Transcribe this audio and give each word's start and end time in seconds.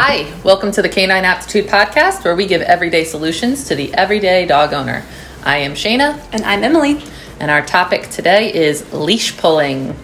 Hi, 0.00 0.32
welcome 0.44 0.70
to 0.72 0.80
the 0.80 0.88
Canine 0.88 1.24
Aptitude 1.24 1.66
Podcast, 1.66 2.22
where 2.24 2.36
we 2.36 2.46
give 2.46 2.62
everyday 2.62 3.02
solutions 3.02 3.64
to 3.64 3.74
the 3.74 3.92
everyday 3.94 4.46
dog 4.46 4.72
owner. 4.72 5.02
I 5.42 5.56
am 5.58 5.72
Shayna, 5.72 6.22
And 6.30 6.44
I'm 6.44 6.62
Emily. 6.62 7.02
and 7.40 7.50
our 7.50 7.66
topic 7.66 8.08
today 8.08 8.54
is 8.54 8.92
leash 8.92 9.36
pulling. 9.36 9.96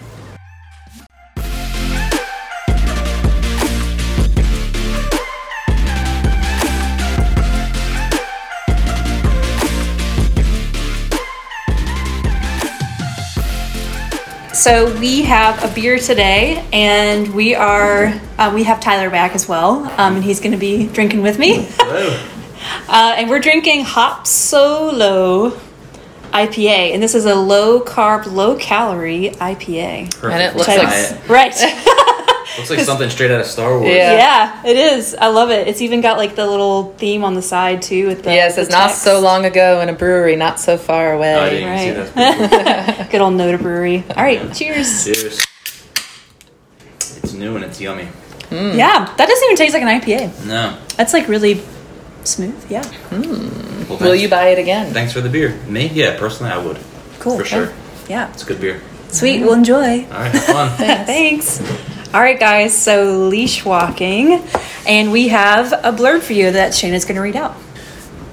So 14.65 14.91
we 14.99 15.21
have 15.21 15.63
a 15.63 15.71
beer 15.75 15.99
today, 15.99 16.67
and 16.73 17.35
we 17.35 17.53
are 17.53 18.19
uh, 18.39 18.51
we 18.51 18.63
have 18.63 18.79
Tyler 18.79 19.11
back 19.11 19.35
as 19.35 19.47
well, 19.47 19.85
um, 20.01 20.15
and 20.15 20.23
he's 20.23 20.39
going 20.39 20.53
to 20.53 20.57
be 20.57 20.87
drinking 20.87 21.21
with 21.21 21.37
me. 21.37 21.67
uh, 21.79 23.13
and 23.15 23.29
we're 23.29 23.41
drinking 23.41 23.83
Hop 23.83 24.25
Solo 24.25 25.51
IPA, 26.31 26.95
and 26.95 27.03
this 27.03 27.13
is 27.13 27.25
a 27.25 27.35
low 27.35 27.79
carb, 27.79 28.25
low 28.25 28.55
calorie 28.55 29.29
IPA. 29.35 30.09
Perfect. 30.15 30.33
And 30.33 30.41
it 30.41 30.55
looks 30.55 30.67
like- 30.67 31.29
right. 31.29 31.53
looks 32.57 32.69
like 32.69 32.79
something 32.79 33.09
straight 33.09 33.31
out 33.31 33.41
of 33.41 33.45
Star 33.47 33.77
Wars. 33.79 33.89
Yeah. 33.93 34.13
yeah, 34.13 34.65
it 34.65 34.75
is. 34.77 35.15
I 35.15 35.27
love 35.27 35.49
it. 35.51 35.67
It's 35.67 35.81
even 35.81 36.01
got 36.01 36.17
like 36.17 36.35
the 36.35 36.45
little 36.47 36.93
theme 36.93 37.23
on 37.23 37.33
the 37.33 37.41
side 37.41 37.81
too. 37.81 38.07
With 38.07 38.23
the 38.23 38.33
Yeah, 38.33 38.47
it 38.47 38.53
says 38.53 38.67
the 38.67 38.73
not 38.77 38.91
so 38.91 39.19
long 39.19 39.45
ago 39.45 39.81
in 39.81 39.89
a 39.89 39.93
brewery, 39.93 40.35
not 40.35 40.59
so 40.59 40.77
far 40.77 41.13
Oh, 41.13 41.19
I 41.19 41.37
away. 41.37 41.49
didn't 41.51 41.69
Right. 41.69 41.87
even 41.87 42.05
see 42.07 42.11
that. 42.13 43.09
Good 43.11 43.21
old 43.21 43.33
Noda 43.33 43.61
Brewery. 43.61 44.03
All 44.15 44.23
right, 44.23 44.53
cheers. 44.53 45.05
Cheers. 45.05 45.45
It's 46.99 47.33
new 47.33 47.55
and 47.55 47.65
it's 47.65 47.79
yummy. 47.81 48.07
Mm. 48.49 48.77
Yeah, 48.77 49.11
that 49.17 49.27
doesn't 49.27 49.43
even 49.45 49.55
taste 49.57 49.73
like 49.73 49.83
an 49.83 49.89
IPA. 50.01 50.45
No. 50.45 50.77
That's 50.97 51.13
like 51.13 51.27
really 51.27 51.61
smooth. 52.23 52.55
Yeah. 52.69 52.83
Mm. 53.09 53.89
Well, 53.89 53.99
Will 53.99 54.15
you 54.15 54.29
buy 54.29 54.47
it 54.49 54.59
again? 54.59 54.93
Thanks 54.93 55.13
for 55.13 55.21
the 55.21 55.29
beer. 55.29 55.55
Me? 55.67 55.87
Yeah, 55.87 56.17
personally, 56.17 56.51
I 56.51 56.57
would. 56.57 56.77
Cool. 57.19 57.37
For 57.37 57.45
sure. 57.45 57.73
Yeah. 58.07 58.31
It's 58.33 58.43
good 58.43 58.61
beer. 58.61 58.81
Sweet. 59.09 59.41
We'll 59.41 59.53
enjoy. 59.53 60.03
All 60.05 60.09
right, 60.11 60.31
have 60.31 60.43
fun. 60.45 60.69
Thanks. 61.05 61.59
All 62.15 62.21
right, 62.21 62.39
guys. 62.39 62.73
So 62.73 63.27
leash 63.27 63.65
walking, 63.65 64.41
and 64.87 65.11
we 65.11 65.27
have 65.27 65.73
a 65.73 65.91
blurb 65.91 66.21
for 66.21 66.31
you 66.31 66.49
that 66.49 66.71
Shayna's 66.71 67.03
going 67.03 67.17
to 67.17 67.21
read 67.21 67.35
out. 67.35 67.57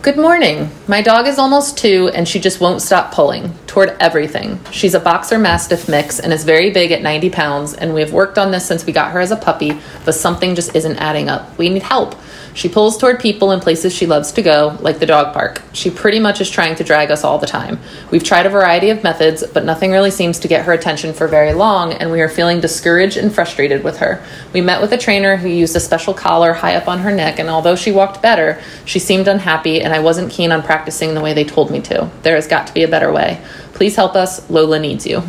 Good 0.03 0.17
morning. 0.17 0.69
My 0.89 1.01
dog 1.01 1.29
is 1.29 1.39
almost 1.39 1.79
two 1.79 2.11
and 2.13 2.27
she 2.27 2.41
just 2.41 2.61
won't 2.61 2.83
stop 2.83 3.15
pulling 3.15 3.55
toward 3.69 3.97
everything. 4.01 4.59
She's 4.73 4.95
a 4.95 5.01
boxer 5.01 5.39
mastiff 5.39 5.89
mix 5.89 6.19
and 6.19 6.33
is 6.33 6.43
very 6.43 6.71
big 6.71 6.91
at 6.91 7.03
90 7.03 7.31
pounds, 7.31 7.73
and 7.73 7.95
we 7.95 8.01
have 8.01 8.13
worked 8.13 8.37
on 8.37 8.51
this 8.51 8.67
since 8.67 8.85
we 8.85 8.93
got 8.93 9.13
her 9.13 9.21
as 9.21 9.31
a 9.31 9.37
puppy, 9.37 9.81
but 10.05 10.17
something 10.17 10.55
just 10.57 10.75
isn't 10.75 10.99
adding 10.99 11.31
up. 11.31 11.57
We 11.57 11.71
need 11.71 11.85
help. 11.85 12.17
She 12.55 12.69
pulls 12.69 12.99
toward 12.99 13.19
people 13.19 13.51
and 13.51 13.63
places 13.63 13.95
she 13.95 14.05
loves 14.05 14.31
to 14.33 14.43
go, 14.43 14.77
like 14.81 14.99
the 14.99 15.07
dog 15.07 15.33
park. 15.33 15.63
She 15.73 15.91
pretty 15.91 16.21
much 16.21 16.43
is 16.43 16.51
trying 16.51 16.75
to 16.75 16.85
drag 16.85 17.11
us 17.11 17.25
all 17.25 17.39
the 17.39 17.47
time. 17.47 17.81
We've 18.11 18.23
tried 18.23 18.45
a 18.45 18.51
variety 18.51 18.91
of 18.91 19.03
methods, 19.03 19.43
but 19.55 19.65
nothing 19.65 19.91
really 19.91 20.11
seems 20.11 20.39
to 20.41 20.49
get 20.49 20.67
her 20.67 20.75
attention 20.75 21.15
for 21.15 21.27
very 21.27 21.55
long, 21.55 21.95
and 21.95 22.11
we 22.11 22.21
are 22.21 22.29
feeling 22.29 22.61
discouraged 22.61 23.17
and 23.17 23.35
frustrated 23.35 23.83
with 23.83 23.97
her. 23.99 24.23
We 24.53 24.61
met 24.61 24.83
with 24.83 24.93
a 24.93 24.99
trainer 24.99 25.39
who 25.39 25.49
used 25.49 25.75
a 25.77 25.81
special 25.81 26.13
collar 26.13 26.53
high 26.53 26.75
up 26.75 26.89
on 26.89 26.99
her 26.99 27.13
neck, 27.13 27.39
and 27.39 27.49
although 27.49 27.77
she 27.77 27.91
walked 27.91 28.21
better, 28.21 28.61
she 28.85 28.99
seemed 28.99 29.29
unhappy, 29.29 29.81
and 29.81 29.92
I 29.93 30.01
wasn't 30.01 30.31
keen 30.31 30.53
on 30.53 30.63
practicing 30.63 31.15
the 31.15 31.21
way 31.21 31.33
they 31.35 31.45
told 31.45 31.71
me 31.71 31.81
to. 31.83 32.11
There 32.23 32.35
has 32.35 32.47
got 32.47 32.67
to 32.69 32.75
be 32.75 32.83
a 32.83 32.89
better 32.89 33.13
way. 33.13 33.43
Please 33.75 33.97
help 33.97 34.15
us. 34.15 34.49
Lola 34.51 34.79
needs 34.79 35.07
you. 35.07 35.23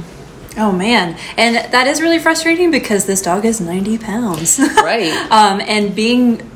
Oh 0.57 0.71
man, 0.71 1.17
and 1.35 1.55
that 1.73 1.87
is 1.87 1.99
really 2.01 2.19
frustrating 2.19 2.69
because 2.69 3.05
this 3.05 3.21
dog 3.23 3.43
is 3.45 3.59
90 3.59 3.97
pounds. 3.97 4.59
Right. 4.83 5.11
um, 5.31 5.61
and 5.61 5.95
being 5.95 6.49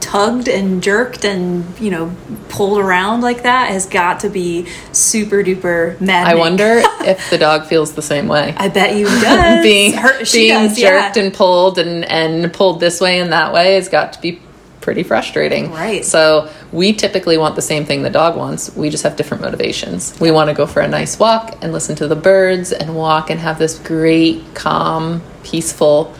tugged 0.00 0.48
and 0.48 0.82
jerked 0.82 1.24
and 1.24 1.64
you 1.80 1.90
know 1.90 2.14
pulled 2.50 2.78
around 2.78 3.22
like 3.22 3.44
that 3.44 3.70
has 3.70 3.86
got 3.86 4.20
to 4.20 4.28
be 4.28 4.66
super 4.92 5.42
duper 5.42 5.98
mad. 6.00 6.26
I 6.26 6.34
wonder 6.34 6.82
if 7.00 7.30
the 7.30 7.38
dog 7.38 7.66
feels 7.66 7.92
the 7.94 8.02
same 8.02 8.28
way. 8.28 8.54
I 8.56 8.68
bet 8.68 8.96
you 8.96 9.06
does. 9.06 9.62
being 9.62 9.92
Her- 9.94 10.24
she 10.24 10.48
being 10.48 10.68
does, 10.68 10.76
jerked 10.78 11.16
yeah. 11.16 11.22
and 11.22 11.32
pulled 11.32 11.78
and 11.78 12.04
and 12.04 12.52
pulled 12.52 12.80
this 12.80 13.00
way 13.00 13.18
and 13.20 13.32
that 13.32 13.52
way 13.52 13.74
has 13.74 13.88
got 13.88 14.12
to 14.14 14.20
be 14.20 14.40
pretty 14.84 15.02
frustrating. 15.02 15.72
Right. 15.72 16.04
So 16.04 16.50
we 16.70 16.92
typically 16.92 17.38
want 17.38 17.56
the 17.56 17.62
same 17.62 17.86
thing 17.86 18.02
the 18.02 18.10
dog 18.10 18.36
wants. 18.36 18.76
We 18.76 18.90
just 18.90 19.02
have 19.02 19.16
different 19.16 19.42
motivations. 19.42 20.14
We 20.20 20.30
want 20.30 20.50
to 20.50 20.54
go 20.54 20.66
for 20.66 20.80
a 20.80 20.86
nice 20.88 21.18
walk 21.18 21.56
and 21.62 21.72
listen 21.72 21.96
to 21.96 22.06
the 22.06 22.14
birds 22.14 22.70
and 22.70 22.94
walk 22.94 23.30
and 23.30 23.40
have 23.40 23.58
this 23.58 23.78
great, 23.78 24.44
calm, 24.54 25.22
peaceful 25.42 26.14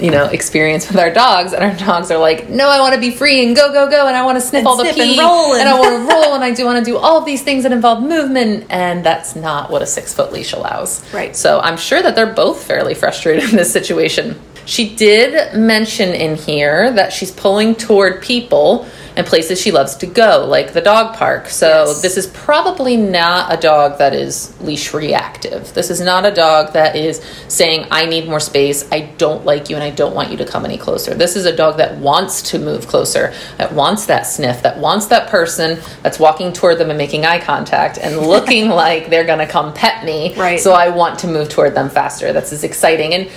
you 0.00 0.10
know, 0.10 0.24
experience 0.24 0.88
with 0.88 0.96
our 0.96 1.10
dogs, 1.12 1.52
and 1.52 1.62
our 1.62 1.74
dogs 1.74 2.10
are 2.10 2.16
like, 2.16 2.48
"No, 2.48 2.68
I 2.70 2.80
want 2.80 2.94
to 2.94 3.00
be 3.00 3.10
free 3.10 3.44
and 3.46 3.54
go, 3.54 3.70
go, 3.70 3.90
go, 3.90 4.06
and 4.06 4.16
I 4.16 4.24
want 4.24 4.36
to 4.36 4.40
sniff 4.40 4.60
And 4.60 4.66
all 4.66 4.76
the 4.78 4.84
sniff 4.84 4.98
and 4.98 5.10
pee, 5.10 5.20
roll 5.20 5.54
and- 5.54 5.68
I 5.68 5.78
want 5.78 5.94
to 6.08 6.14
roll, 6.14 6.34
and 6.34 6.42
I 6.42 6.52
do 6.52 6.64
want 6.64 6.78
to 6.78 6.84
do 6.90 6.96
all 6.96 7.18
of 7.18 7.26
these 7.26 7.42
things 7.42 7.64
that 7.64 7.72
involve 7.72 8.02
movement, 8.02 8.64
and 8.70 9.04
that's 9.04 9.36
not 9.36 9.70
what 9.70 9.82
a 9.82 9.86
six 9.86 10.14
foot 10.14 10.32
leash 10.32 10.54
allows. 10.54 11.04
Right. 11.12 11.36
So 11.36 11.60
I'm 11.60 11.76
sure 11.76 12.00
that 12.00 12.16
they're 12.16 12.32
both 12.32 12.64
fairly 12.64 12.94
frustrated 12.94 13.50
in 13.50 13.56
this 13.56 13.70
situation. 13.70 14.40
She 14.70 14.94
did 14.94 15.52
mention 15.58 16.10
in 16.10 16.36
here 16.36 16.92
that 16.92 17.12
she's 17.12 17.32
pulling 17.32 17.74
toward 17.74 18.22
people 18.22 18.86
and 19.16 19.26
places 19.26 19.60
she 19.60 19.72
loves 19.72 19.96
to 19.96 20.06
go, 20.06 20.46
like 20.48 20.72
the 20.74 20.80
dog 20.80 21.16
park. 21.16 21.48
So 21.48 21.86
Yes. 21.86 22.02
this 22.02 22.16
is 22.16 22.28
probably 22.28 22.96
not 22.96 23.52
a 23.52 23.56
dog 23.56 23.98
that 23.98 24.14
is 24.14 24.54
leash 24.60 24.94
reactive. 24.94 25.74
This 25.74 25.90
is 25.90 26.00
not 26.00 26.24
a 26.24 26.30
dog 26.30 26.74
that 26.74 26.94
is 26.94 27.20
saying, 27.48 27.88
I 27.90 28.06
need 28.06 28.28
more 28.28 28.38
space, 28.38 28.86
I 28.92 29.00
don't 29.18 29.44
like 29.44 29.70
you, 29.70 29.74
and 29.74 29.82
I 29.82 29.90
don't 29.90 30.14
want 30.14 30.30
you 30.30 30.36
to 30.36 30.44
come 30.44 30.64
any 30.64 30.78
closer. 30.78 31.14
This 31.14 31.34
is 31.34 31.46
a 31.46 31.56
dog 31.56 31.78
that 31.78 31.96
wants 31.96 32.40
to 32.50 32.60
move 32.60 32.86
closer, 32.86 33.34
that 33.58 33.72
wants 33.72 34.06
that 34.06 34.22
sniff, 34.22 34.62
that 34.62 34.78
wants 34.78 35.06
that 35.06 35.28
person 35.28 35.80
that's 36.04 36.20
walking 36.20 36.52
toward 36.52 36.78
them 36.78 36.90
and 36.90 36.96
making 36.96 37.26
eye 37.26 37.40
contact 37.40 37.98
and 37.98 38.18
looking 38.34 38.68
like 38.68 39.10
they're 39.10 39.24
gonna 39.24 39.48
come 39.48 39.74
pet 39.74 40.04
me. 40.04 40.32
Right. 40.36 40.60
So 40.60 40.74
I 40.74 40.90
want 40.90 41.18
to 41.20 41.26
move 41.26 41.48
toward 41.48 41.74
them 41.74 41.90
faster. 41.90 42.32
That's 42.32 42.52
as 42.52 42.62
exciting. 42.62 43.14
And 43.14 43.28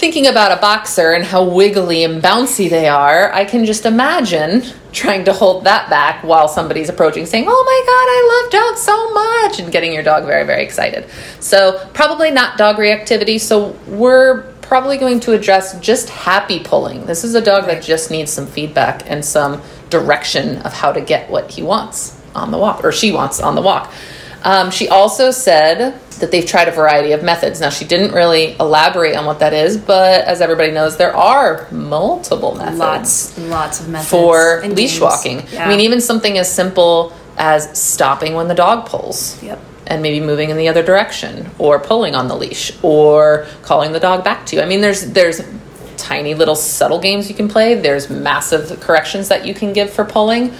thinking 0.00 0.26
about 0.26 0.50
a 0.50 0.60
boxer 0.60 1.12
and 1.12 1.22
how 1.22 1.44
wiggly 1.44 2.04
and 2.04 2.22
bouncy 2.22 2.70
they 2.70 2.88
are, 2.88 3.30
I 3.34 3.44
can 3.44 3.66
just 3.66 3.84
imagine 3.84 4.62
trying 4.92 5.26
to 5.26 5.32
hold 5.32 5.64
that 5.64 5.90
back 5.90 6.24
while 6.24 6.48
somebody's 6.48 6.88
approaching 6.88 7.26
saying, 7.26 7.44
Oh 7.46 7.64
my 7.66 7.82
God, 7.86 8.06
I 8.08 8.42
love 8.42 8.50
dogs 8.50 8.80
so 8.80 9.12
much, 9.12 9.60
and 9.60 9.70
getting 9.70 9.92
your 9.92 10.02
dog 10.02 10.24
very, 10.24 10.44
very 10.46 10.64
excited. 10.64 11.08
So, 11.38 11.86
probably 11.92 12.30
not 12.30 12.56
dog 12.56 12.76
reactivity. 12.76 13.38
So, 13.38 13.76
we're 13.86 14.50
probably 14.62 14.96
going 14.96 15.20
to 15.20 15.32
address 15.32 15.78
just 15.80 16.08
happy 16.08 16.60
pulling. 16.60 17.04
This 17.04 17.22
is 17.22 17.34
a 17.34 17.42
dog 17.42 17.66
that 17.66 17.82
just 17.82 18.10
needs 18.10 18.32
some 18.32 18.46
feedback 18.46 19.08
and 19.08 19.22
some 19.22 19.60
direction 19.90 20.58
of 20.62 20.72
how 20.72 20.92
to 20.92 21.02
get 21.02 21.30
what 21.30 21.50
he 21.50 21.62
wants 21.62 22.18
on 22.34 22.50
the 22.50 22.58
walk, 22.58 22.82
or 22.84 22.90
she 22.90 23.12
wants 23.12 23.38
on 23.38 23.54
the 23.54 23.62
walk. 23.62 23.92
Um, 24.44 24.70
she 24.70 24.88
also 24.88 25.30
said 25.30 26.00
that 26.20 26.30
they've 26.30 26.46
tried 26.46 26.68
a 26.68 26.70
variety 26.70 27.12
of 27.12 27.22
methods. 27.22 27.60
Now, 27.60 27.70
she 27.70 27.84
didn't 27.84 28.12
really 28.12 28.56
elaborate 28.58 29.16
on 29.16 29.26
what 29.26 29.40
that 29.40 29.52
is, 29.52 29.76
but 29.76 30.24
as 30.24 30.40
everybody 30.40 30.70
knows, 30.70 30.96
there 30.96 31.14
are 31.14 31.66
multiple 31.70 32.54
methods 32.54 32.78
lots, 32.78 33.38
lots 33.38 33.80
of 33.80 33.88
methods 33.88 34.10
for 34.10 34.60
and 34.60 34.76
leash 34.76 34.92
games. 34.92 35.00
walking. 35.00 35.42
Yeah. 35.52 35.66
I 35.66 35.68
mean, 35.68 35.80
even 35.80 36.00
something 36.00 36.38
as 36.38 36.52
simple 36.52 37.12
as 37.36 37.78
stopping 37.78 38.34
when 38.34 38.48
the 38.48 38.54
dog 38.54 38.86
pulls. 38.86 39.42
Yep. 39.42 39.58
And 39.86 40.02
maybe 40.02 40.24
moving 40.24 40.50
in 40.50 40.56
the 40.56 40.68
other 40.68 40.84
direction, 40.84 41.50
or 41.58 41.80
pulling 41.80 42.14
on 42.14 42.28
the 42.28 42.36
leash, 42.36 42.70
or 42.80 43.46
calling 43.62 43.90
the 43.90 43.98
dog 43.98 44.22
back 44.22 44.46
to 44.46 44.56
you. 44.56 44.62
I 44.62 44.66
mean, 44.66 44.80
there's 44.82 45.10
there's 45.10 45.40
tiny 45.96 46.34
little 46.34 46.54
subtle 46.54 47.00
games 47.00 47.28
you 47.28 47.34
can 47.34 47.48
play. 47.48 47.74
There's 47.74 48.08
massive 48.08 48.78
corrections 48.80 49.28
that 49.28 49.44
you 49.44 49.52
can 49.52 49.72
give 49.72 49.90
for 49.90 50.04
pulling. 50.04 50.52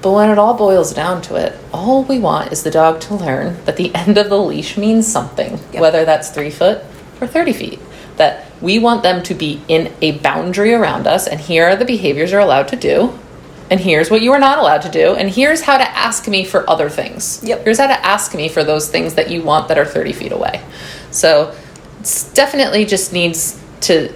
But 0.00 0.12
when 0.12 0.30
it 0.30 0.38
all 0.38 0.54
boils 0.54 0.94
down 0.94 1.22
to 1.22 1.34
it, 1.36 1.56
all 1.72 2.04
we 2.04 2.18
want 2.18 2.52
is 2.52 2.62
the 2.62 2.70
dog 2.70 3.00
to 3.02 3.14
learn 3.14 3.62
that 3.64 3.76
the 3.76 3.92
end 3.94 4.16
of 4.16 4.28
the 4.28 4.38
leash 4.38 4.76
means 4.76 5.06
something, 5.06 5.58
Yep. 5.72 5.80
whether 5.82 6.04
that's 6.04 6.30
three 6.30 6.50
foot 6.50 6.82
or 7.20 7.26
30 7.26 7.52
feet. 7.52 7.80
That 8.16 8.46
we 8.60 8.78
want 8.78 9.02
them 9.02 9.22
to 9.24 9.34
be 9.34 9.60
in 9.68 9.92
a 10.00 10.12
boundary 10.12 10.72
around 10.74 11.06
us, 11.06 11.26
and 11.26 11.40
here 11.40 11.66
are 11.68 11.76
the 11.76 11.84
behaviors 11.84 12.30
you're 12.30 12.40
allowed 12.40 12.68
to 12.68 12.76
do, 12.76 13.18
and 13.70 13.80
here's 13.80 14.10
what 14.10 14.22
you 14.22 14.32
are 14.32 14.38
not 14.38 14.58
allowed 14.58 14.82
to 14.82 14.88
do, 14.90 15.14
and 15.14 15.28
here's 15.30 15.62
how 15.62 15.76
to 15.78 15.88
ask 15.96 16.26
me 16.28 16.44
for 16.44 16.68
other 16.70 16.88
things. 16.88 17.40
Yep. 17.42 17.64
Here's 17.64 17.78
how 17.78 17.86
to 17.88 18.06
ask 18.06 18.34
me 18.34 18.48
for 18.48 18.62
those 18.64 18.88
things 18.88 19.14
that 19.14 19.30
you 19.30 19.42
want 19.42 19.68
that 19.68 19.78
are 19.78 19.84
30 19.84 20.12
feet 20.12 20.32
away. 20.32 20.62
So 21.10 21.54
it's 22.00 22.32
definitely 22.32 22.84
just 22.84 23.12
needs 23.12 23.60
to 23.82 24.12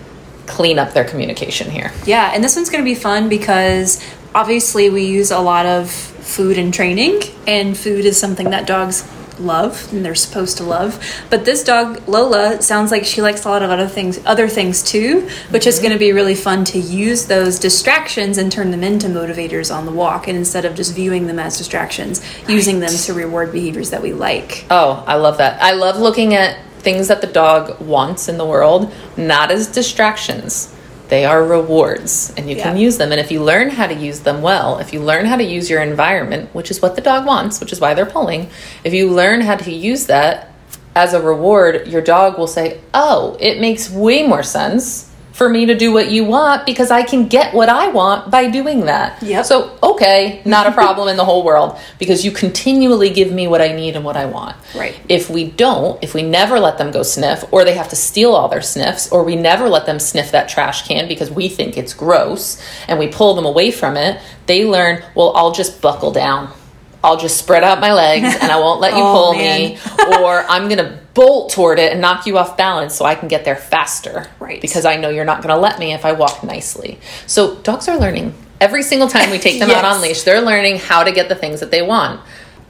clean 0.46 0.78
up 0.78 0.92
their 0.92 1.04
communication 1.04 1.70
here. 1.70 1.92
Yeah, 2.06 2.32
and 2.34 2.42
this 2.42 2.56
one's 2.56 2.70
going 2.70 2.82
to 2.84 2.88
be 2.88 2.94
fun 2.96 3.28
because 3.28 4.02
obviously 4.34 4.90
we 4.90 5.05
use 5.05 5.31
a 5.31 5.38
lot 5.38 5.67
of 5.67 5.90
food 5.90 6.58
in 6.58 6.73
training, 6.73 7.20
and 7.46 7.76
food 7.76 8.05
is 8.05 8.19
something 8.19 8.50
that 8.50 8.67
dogs 8.67 9.08
love 9.38 9.93
and 9.93 10.05
they're 10.05 10.14
supposed 10.14 10.58
to 10.58 10.62
love. 10.62 11.02
But 11.31 11.44
this 11.44 11.64
dog 11.64 12.06
Lola 12.08 12.62
sounds 12.62 12.90
like 12.90 13.05
she 13.05 13.23
likes 13.23 13.44
a 13.44 13.49
lot 13.49 13.62
of 13.62 13.70
other 13.70 13.88
things, 13.88 14.20
other 14.25 14.49
things 14.49 14.82
too, 14.82 15.29
which 15.50 15.67
is 15.67 15.76
mm-hmm. 15.76 15.84
going 15.84 15.93
to 15.94 15.99
be 15.99 16.12
really 16.12 16.34
fun 16.34 16.64
to 16.67 16.79
use 16.79 17.26
those 17.26 17.58
distractions 17.58 18.38
and 18.38 18.50
turn 18.50 18.70
them 18.70 18.82
into 18.82 19.08
motivators 19.08 19.75
on 19.75 19.87
the 19.87 19.93
walk, 19.93 20.29
and 20.29 20.37
instead 20.37 20.64
of 20.64 20.75
just 20.75 20.94
viewing 20.94 21.26
them 21.26 21.38
as 21.38 21.58
distractions, 21.58 22.23
using 22.49 22.81
them 22.81 22.90
to 22.90 23.14
reward 23.14 23.52
behaviors 23.52 23.90
that 23.90 24.02
we 24.02 24.12
like. 24.12 24.67
Oh, 24.70 25.02
I 25.06 25.17
love 25.17 25.38
that. 25.38 25.62
I 25.62 25.73
love 25.73 25.99
looking 25.99 26.34
at 26.34 26.58
things 26.79 27.08
that 27.08 27.20
the 27.20 27.26
dog 27.26 27.81
wants 27.81 28.29
in 28.29 28.38
the 28.38 28.46
world, 28.46 28.93
not 29.17 29.50
as 29.50 29.69
distractions. 29.69 30.75
They 31.12 31.26
are 31.26 31.44
rewards 31.44 32.32
and 32.38 32.48
you 32.48 32.56
can 32.56 32.78
use 32.78 32.96
them. 32.96 33.12
And 33.12 33.20
if 33.20 33.30
you 33.30 33.44
learn 33.44 33.68
how 33.68 33.86
to 33.86 33.92
use 33.92 34.20
them 34.20 34.40
well, 34.40 34.78
if 34.78 34.94
you 34.94 35.00
learn 35.00 35.26
how 35.26 35.36
to 35.36 35.44
use 35.44 35.68
your 35.68 35.82
environment, 35.82 36.48
which 36.54 36.70
is 36.70 36.80
what 36.80 36.96
the 36.96 37.02
dog 37.02 37.26
wants, 37.26 37.60
which 37.60 37.70
is 37.70 37.82
why 37.82 37.92
they're 37.92 38.06
pulling, 38.06 38.48
if 38.82 38.94
you 38.94 39.10
learn 39.10 39.42
how 39.42 39.56
to 39.56 39.70
use 39.70 40.06
that 40.06 40.54
as 40.94 41.12
a 41.12 41.20
reward, 41.20 41.86
your 41.86 42.00
dog 42.00 42.38
will 42.38 42.46
say, 42.46 42.80
Oh, 42.94 43.36
it 43.40 43.60
makes 43.60 43.90
way 43.90 44.26
more 44.26 44.42
sense 44.42 45.11
for 45.32 45.49
me 45.49 45.67
to 45.67 45.75
do 45.75 45.93
what 45.93 46.11
you 46.11 46.25
want 46.25 46.67
because 46.67 46.90
I 46.90 47.02
can 47.02 47.26
get 47.29 47.55
what 47.55 47.69
I 47.69 47.88
want 47.88 48.31
by 48.31 48.50
doing 48.50 48.81
that. 48.87 49.23
Yep. 49.23 49.44
So, 49.46 49.79
okay, 49.82 50.43
not 50.44 50.67
a 50.67 50.73
problem 50.73 51.08
in 51.08 51.17
the 51.17 51.25
whole 51.25 51.43
world 51.43 51.79
because 51.99 52.25
you 52.25 52.31
continually 52.31 53.11
give 53.11 53.32
me 53.32 53.49
what 53.49 53.61
I 53.62 53.73
need 53.73 53.96
and 53.96 54.05
what 54.05 54.17
I 54.17 54.26
want. 54.26 54.56
Right. 54.76 54.99
If 55.08 55.31
we 55.31 55.50
don't, 55.50 56.02
if 56.05 56.14
we 56.14 56.23
never 56.23 56.61
let 56.61 56.79
them 56.79 56.90
go 56.90 57.02
sniff, 57.02 57.44
or 57.50 57.64
they 57.64 57.75
have 57.75 57.88
to 57.88 57.96
steal 57.96 58.32
all 58.32 58.49
their 58.49 58.62
sniffs, 58.62 59.11
or 59.11 59.25
we 59.25 59.37
never 59.37 59.69
let 59.69 59.87
them 59.87 59.99
sniff 59.99 60.31
that 60.32 60.49
trash 60.49 60.87
can 60.87 61.08
because 61.08 61.31
we 61.31 61.49
think 61.49 61.76
it's 61.79 61.94
gross 61.94 62.62
and 62.87 62.99
we 62.99 63.08
pull 63.08 63.34
them 63.34 63.46
away 63.46 63.70
from 63.70 63.96
it, 63.96 64.20
they 64.46 64.64
learn, 64.64 65.02
well, 65.14 65.32
I'll 65.34 65.52
just 65.52 65.81
buckle 65.81 66.12
down. 66.12 66.52
I'll 67.05 67.17
just 67.17 67.37
spread 67.37 67.64
out 67.64 67.81
my 67.81 67.93
legs 67.93 68.32
and 68.40 68.52
I 68.52 68.61
won't 68.61 68.81
let 68.81 68.93
you 68.93 69.00
Oh, 69.02 69.12
pull 69.12 69.34
man. 69.34 69.73
me, 69.73 69.79
or 70.20 70.44
I'm 70.49 70.69
gonna 70.69 71.00
bolt 71.14 71.52
toward 71.52 71.78
it 71.78 71.92
and 71.92 72.00
knock 72.00 72.26
you 72.26 72.38
off 72.38 72.56
balance 72.56 72.94
so 72.94 73.04
I 73.04 73.14
can 73.14 73.28
get 73.28 73.44
there 73.44 73.56
faster. 73.56 74.26
Right. 74.38 74.60
Because 74.60 74.84
I 74.84 74.96
know 74.96 75.08
you're 75.08 75.24
not 75.24 75.42
gonna 75.42 75.58
let 75.58 75.78
me 75.78 75.92
if 75.92 76.04
I 76.04 76.12
walk 76.12 76.42
nicely. 76.42 76.98
So 77.26 77.56
dogs 77.56 77.88
are 77.88 77.98
learning. 77.98 78.34
Every 78.60 78.82
single 78.82 79.08
time 79.08 79.30
we 79.30 79.38
take 79.38 79.58
them 79.58 79.70
out 79.70 79.84
on 79.84 80.00
leash, 80.02 80.22
they're 80.22 80.40
learning 80.40 80.78
how 80.78 81.04
to 81.04 81.12
get 81.12 81.28
the 81.28 81.34
things 81.34 81.60
that 81.60 81.70
they 81.70 81.82
want. 81.82 82.20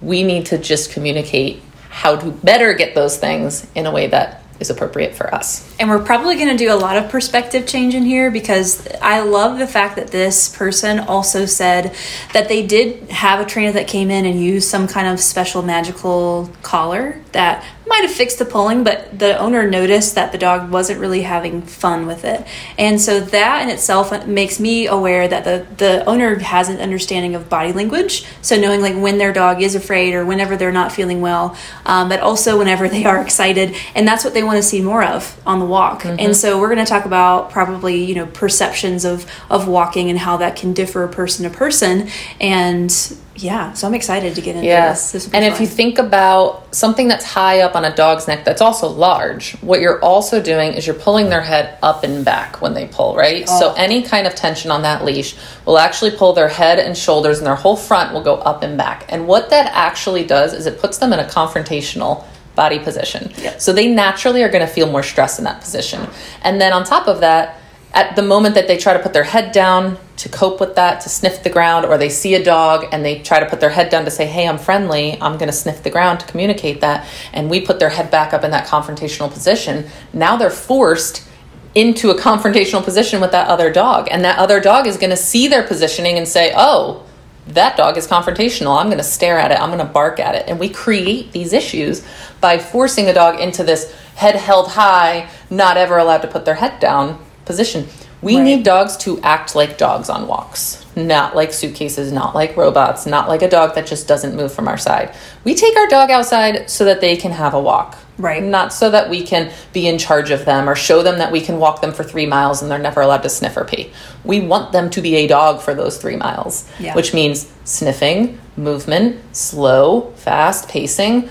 We 0.01 0.23
need 0.23 0.47
to 0.47 0.59
just 0.59 0.93
communicate 0.93 1.63
how 1.91 2.17
to 2.17 2.31
better 2.31 2.73
get 2.73 2.95
those 2.95 3.19
things 3.19 3.67
in 3.75 3.85
a 3.87 3.91
way 3.91 4.07
that 4.09 4.43
is 4.63 4.71
appropriate 4.71 5.15
for 5.15 5.33
us. 5.35 5.75
And 5.79 5.91
we're 5.91 6.03
probably 6.03 6.37
going 6.37 6.49
to 6.49 6.57
do 6.57 6.73
a 6.73 6.77
lot 6.77 6.97
of 6.97 7.11
perspective 7.11 7.67
change 7.67 7.95
in 7.95 8.05
here 8.05 8.31
because 8.31 8.89
I 9.03 9.21
love 9.21 9.59
the 9.59 9.67
fact 9.67 9.97
that 9.97 10.09
this 10.09 10.57
person 10.57 11.01
also 11.01 11.45
said 11.45 11.95
that 12.33 12.49
they 12.49 12.67
did 12.67 13.11
have 13.11 13.41
a 13.41 13.45
trainer 13.45 13.73
that 13.73 13.89
came 13.89 14.11
in 14.11 14.25
and 14.25 14.43
used 14.43 14.69
some 14.69 14.89
kind 14.89 15.09
of 15.09 15.21
special 15.21 15.63
magical 15.63 16.51
collar 16.63 17.21
that 17.33 17.65
might 17.87 18.03
have 18.03 18.13
fixed 18.13 18.39
the 18.39 18.45
pulling, 18.45 18.85
but 18.85 19.19
the 19.19 19.37
owner 19.39 19.69
noticed 19.69 20.15
that 20.15 20.33
the 20.33 20.39
dog 20.39 20.71
wasn't 20.71 21.01
really 21.01 21.23
having 21.23 21.63
fun 21.63 22.07
with 22.07 22.25
it. 22.25 22.47
And 22.79 23.01
so 23.01 23.21
that 23.21 23.63
in 23.63 23.69
itself 23.69 24.27
makes 24.27 24.61
me 24.61 24.87
aware 24.87 25.27
that 25.29 25.45
the, 25.45 25.67
the 25.77 26.05
owner 26.05 26.39
has 26.39 26.69
an 26.69 26.79
understanding 26.79 27.35
of 27.35 27.49
body 27.49 27.73
language. 27.73 28.25
So 28.41 28.59
knowing 28.59 28.81
like 28.81 28.95
when 28.95 29.19
their 29.19 29.33
dog 29.33 29.63
is 29.63 29.75
afraid 29.75 30.15
or 30.15 30.25
whenever 30.25 30.57
they're 30.57 30.73
not 30.73 30.93
feeling 30.93 31.21
well, 31.21 31.57
um, 31.85 32.09
but 32.09 32.21
also 32.21 32.57
whenever 32.57 32.89
they 32.89 33.05
are 33.05 33.21
excited. 33.21 33.75
And 33.95 34.07
that's 34.07 34.25
what 34.25 34.35
they 34.35 34.43
want 34.43 34.57
to 34.57 34.63
see 34.63 34.81
more 34.81 35.05
of 35.05 35.41
on 35.47 35.59
the 35.59 35.67
walk. 35.67 36.05
And 36.05 36.37
so 36.37 36.61
we're 36.61 36.73
going 36.73 36.85
to 36.85 36.91
talk 36.91 37.05
about 37.05 37.51
probably, 37.51 38.05
you 38.05 38.15
know, 38.15 38.27
perceptions 38.27 39.05
of, 39.05 39.27
of 39.51 39.69
walking 39.69 40.09
and 40.09 40.19
how 40.19 40.37
that 40.39 40.57
can 40.57 40.73
differ 40.73 41.07
person 41.09 41.51
to 41.51 41.57
person. 41.57 42.09
And 42.41 42.91
yeah, 43.37 43.73
so 43.73 43.87
I'm 43.87 43.95
excited 43.95 44.35
to 44.35 44.41
get 44.43 44.57
into 44.57 44.69
this. 44.69 45.13
this. 45.13 45.27
be 45.27 45.37
and 45.37 45.45
if 45.45 45.59
you 45.59 45.67
think 45.67 45.99
about 45.99 46.75
something 46.75 47.09
that's 47.09 47.25
high 47.25 47.61
up 47.61 47.75
on 47.75 47.85
a 47.85 47.95
dog's 47.95 48.29
neck 48.29 48.45
that's 48.45 48.61
also 48.61 48.89
large, 48.89 49.53
what 49.63 49.81
you're 49.81 50.03
also 50.03 50.43
doing 50.43 50.75
is 50.75 50.87
you're 50.87 50.97
pulling 50.97 51.31
their 51.31 51.41
head 51.41 51.79
up 51.83 52.05
and 52.05 52.25
back 52.25 52.61
when 52.61 52.75
they 52.75 52.87
pull, 52.87 53.17
right? 53.17 53.45
Oh. 53.49 53.59
So 53.59 53.75
any 53.75 54.03
kind 54.03 54.27
of 54.27 54.35
tension 54.35 54.71
on 54.71 54.83
that 54.83 55.05
leash 55.05 55.35
will 55.65 55.79
actually 55.79 56.11
pull 56.11 56.35
their 56.35 56.49
head 56.49 56.79
and 56.79 56.97
shoulders 56.97 57.39
and 57.39 57.47
their 57.47 57.55
whole 57.55 57.77
front 57.77 58.13
will 58.13 58.23
go 58.23 58.35
up 58.37 58.63
and 58.63 58.77
back. 58.77 59.07
And 59.09 59.27
what 59.27 59.49
that 59.51 59.73
actually 59.73 60.25
does 60.25 60.53
is 60.53 60.67
it 60.67 60.79
puts 60.79 60.99
them 60.99 61.13
in 61.15 61.19
a 61.19 61.25
confrontational 61.25 62.27
body 62.55 62.79
position. 62.79 63.33
Yep. 63.39 63.63
So 63.63 63.73
they 63.73 63.89
naturally 63.89 64.43
are 64.43 64.51
going 64.51 64.67
to 64.67 64.73
feel 64.73 64.91
more 64.91 65.03
stress 65.03 65.39
in 65.39 65.45
that 65.47 65.63
position. 65.63 66.07
And 66.43 66.61
then 66.61 66.75
on 66.75 66.85
top 66.85 67.09
of 67.09 67.21
that, 67.21 67.62
at 67.93 68.17
the 68.17 68.23
moment 68.23 68.55
that 68.55 68.69
they 68.69 68.79
try 68.79 68.95
to 68.95 68.99
put 68.99 69.13
their 69.13 69.25
head 69.25 69.53
down 69.53 69.99
to 70.17 70.29
cope 70.29 70.61
with 70.61 70.77
that, 70.77 71.01
to 71.03 71.09
sniff 71.09 71.43
the 71.43 71.51
ground, 71.51 71.85
or 71.85 71.99
they 71.99 72.09
see 72.09 72.35
a 72.35 72.43
dog 72.43 72.87
and 72.91 73.05
they 73.05 73.19
try 73.21 73.39
to 73.39 73.47
put 73.47 73.61
their 73.61 73.71
head 73.71 73.91
down 73.91 74.05
to 74.05 74.11
say, 74.11 74.27
Hey, 74.27 74.49
I'm 74.49 74.59
friendly, 74.59 75.21
I'm 75.21 75.37
going 75.37 75.49
to 75.49 75.57
sniff 75.57 75.83
the 75.83 75.91
ground 75.91 76.21
to 76.21 76.27
communicate 76.27 76.81
that, 76.81 77.07
and 77.33 77.51
we 77.51 77.61
put 77.61 77.79
their 77.79 77.91
head 77.91 78.11
back 78.11 78.33
up 78.33 78.45
in 78.45 78.51
that 78.53 78.67
confrontational 78.67 79.31
position, 79.31 79.89
now 80.13 80.37
they're 80.37 80.51
forced 80.51 81.29
into 81.75 82.11
a 82.11 82.15
confrontational 82.19 82.83
position 82.83 83.21
with 83.21 83.33
that 83.33 83.49
other 83.49 83.71
dog. 83.71 84.09
And 84.11 84.25
that 84.25 84.39
other 84.39 84.61
dog 84.61 84.87
is 84.87 84.97
going 84.97 85.11
to 85.11 85.17
see 85.17 85.49
their 85.49 85.63
positioning 85.63 86.17
and 86.17 86.27
say, 86.27 86.53
Oh, 86.57 87.05
that 87.49 87.77
dog 87.77 87.99
is 87.99 88.07
confrontational. 88.07 88.79
I'm 88.79 88.87
going 88.87 88.99
to 88.99 89.05
stare 89.05 89.39
at 89.39 89.51
it. 89.51 89.61
I'm 89.61 89.71
going 89.71 89.85
to 89.85 89.93
bark 89.93 90.21
at 90.21 90.37
it. 90.37 90.45
And 90.47 90.61
we 90.61 90.69
create 90.69 91.33
these 91.33 91.53
issues 91.53 92.07
by 92.41 92.59
forcing 92.59 93.09
a 93.09 93.13
dog 93.13 93.41
into 93.41 93.65
this 93.65 93.93
head 94.15 94.37
held 94.37 94.69
high, 94.69 95.29
not 95.51 95.77
ever 95.77 95.99
allowed 95.99 96.23
to 96.23 96.29
put 96.29 96.45
their 96.45 96.55
head 96.55 96.79
down 96.79 97.19
position. 97.45 97.89
We 98.21 98.37
Right. 98.37 98.45
need 98.45 98.63
dogs 98.63 98.97
to 98.99 99.19
act 99.25 99.57
like 99.57 99.77
dogs 99.79 100.09
on 100.09 100.29
walks, 100.29 100.85
not 100.95 101.35
like 101.35 101.53
suitcases, 101.53 102.13
not 102.13 102.35
like 102.37 102.57
robots, 102.57 103.05
not 103.05 103.29
like 103.29 103.43
a 103.43 103.49
dog 103.49 103.75
that 103.75 103.85
just 103.87 104.07
doesn't 104.07 104.37
move 104.37 104.53
from 104.53 104.69
our 104.69 104.79
side. 104.79 105.11
We 105.43 105.55
take 105.55 105.77
our 105.77 105.89
dog 105.89 106.11
outside 106.11 106.71
so 106.71 106.85
that 106.85 107.01
they 107.01 107.17
can 107.17 107.33
have 107.33 107.53
a 107.53 107.61
walk. 107.61 107.97
Right. 108.19 108.43
Not 108.43 108.73
so 108.73 108.91
that 108.91 109.11
we 109.11 109.23
can 109.23 109.51
be 109.73 109.89
in 109.89 109.99
charge 109.99 110.31
of 110.31 110.45
them 110.45 110.69
or 110.69 110.77
show 110.77 111.03
them 111.03 111.19
that 111.19 111.33
we 111.33 111.41
can 111.41 111.59
walk 111.59 111.81
them 111.81 111.93
for 111.93 112.05
three 112.05 112.27
miles 112.27 112.63
and 112.63 112.71
they're 112.71 112.79
never 112.79 113.01
allowed 113.01 113.25
to 113.25 113.29
sniff 113.29 113.57
or 113.57 113.65
pee. 113.65 113.91
We 114.23 114.41
want 114.41 114.71
them 114.71 114.89
to 114.91 115.01
be 115.01 115.17
a 115.17 115.27
dog 115.27 115.61
for 115.61 115.75
those 115.75 115.97
three 115.97 116.17
miles, 116.17 116.65
Yeah. 116.79 116.95
which 116.95 117.13
means 117.13 117.47
sniffing, 117.65 118.39
movement, 118.57 119.17
slow, 119.33 120.13
fast 120.15 120.69
pacing, 120.69 121.29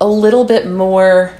a 0.00 0.06
little 0.06 0.44
bit 0.44 0.66
more 0.68 1.32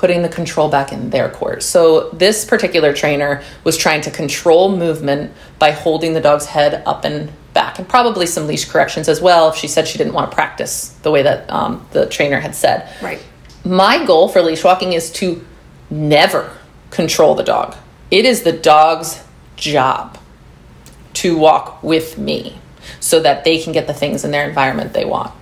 putting 0.00 0.22
the 0.22 0.28
control 0.30 0.70
back 0.70 0.92
in 0.92 1.10
their 1.10 1.28
court. 1.28 1.62
So 1.62 2.08
this 2.14 2.46
particular 2.46 2.94
trainer 2.94 3.42
was 3.64 3.76
trying 3.76 4.00
to 4.00 4.10
control 4.10 4.74
movement 4.74 5.30
by 5.58 5.72
holding 5.72 6.14
the 6.14 6.22
dog's 6.22 6.46
head 6.46 6.82
up 6.86 7.04
and 7.04 7.30
back, 7.52 7.78
and 7.78 7.86
probably 7.86 8.24
some 8.24 8.46
leash 8.46 8.64
corrections 8.64 9.10
as 9.10 9.20
well. 9.20 9.50
If 9.50 9.56
she 9.56 9.68
said 9.68 9.86
she 9.86 9.98
didn't 9.98 10.14
want 10.14 10.30
to 10.30 10.34
practice 10.34 10.88
the 11.02 11.10
way 11.10 11.22
that 11.22 11.50
um, 11.50 11.86
the 11.90 12.06
trainer 12.06 12.40
had 12.40 12.54
said. 12.54 12.88
right. 13.02 13.22
My 13.62 14.06
goal 14.06 14.30
for 14.30 14.40
leash 14.40 14.64
walking 14.64 14.94
is 14.94 15.12
to 15.20 15.44
never 15.90 16.56
control 16.88 17.34
the 17.34 17.42
dog. 17.42 17.76
It 18.10 18.24
is 18.24 18.42
the 18.42 18.52
dog's 18.52 19.22
job 19.56 20.16
to 21.12 21.36
walk 21.36 21.82
with 21.82 22.16
me 22.16 22.58
so 23.00 23.20
that 23.20 23.44
they 23.44 23.58
can 23.58 23.74
get 23.74 23.86
the 23.86 23.92
things 23.92 24.24
in 24.24 24.30
their 24.30 24.48
environment 24.48 24.94
they 24.94 25.04
want. 25.04 25.34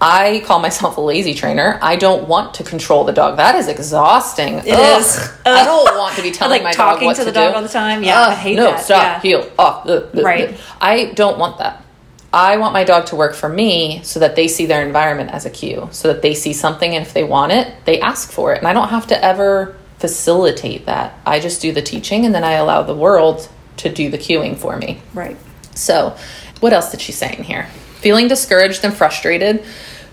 I 0.00 0.42
call 0.46 0.60
myself 0.60 0.96
a 0.96 1.00
lazy 1.00 1.34
trainer. 1.34 1.78
I 1.82 1.96
don't 1.96 2.28
want 2.28 2.54
to 2.54 2.64
control 2.64 3.04
the 3.04 3.12
dog. 3.12 3.36
That 3.38 3.56
is 3.56 3.66
exhausting. 3.66 4.54
It 4.58 4.66
is. 4.68 5.16
is. 5.16 5.30
I 5.44 5.64
don't 5.64 5.96
want 5.98 6.14
to 6.16 6.22
be 6.22 6.30
telling 6.40 6.62
Like 6.62 6.64
my 6.64 6.72
talking 6.72 7.00
dog 7.00 7.06
what 7.06 7.16
to 7.16 7.24
the 7.24 7.32
do. 7.32 7.40
dog 7.40 7.54
all 7.54 7.62
the 7.62 7.68
time? 7.68 8.04
Yeah, 8.04 8.20
I 8.20 8.34
hate 8.34 8.56
no, 8.56 8.70
that. 8.70 8.80
stop, 8.84 9.24
Yeah. 9.24 9.44
uh, 9.58 9.62
uh, 9.62 10.10
Right. 10.22 10.56
I 10.80 11.06
don't 11.14 11.38
want 11.38 11.58
that. 11.58 11.84
I 12.32 12.58
want 12.58 12.74
my 12.74 12.84
dog 12.84 13.06
to 13.06 13.16
work 13.16 13.34
for 13.34 13.48
me 13.48 14.00
so 14.04 14.20
that 14.20 14.36
they 14.36 14.48
see 14.48 14.66
their 14.66 14.86
environment 14.86 15.30
as 15.30 15.46
a 15.46 15.50
cue, 15.50 15.88
so 15.92 16.08
that 16.12 16.20
they 16.22 16.34
see 16.34 16.52
something 16.52 16.94
and 16.94 17.04
if 17.04 17.12
they 17.14 17.24
want 17.24 17.52
it, 17.52 17.72
they 17.86 18.00
ask 18.00 18.30
for 18.30 18.52
it. 18.52 18.58
And 18.58 18.68
I 18.68 18.74
don't 18.74 18.90
have 18.90 19.06
to 19.08 19.24
ever 19.24 19.74
facilitate 19.98 20.86
that. 20.86 21.18
I 21.26 21.40
just 21.40 21.60
do 21.60 21.72
the 21.72 21.82
teaching 21.82 22.24
and 22.24 22.34
then 22.34 22.44
I 22.44 22.52
allow 22.52 22.82
the 22.82 22.94
world 22.94 23.48
to 23.78 23.88
do 23.88 24.10
the 24.10 24.18
cueing 24.18 24.56
for 24.56 24.76
me. 24.76 25.00
Right. 25.14 25.36
So, 25.74 26.16
what 26.60 26.72
else 26.72 26.90
did 26.90 27.00
she 27.00 27.12
say 27.12 27.34
in 27.36 27.44
here? 27.44 27.66
Feeling 28.00 28.28
discouraged 28.28 28.84
and 28.84 28.94
frustrated. 28.94 29.64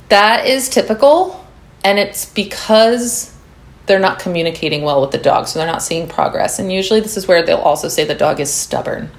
That 0.09 0.45
is 0.45 0.69
typical, 0.69 1.45
and 1.83 1.97
it's 1.99 2.25
because 2.25 3.35
they're 3.85 3.99
not 3.99 4.19
communicating 4.19 4.83
well 4.83 5.01
with 5.01 5.11
the 5.11 5.17
dog, 5.17 5.47
so 5.47 5.59
they're 5.59 5.67
not 5.67 5.83
seeing 5.83 6.07
progress. 6.07 6.59
And 6.59 6.71
usually, 6.71 6.99
this 6.99 7.17
is 7.17 7.27
where 7.27 7.45
they'll 7.45 7.57
also 7.57 7.87
say 7.87 8.03
the 8.03 8.15
dog 8.15 8.39
is 8.39 8.53
stubborn. 8.53 9.11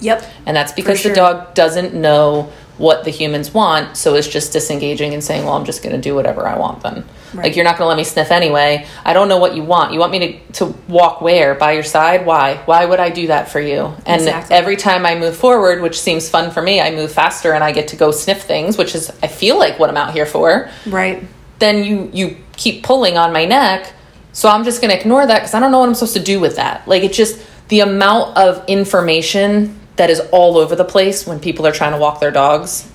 Yep. 0.00 0.24
And 0.46 0.56
that's 0.56 0.72
because 0.72 1.00
sure. 1.00 1.10
the 1.10 1.16
dog 1.16 1.54
doesn't 1.54 1.94
know 1.94 2.52
what 2.78 3.04
the 3.04 3.10
humans 3.10 3.52
want, 3.52 3.96
so 3.96 4.14
it's 4.14 4.28
just 4.28 4.52
disengaging 4.52 5.12
and 5.12 5.22
saying, 5.22 5.44
Well, 5.44 5.54
I'm 5.54 5.64
just 5.64 5.82
going 5.82 5.94
to 5.94 6.00
do 6.00 6.14
whatever 6.14 6.46
I 6.46 6.56
want 6.56 6.82
then. 6.82 7.04
Right. 7.34 7.44
Like, 7.44 7.56
you're 7.56 7.64
not 7.64 7.76
going 7.76 7.84
to 7.84 7.88
let 7.88 7.96
me 7.98 8.04
sniff 8.04 8.30
anyway. 8.30 8.86
I 9.04 9.12
don't 9.12 9.28
know 9.28 9.36
what 9.38 9.54
you 9.54 9.62
want. 9.62 9.92
You 9.92 9.98
want 10.00 10.12
me 10.12 10.18
to, 10.20 10.52
to 10.54 10.64
walk 10.88 11.20
where? 11.20 11.54
By 11.54 11.72
your 11.72 11.82
side? 11.82 12.24
Why? 12.24 12.56
Why 12.64 12.86
would 12.86 13.00
I 13.00 13.10
do 13.10 13.26
that 13.26 13.50
for 13.50 13.60
you? 13.60 13.92
And 14.06 14.22
Exactly. 14.22 14.56
every 14.56 14.76
time 14.76 15.04
I 15.04 15.14
move 15.14 15.36
forward, 15.36 15.82
which 15.82 16.00
seems 16.00 16.28
fun 16.30 16.50
for 16.52 16.62
me, 16.62 16.80
I 16.80 16.90
move 16.90 17.12
faster 17.12 17.52
and 17.52 17.62
I 17.62 17.72
get 17.72 17.88
to 17.88 17.96
go 17.96 18.12
sniff 18.12 18.42
things, 18.42 18.78
which 18.78 18.94
is, 18.94 19.12
I 19.22 19.26
feel 19.26 19.58
like 19.58 19.78
what 19.78 19.90
I'm 19.90 19.96
out 19.98 20.12
here 20.14 20.24
for 20.26 20.70
Right. 20.86 21.22
then 21.58 21.84
you 21.84 22.08
you 22.14 22.36
keep 22.56 22.82
pulling 22.84 23.18
on 23.18 23.32
my 23.32 23.44
neck 23.44 23.92
so 24.32 24.48
i'm 24.48 24.64
just 24.64 24.80
going 24.80 24.90
to 24.92 24.98
ignore 25.00 25.26
that 25.26 25.36
because 25.38 25.54
i 25.54 25.60
don't 25.60 25.70
know 25.72 25.78
what 25.80 25.88
i'm 25.88 25.94
supposed 25.94 26.14
to 26.14 26.22
do 26.22 26.38
with 26.40 26.56
that 26.56 26.86
like 26.88 27.02
it's 27.04 27.16
just 27.16 27.40
the 27.68 27.80
amount 27.80 28.36
of 28.36 28.64
information 28.68 29.77
that 29.98 30.10
is 30.10 30.20
all 30.32 30.56
over 30.56 30.74
the 30.74 30.84
place 30.84 31.26
when 31.26 31.38
people 31.38 31.66
are 31.66 31.72
trying 31.72 31.92
to 31.92 31.98
walk 31.98 32.20
their 32.20 32.30
dogs 32.30 32.90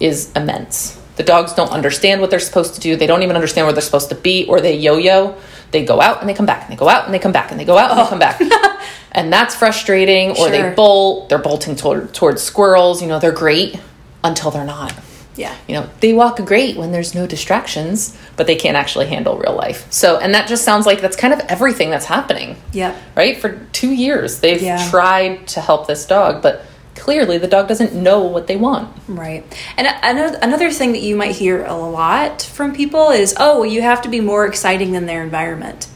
is 0.00 0.30
immense. 0.34 0.98
The 1.16 1.22
dogs 1.22 1.52
don't 1.52 1.70
understand 1.70 2.20
what 2.20 2.30
they're 2.30 2.38
supposed 2.40 2.74
to 2.74 2.80
do. 2.80 2.96
They 2.96 3.06
don't 3.06 3.22
even 3.22 3.36
understand 3.36 3.66
where 3.66 3.72
they're 3.74 3.82
supposed 3.82 4.08
to 4.08 4.14
be 4.14 4.46
or 4.46 4.60
they 4.60 4.76
yo-yo. 4.76 5.36
They 5.70 5.84
go 5.84 6.00
out 6.00 6.20
and 6.20 6.28
they 6.28 6.34
come 6.34 6.46
back 6.46 6.62
and 6.62 6.72
they 6.72 6.76
go 6.76 6.88
out 6.88 7.04
and 7.04 7.12
they 7.12 7.18
come 7.18 7.32
back 7.32 7.50
and 7.50 7.60
they 7.60 7.64
go 7.64 7.76
out 7.76 7.90
and 7.90 8.00
they 8.00 8.08
come 8.08 8.18
back. 8.18 8.38
Oh. 8.40 8.68
And 9.14 9.30
that's 9.30 9.54
frustrating 9.54 10.30
or 10.30 10.36
Sure. 10.36 10.50
they 10.50 10.70
bolt 10.74 11.28
they're 11.28 11.36
bolting 11.36 11.76
toward, 11.76 12.14
towards 12.14 12.40
squirrels. 12.42 13.02
You 13.02 13.08
know 13.08 13.18
they're 13.18 13.30
great 13.30 13.78
until 14.24 14.50
they're 14.50 14.64
not 14.64 14.94
Yeah. 15.36 15.54
You 15.66 15.76
know, 15.76 15.88
they 16.00 16.12
walk 16.12 16.36
great 16.44 16.76
when 16.76 16.92
there's 16.92 17.14
no 17.14 17.26
distractions, 17.26 18.16
but 18.36 18.46
they 18.46 18.56
can't 18.56 18.76
actually 18.76 19.06
handle 19.06 19.38
real 19.38 19.54
life. 19.54 19.86
So, 19.90 20.18
and 20.18 20.34
that 20.34 20.46
just 20.48 20.64
sounds 20.64 20.84
like 20.84 21.00
that's 21.00 21.16
kind 21.16 21.32
of 21.32 21.40
everything 21.48 21.90
that's 21.90 22.04
happening. 22.06 22.56
Yeah. 22.72 22.94
Right? 23.16 23.38
For 23.38 23.60
two 23.72 23.92
years, 23.92 24.40
they've 24.40 24.60
Yeah. 24.60 24.90
tried 24.90 25.46
to 25.48 25.60
help 25.60 25.86
this 25.86 26.04
dog, 26.04 26.42
but 26.42 26.64
clearly 26.94 27.38
the 27.38 27.48
dog 27.48 27.66
doesn't 27.66 27.94
know 27.94 28.20
what 28.20 28.46
they 28.46 28.56
want. 28.56 28.94
Right. 29.08 29.44
And 29.78 29.88
another 30.42 30.70
thing 30.70 30.92
that 30.92 31.00
you 31.00 31.16
might 31.16 31.34
hear 31.34 31.64
a 31.64 31.74
lot 31.74 32.42
from 32.42 32.74
people 32.74 33.10
is, 33.10 33.34
"Oh, 33.38 33.60
well, 33.60 33.66
you 33.66 33.80
have 33.80 34.02
to 34.02 34.08
be 34.10 34.20
more 34.20 34.44
exciting 34.44 34.92
than 34.92 35.06
their 35.06 35.22
environment." 35.22 35.86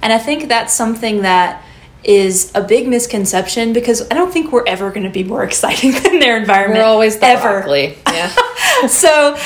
And 0.00 0.12
I 0.12 0.18
think 0.18 0.48
that's 0.48 0.72
something 0.72 1.22
that 1.22 1.60
is 2.04 2.52
a 2.54 2.62
big 2.62 2.88
misconception 2.88 3.72
because 3.72 4.02
I 4.10 4.14
don't 4.14 4.32
think 4.32 4.52
we're 4.52 4.66
ever 4.66 4.90
going 4.90 5.04
to 5.04 5.10
be 5.10 5.24
more 5.24 5.44
exciting 5.50 5.92
than 5.92 6.18
their 6.20 6.36
environment. 6.36 6.80
We're 6.80 6.86
always 6.86 7.16
ever. 7.16 7.60
broccoli. 7.60 7.98
Yeah. 8.06 8.28
so 8.88 9.36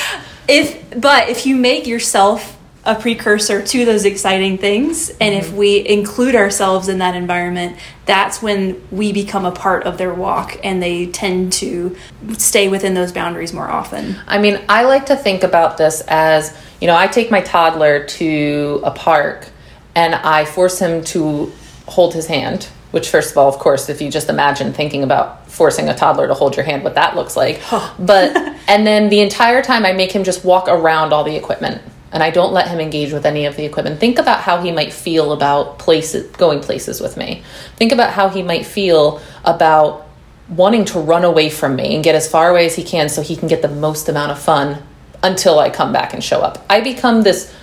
if 0.48 1.00
but 1.00 1.28
if 1.28 1.46
you 1.46 1.56
make 1.56 1.86
yourself 1.86 2.56
a 2.84 2.94
precursor 2.94 3.60
to 3.60 3.84
those 3.84 4.06
exciting 4.06 4.56
things 4.56 5.10
and 5.20 5.34
if 5.34 5.48
mm-hmm. 5.48 5.56
we 5.56 5.86
include 5.86 6.34
ourselves 6.34 6.88
in 6.88 6.98
that 6.98 7.14
environment 7.14 7.76
that's 8.06 8.40
when 8.40 8.82
we 8.90 9.12
become 9.12 9.44
a 9.44 9.50
part 9.50 9.82
of 9.84 9.98
their 9.98 10.14
walk 10.14 10.56
and 10.64 10.82
they 10.82 11.04
tend 11.06 11.52
to 11.52 11.94
stay 12.38 12.68
within 12.68 12.94
those 12.94 13.12
boundaries 13.12 13.52
more 13.52 13.68
often 13.68 14.16
I 14.26 14.38
mean, 14.38 14.60
I 14.70 14.84
like 14.84 15.06
to 15.06 15.16
think 15.16 15.42
about 15.42 15.76
this 15.76 16.00
as 16.08 16.56
you 16.80 16.86
know, 16.86 16.96
I 16.96 17.08
take 17.08 17.30
my 17.30 17.40
toddler 17.40 18.06
to 18.06 18.80
a 18.84 18.90
park 18.90 19.48
and 19.94 20.14
I 20.14 20.44
force 20.44 20.78
him 20.78 21.04
to 21.04 21.52
hold 21.88 22.14
his 22.14 22.26
hand, 22.26 22.68
which, 22.90 23.08
first 23.08 23.30
of 23.30 23.38
all, 23.38 23.48
of 23.48 23.58
course, 23.58 23.88
if 23.88 24.00
you 24.00 24.10
just 24.10 24.28
imagine 24.28 24.72
thinking 24.72 25.02
about 25.02 25.48
forcing 25.50 25.88
a 25.88 25.94
toddler 25.94 26.28
to 26.28 26.34
hold 26.34 26.56
your 26.56 26.64
hand, 26.64 26.84
what 26.84 26.94
that 26.94 27.16
looks 27.16 27.36
like. 27.36 27.60
but, 27.98 28.36
and 28.68 28.86
then 28.86 29.08
the 29.08 29.20
entire 29.20 29.62
time 29.62 29.84
I 29.84 29.92
make 29.92 30.12
him 30.12 30.24
just 30.24 30.44
walk 30.44 30.68
around 30.68 31.12
all 31.12 31.24
the 31.24 31.36
equipment 31.36 31.82
and 32.12 32.22
I 32.22 32.30
don't 32.30 32.52
let 32.52 32.68
him 32.68 32.80
engage 32.80 33.12
with 33.12 33.26
any 33.26 33.44
of 33.44 33.56
the 33.56 33.64
equipment. 33.64 34.00
Think 34.00 34.18
about 34.18 34.40
how 34.40 34.62
he 34.62 34.72
might 34.72 34.92
feel 34.92 35.32
about 35.32 35.78
places, 35.78 36.30
going 36.36 36.60
places 36.60 37.00
with 37.00 37.16
me. 37.16 37.42
Think 37.76 37.92
about 37.92 38.12
how 38.12 38.28
he 38.28 38.42
might 38.42 38.64
feel 38.64 39.20
about 39.44 40.06
wanting 40.48 40.86
to 40.86 40.98
run 40.98 41.24
away 41.24 41.50
from 41.50 41.76
me 41.76 41.94
and 41.94 42.02
get 42.02 42.14
as 42.14 42.30
far 42.30 42.50
away 42.50 42.64
as 42.64 42.74
he 42.74 42.82
can 42.82 43.08
so 43.08 43.20
he 43.20 43.36
can 43.36 43.48
get 43.48 43.60
the 43.60 43.68
most 43.68 44.08
amount 44.08 44.32
of 44.32 44.38
fun 44.38 44.82
until 45.22 45.58
I 45.58 45.68
come 45.68 45.92
back 45.92 46.14
and 46.14 46.24
show 46.24 46.40
up. 46.40 46.64
I 46.70 46.80
become 46.80 47.22
this 47.22 47.54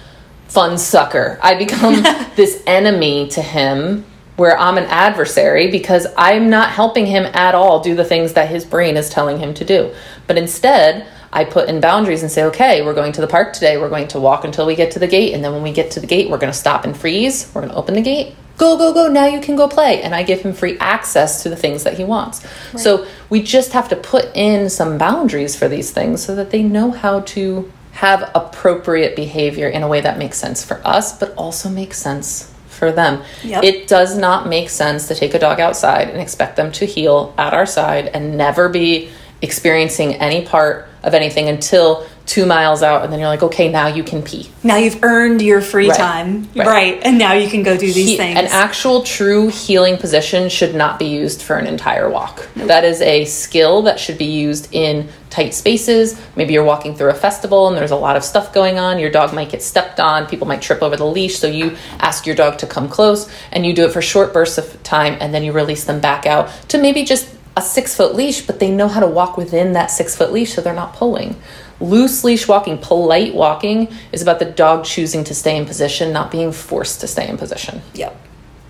fun 0.48 0.78
sucker. 0.78 1.40
I 1.42 1.56
become 1.56 2.04
this 2.36 2.62
enemy 2.68 3.30
to 3.30 3.42
him 3.42 4.06
where 4.36 4.58
I'm 4.58 4.78
an 4.78 4.86
adversary 4.86 5.72
because 5.72 6.08
I'm 6.18 6.50
not 6.50 6.70
helping 6.70 7.06
him 7.06 7.26
at 7.34 7.56
all 7.56 7.82
do 7.82 7.96
the 7.96 8.04
things 8.04 8.34
that 8.34 8.50
his 8.50 8.66
brain 8.66 8.98
is 8.98 9.10
telling 9.10 9.40
him 9.40 9.54
to 9.56 9.66
do. 9.66 9.94
But 10.28 10.38
instead, 10.38 11.08
I 11.32 11.44
put 11.46 11.70
in 11.70 11.82
boundaries 11.82 12.22
and 12.22 12.32
say, 12.32 12.44
okay, 12.46 12.82
we're 12.82 12.94
going 12.94 13.12
to 13.14 13.22
the 13.22 13.28
park 13.28 13.54
today. 13.54 13.78
We're 13.78 13.90
going 13.90 14.08
to 14.10 14.20
walk 14.20 14.46
until 14.46 14.66
we 14.66 14.76
get 14.76 14.92
to 14.92 15.00
the 15.00 15.08
gate. 15.08 15.34
And 15.34 15.44
then 15.44 15.52
when 15.54 15.64
we 15.64 15.72
get 15.72 15.92
to 15.92 16.00
the 16.00 16.08
gate, 16.08 16.30
we're 16.30 16.38
going 16.38 16.52
to 16.52 16.58
stop 16.58 16.86
and 16.86 16.96
freeze. 16.96 17.52
We're 17.54 17.62
going 17.62 17.72
to 17.72 17.78
open 17.78 17.96
the 17.96 18.02
gate. 18.02 18.36
Go, 18.58 18.78
go, 18.78 18.94
go. 18.94 19.10
Now 19.10 19.26
you 19.26 19.42
can 19.42 19.58
go 19.58 19.68
play. 19.68 20.02
And 20.02 20.16
I 20.16 20.24
give 20.24 20.42
him 20.42 20.54
free 20.54 20.78
access 20.80 21.44
to 21.44 21.50
the 21.50 21.58
things 21.58 21.84
that 21.84 21.98
he 21.98 22.06
wants. 22.06 22.46
So 22.78 23.06
we 23.30 23.42
just 23.44 23.74
have 23.74 23.90
to 23.90 23.98
put 23.98 24.34
in 24.34 24.70
some 24.70 24.98
boundaries 24.98 25.58
for 25.58 25.68
these 25.68 25.92
things 25.92 26.24
so 26.24 26.36
that 26.36 26.52
they 26.52 26.64
know 26.64 26.92
how 26.92 27.20
to 27.22 27.72
have 27.92 28.32
appropriate 28.34 29.16
behavior 29.16 29.68
in 29.68 29.84
a 29.84 29.88
way 29.90 30.00
that 30.02 30.18
makes 30.18 30.38
sense 30.38 30.64
for 30.64 30.80
us, 30.88 31.18
but 31.18 31.34
also 31.36 31.70
makes 31.70 31.98
sense 31.98 32.55
for 32.76 32.92
them. 32.92 33.24
Yep. 33.44 33.64
It 33.64 33.88
does 33.88 34.18
not 34.18 34.48
make 34.48 34.70
sense 34.70 35.08
to 35.08 35.16
take 35.16 35.34
a 35.34 35.40
dog 35.40 35.60
outside 35.60 36.10
and 36.10 36.22
expect 36.22 36.56
them 36.56 36.72
to 36.74 36.86
heel 36.86 37.34
at 37.38 37.54
our 37.54 37.66
side 37.66 38.08
and 38.08 38.38
never 38.38 38.70
be 38.70 39.10
experiencing 39.42 40.16
any 40.16 40.46
part 40.46 40.88
of 41.04 41.14
anything 41.14 41.50
until 41.50 42.06
two 42.26 42.46
miles 42.46 42.82
out. 42.82 43.04
And 43.04 43.14
then 43.14 43.20
you're 43.20 43.30
like, 43.30 43.44
okay, 43.44 43.70
now 43.72 43.88
you 43.88 44.04
can 44.04 44.22
pee. 44.24 44.50
now 44.64 44.78
you've 44.78 45.04
earned 45.04 45.42
your 45.44 45.62
free 45.62 45.90
Right. 45.90 45.98
time 45.98 46.50
Right. 46.56 46.68
right. 46.68 47.00
and 47.04 47.20
now 47.20 47.34
you 47.34 47.48
can 47.48 47.62
go 47.62 47.78
do 47.78 47.86
these 47.86 48.08
He- 48.10 48.18
things 48.18 48.40
An 48.40 48.48
actual 48.48 49.04
true 49.04 49.48
heeling 49.50 49.98
position 49.98 50.50
should 50.50 50.74
not 50.74 50.98
be 50.98 51.06
used 51.06 51.42
for 51.44 51.56
an 51.58 51.68
entire 51.68 52.10
walk. 52.10 52.48
That 52.56 52.84
is 52.84 53.00
a 53.02 53.26
skill 53.26 53.84
that 53.84 54.00
should 54.00 54.18
be 54.18 54.26
used 54.26 54.70
in 54.72 55.08
tight 55.30 55.54
spaces. 55.54 56.16
Maybe 56.36 56.54
you're 56.54 56.64
walking 56.64 56.96
through 56.96 57.10
a 57.12 57.14
festival 57.14 57.68
and 57.68 57.78
there's 57.78 57.92
a 57.92 57.96
lot 57.96 58.16
of 58.16 58.24
stuff 58.24 58.52
going 58.54 58.80
on. 58.80 58.98
Your 58.98 59.12
dog 59.12 59.32
might 59.34 59.50
get 59.50 59.62
stepped 59.62 60.00
on, 60.00 60.26
people 60.26 60.48
might 60.48 60.62
trip 60.64 60.82
over 60.82 60.98
the 60.98 61.06
leash. 61.06 61.38
So 61.38 61.46
you 61.48 61.76
ask 62.00 62.26
your 62.26 62.36
dog 62.36 62.58
to 62.60 62.66
come 62.66 62.90
close 62.90 63.30
and 63.52 63.66
you 63.68 63.74
do 63.74 63.86
it 63.86 63.92
for 63.92 64.02
short 64.02 64.34
bursts 64.34 64.58
of 64.58 64.82
time 64.82 65.16
and 65.20 65.32
then 65.34 65.44
you 65.44 65.52
release 65.52 65.84
them 65.84 66.00
back 66.00 66.26
out 66.26 66.50
to 66.70 66.78
maybe 66.80 67.04
just 67.04 67.28
a 67.58 67.62
six 67.62 67.96
foot 67.96 68.16
leash, 68.16 68.42
but 68.42 68.60
they 68.60 68.70
know 68.72 68.88
how 68.88 69.00
to 69.00 69.08
walk 69.08 69.38
within 69.38 69.74
that 69.74 69.92
six 69.92 70.16
foot 70.16 70.34
leash 70.34 70.54
so 70.54 70.62
they're 70.62 70.74
not 70.74 70.94
pulling. 70.94 71.36
Loose 71.80 72.24
leash 72.24 72.48
walking, 72.48 72.78
polite 72.78 73.36
walking, 73.36 73.94
is 74.12 74.22
about 74.22 74.40
the 74.40 74.46
dog 74.46 74.86
choosing 74.86 75.24
to 75.26 75.36
stay 75.36 75.58
in 75.58 75.66
position, 75.66 76.14
not 76.14 76.32
being 76.32 76.52
forced 76.52 77.02
to 77.02 77.08
stay 77.08 77.28
in 77.28 77.38
position. 77.38 77.82
yep 77.94 78.16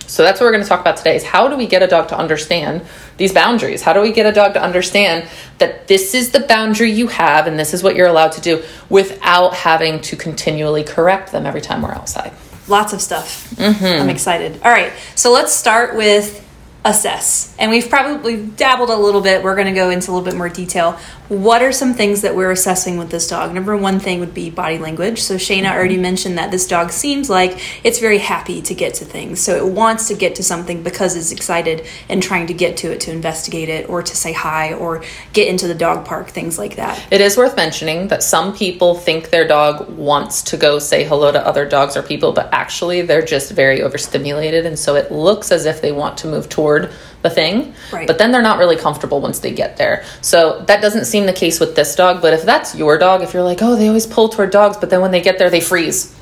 So 0.07 0.23
that's 0.23 0.39
what 0.39 0.47
we're 0.47 0.53
going 0.53 0.63
to 0.63 0.69
talk 0.69 0.81
about 0.81 0.97
today 0.97 1.15
is 1.15 1.23
how 1.23 1.47
do 1.47 1.55
we 1.55 1.67
get 1.67 1.83
a 1.83 1.87
dog 1.87 2.07
to 2.09 2.17
understand 2.17 2.81
these 3.17 3.33
boundaries? 3.33 3.81
How 3.81 3.93
do 3.93 4.01
we 4.01 4.11
get 4.11 4.25
a 4.25 4.31
dog 4.31 4.53
to 4.53 4.61
understand 4.61 5.27
that 5.59 5.87
this 5.87 6.13
is 6.13 6.31
the 6.31 6.41
boundary 6.41 6.91
you 6.91 7.07
have 7.07 7.47
and 7.47 7.59
this 7.59 7.73
is 7.73 7.83
what 7.83 7.95
you're 7.95 8.07
allowed 8.07 8.31
to 8.33 8.41
do 8.41 8.63
without 8.89 9.53
having 9.53 10.01
to 10.01 10.15
continually 10.15 10.83
correct 10.83 11.31
them 11.31 11.45
every 11.45 11.61
time 11.61 11.81
we're 11.81 11.93
outside? 11.93 12.31
lots 12.67 12.93
of 12.93 13.01
stuff. 13.01 13.51
Mm-hmm. 13.51 14.01
I'm 14.01 14.09
excited. 14.09 14.61
All 14.63 14.71
right, 14.71 14.91
so 15.15 15.31
let's 15.31 15.53
start 15.53 15.95
with 15.95 16.41
assess. 16.83 17.55
And 17.57 17.71
we've 17.71 17.89
probably 17.89 18.45
dabbled 18.45 18.89
a 18.89 18.95
little 18.95 19.21
bit. 19.21 19.43
We're 19.43 19.55
going 19.55 19.67
to 19.67 19.73
go 19.73 19.89
into 19.89 20.11
a 20.11 20.13
little 20.13 20.25
bit 20.25 20.37
more 20.37 20.49
detail. 20.49 20.99
What 21.27 21.63
are 21.63 21.71
some 21.71 21.95
things 21.95 22.21
that 22.21 22.35
we're 22.35 22.51
assessing 22.51 22.97
with 22.97 23.09
this 23.09 23.27
dog? 23.27 23.51
Number 23.51 23.75
one 23.75 23.99
thing 23.99 24.19
would 24.19 24.35
be 24.35 24.51
body 24.51 24.77
language. 24.77 25.23
So 25.23 25.35
Shayna 25.35 25.63
mm-hmm. 25.63 25.75
already 25.75 25.97
mentioned 25.97 26.37
that 26.37 26.51
this 26.51 26.67
dog 26.67 26.91
seems 26.91 27.31
like 27.31 27.59
it's 27.83 27.97
very 27.97 28.19
happy 28.19 28.61
to 28.61 28.75
get 28.75 28.93
to 28.95 29.05
things. 29.05 29.39
So 29.39 29.55
it 29.55 29.65
wants 29.65 30.07
to 30.09 30.13
get 30.13 30.35
to 30.35 30.43
something 30.43 30.83
because 30.83 31.15
it's 31.15 31.31
excited 31.31 31.87
and 32.09 32.21
trying 32.21 32.45
to 32.47 32.53
get 32.53 32.77
to 32.77 32.91
it 32.91 33.01
to 33.01 33.11
investigate 33.11 33.69
it 33.69 33.89
or 33.89 34.03
to 34.03 34.15
say 34.15 34.33
hi 34.33 34.73
or 34.75 35.03
get 35.33 35.47
into 35.47 35.67
the 35.67 35.73
dog 35.73 36.05
park, 36.05 36.29
things 36.29 36.59
like 36.59 36.75
that. 36.75 37.03
It 37.09 37.21
is 37.21 37.37
worth 37.37 37.55
mentioning 37.55 38.09
that 38.09 38.21
some 38.21 38.55
people 38.55 38.93
think 38.93 39.31
their 39.31 39.47
dog 39.47 39.89
wants 39.97 40.43
to 40.43 40.57
go 40.57 40.77
say 40.77 41.05
hello 41.05 41.31
to 41.31 41.43
other 41.43 41.67
dogs 41.67 41.97
or 41.97 42.03
people, 42.03 42.33
but 42.33 42.49
actually 42.53 43.01
they're 43.01 43.25
just 43.25 43.51
very 43.51 43.81
overstimulated. 43.81 44.67
And 44.67 44.77
so 44.77 44.95
it 44.95 45.11
looks 45.11 45.51
as 45.51 45.65
if 45.65 45.81
they 45.81 45.91
want 45.91 46.19
to 46.19 46.27
move 46.27 46.49
toward 46.49 46.91
the 47.25 47.29
thing, 47.29 47.73
Right. 47.91 48.07
but 48.07 48.17
then 48.19 48.31
they're 48.31 48.41
not 48.51 48.57
really 48.59 48.77
comfortable 48.77 49.19
once 49.19 49.39
they 49.39 49.51
get 49.51 49.75
there. 49.77 50.03
So 50.21 50.63
that 50.67 50.81
doesn't 50.81 51.05
seem 51.05 51.25
the 51.25 51.33
case 51.33 51.59
with 51.59 51.75
this 51.75 51.95
dog. 51.95 52.21
But 52.21 52.33
if 52.33 52.43
that's 52.43 52.75
your 52.75 52.97
dog, 52.97 53.21
if 53.21 53.33
you're 53.33 53.43
like, 53.43 53.61
oh, 53.61 53.75
they 53.75 53.87
always 53.87 54.05
pull 54.07 54.29
toward 54.29 54.51
dogs, 54.51 54.77
but 54.77 54.89
then 54.89 55.01
when 55.01 55.11
they 55.11 55.21
get 55.21 55.37
there, 55.39 55.49
they 55.49 55.61
freeze 55.61 56.15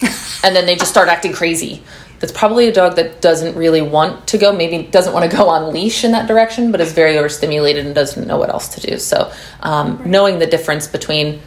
and 0.44 0.54
then 0.56 0.64
they 0.66 0.76
just 0.76 0.90
start 0.90 1.08
acting 1.08 1.32
crazy. 1.32 1.82
That's 2.20 2.32
probably 2.32 2.66
a 2.68 2.72
dog 2.72 2.96
that 2.96 3.20
doesn't 3.20 3.56
really 3.56 3.82
want 3.82 4.28
to 4.28 4.38
go, 4.38 4.50
maybe 4.52 4.84
doesn't 4.84 5.12
want 5.12 5.30
to 5.30 5.36
go 5.36 5.48
on 5.50 5.72
leash 5.72 6.02
in 6.04 6.12
that 6.12 6.26
direction, 6.26 6.72
but 6.72 6.80
is 6.80 6.92
very 6.92 7.18
overstimulated 7.18 7.84
and 7.84 7.94
doesn't 7.94 8.26
know 8.26 8.38
what 8.38 8.48
else 8.48 8.68
to 8.68 8.80
do. 8.80 8.98
So, 8.98 9.30
um, 9.60 10.00
knowing 10.06 10.38
the 10.38 10.46
difference 10.46 10.86
between 10.86 11.40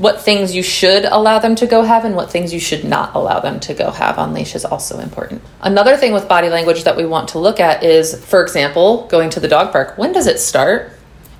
what 0.00 0.22
things 0.22 0.54
you 0.54 0.62
should 0.62 1.04
allow 1.04 1.38
them 1.38 1.54
to 1.54 1.66
go 1.66 1.82
have 1.82 2.06
and 2.06 2.16
what 2.16 2.30
things 2.30 2.54
you 2.54 2.58
should 2.58 2.84
not 2.84 3.14
allow 3.14 3.38
them 3.38 3.60
to 3.60 3.74
go 3.74 3.90
have 3.90 4.18
on 4.18 4.32
leash 4.32 4.54
is 4.54 4.64
also 4.64 4.98
important. 4.98 5.42
Another 5.60 5.94
thing 5.94 6.14
with 6.14 6.26
body 6.26 6.48
language 6.48 6.84
that 6.84 6.96
we 6.96 7.04
want 7.04 7.28
to 7.28 7.38
look 7.38 7.60
at 7.60 7.84
is, 7.84 8.14
for 8.24 8.42
example, 8.42 9.06
going 9.08 9.28
to 9.28 9.40
the 9.40 9.48
dog 9.48 9.72
park. 9.72 9.98
When 9.98 10.12
does 10.14 10.26
it 10.26 10.40
start? 10.40 10.92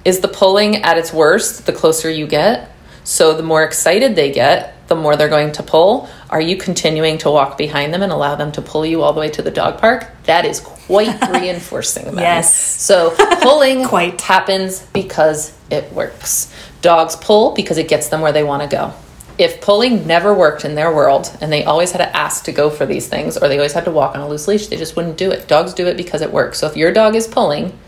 Is 0.04 0.20
the 0.20 0.28
pulling 0.28 0.76
at 0.76 0.98
its 0.98 1.10
worst 1.10 1.64
the 1.64 1.72
closer 1.72 2.10
you 2.10 2.26
get? 2.26 2.70
So 3.02 3.34
the 3.34 3.42
more 3.42 3.64
excited 3.64 4.14
they 4.14 4.30
get, 4.30 4.86
the 4.88 4.94
more 4.94 5.16
they're 5.16 5.30
going 5.30 5.52
to 5.52 5.62
pull. 5.62 6.10
Are 6.28 6.40
you 6.40 6.58
continuing 6.58 7.16
to 7.18 7.30
walk 7.30 7.56
behind 7.56 7.94
them 7.94 8.02
and 8.02 8.12
allow 8.12 8.34
them 8.34 8.52
to 8.52 8.62
pull 8.62 8.84
you 8.84 9.02
all 9.02 9.14
the 9.14 9.20
way 9.20 9.30
to 9.30 9.40
the 9.40 9.50
dog 9.50 9.78
park? 9.78 10.06
That 10.24 10.44
is 10.44 10.60
quite 10.60 11.18
reinforcing 11.32 12.04
them. 12.04 12.18
Yes. 12.18 12.54
So 12.54 13.14
pulling 13.40 13.84
Quite. 13.88 14.20
happens 14.20 14.82
because 14.92 15.56
it 15.70 15.92
works. 15.92 16.52
Dogs 16.82 17.16
pull 17.16 17.52
because 17.52 17.78
it 17.78 17.88
gets 17.88 18.08
them 18.08 18.20
where 18.20 18.32
they 18.32 18.44
want 18.44 18.62
to 18.62 18.68
go. 18.68 18.92
If 19.38 19.60
pulling 19.60 20.06
never 20.06 20.34
worked 20.34 20.64
in 20.64 20.74
their 20.74 20.94
world 20.94 21.34
and 21.40 21.50
they 21.50 21.64
always 21.64 21.92
had 21.92 21.98
to 21.98 22.16
ask 22.16 22.44
to 22.44 22.52
go 22.52 22.68
for 22.68 22.84
these 22.84 23.08
things 23.08 23.38
or 23.38 23.48
they 23.48 23.56
always 23.56 23.72
had 23.72 23.86
to 23.86 23.90
walk 23.90 24.14
on 24.14 24.20
a 24.20 24.28
loose 24.28 24.46
leash, 24.46 24.66
they 24.66 24.76
just 24.76 24.96
wouldn't 24.96 25.16
do 25.16 25.30
it. 25.30 25.48
Dogs 25.48 25.72
do 25.72 25.86
it 25.86 25.96
because 25.96 26.20
it 26.20 26.32
works. 26.32 26.58
So 26.58 26.66
if 26.66 26.76
your 26.76 26.92
dog 26.92 27.14
is 27.14 27.26
pulling, 27.26 27.78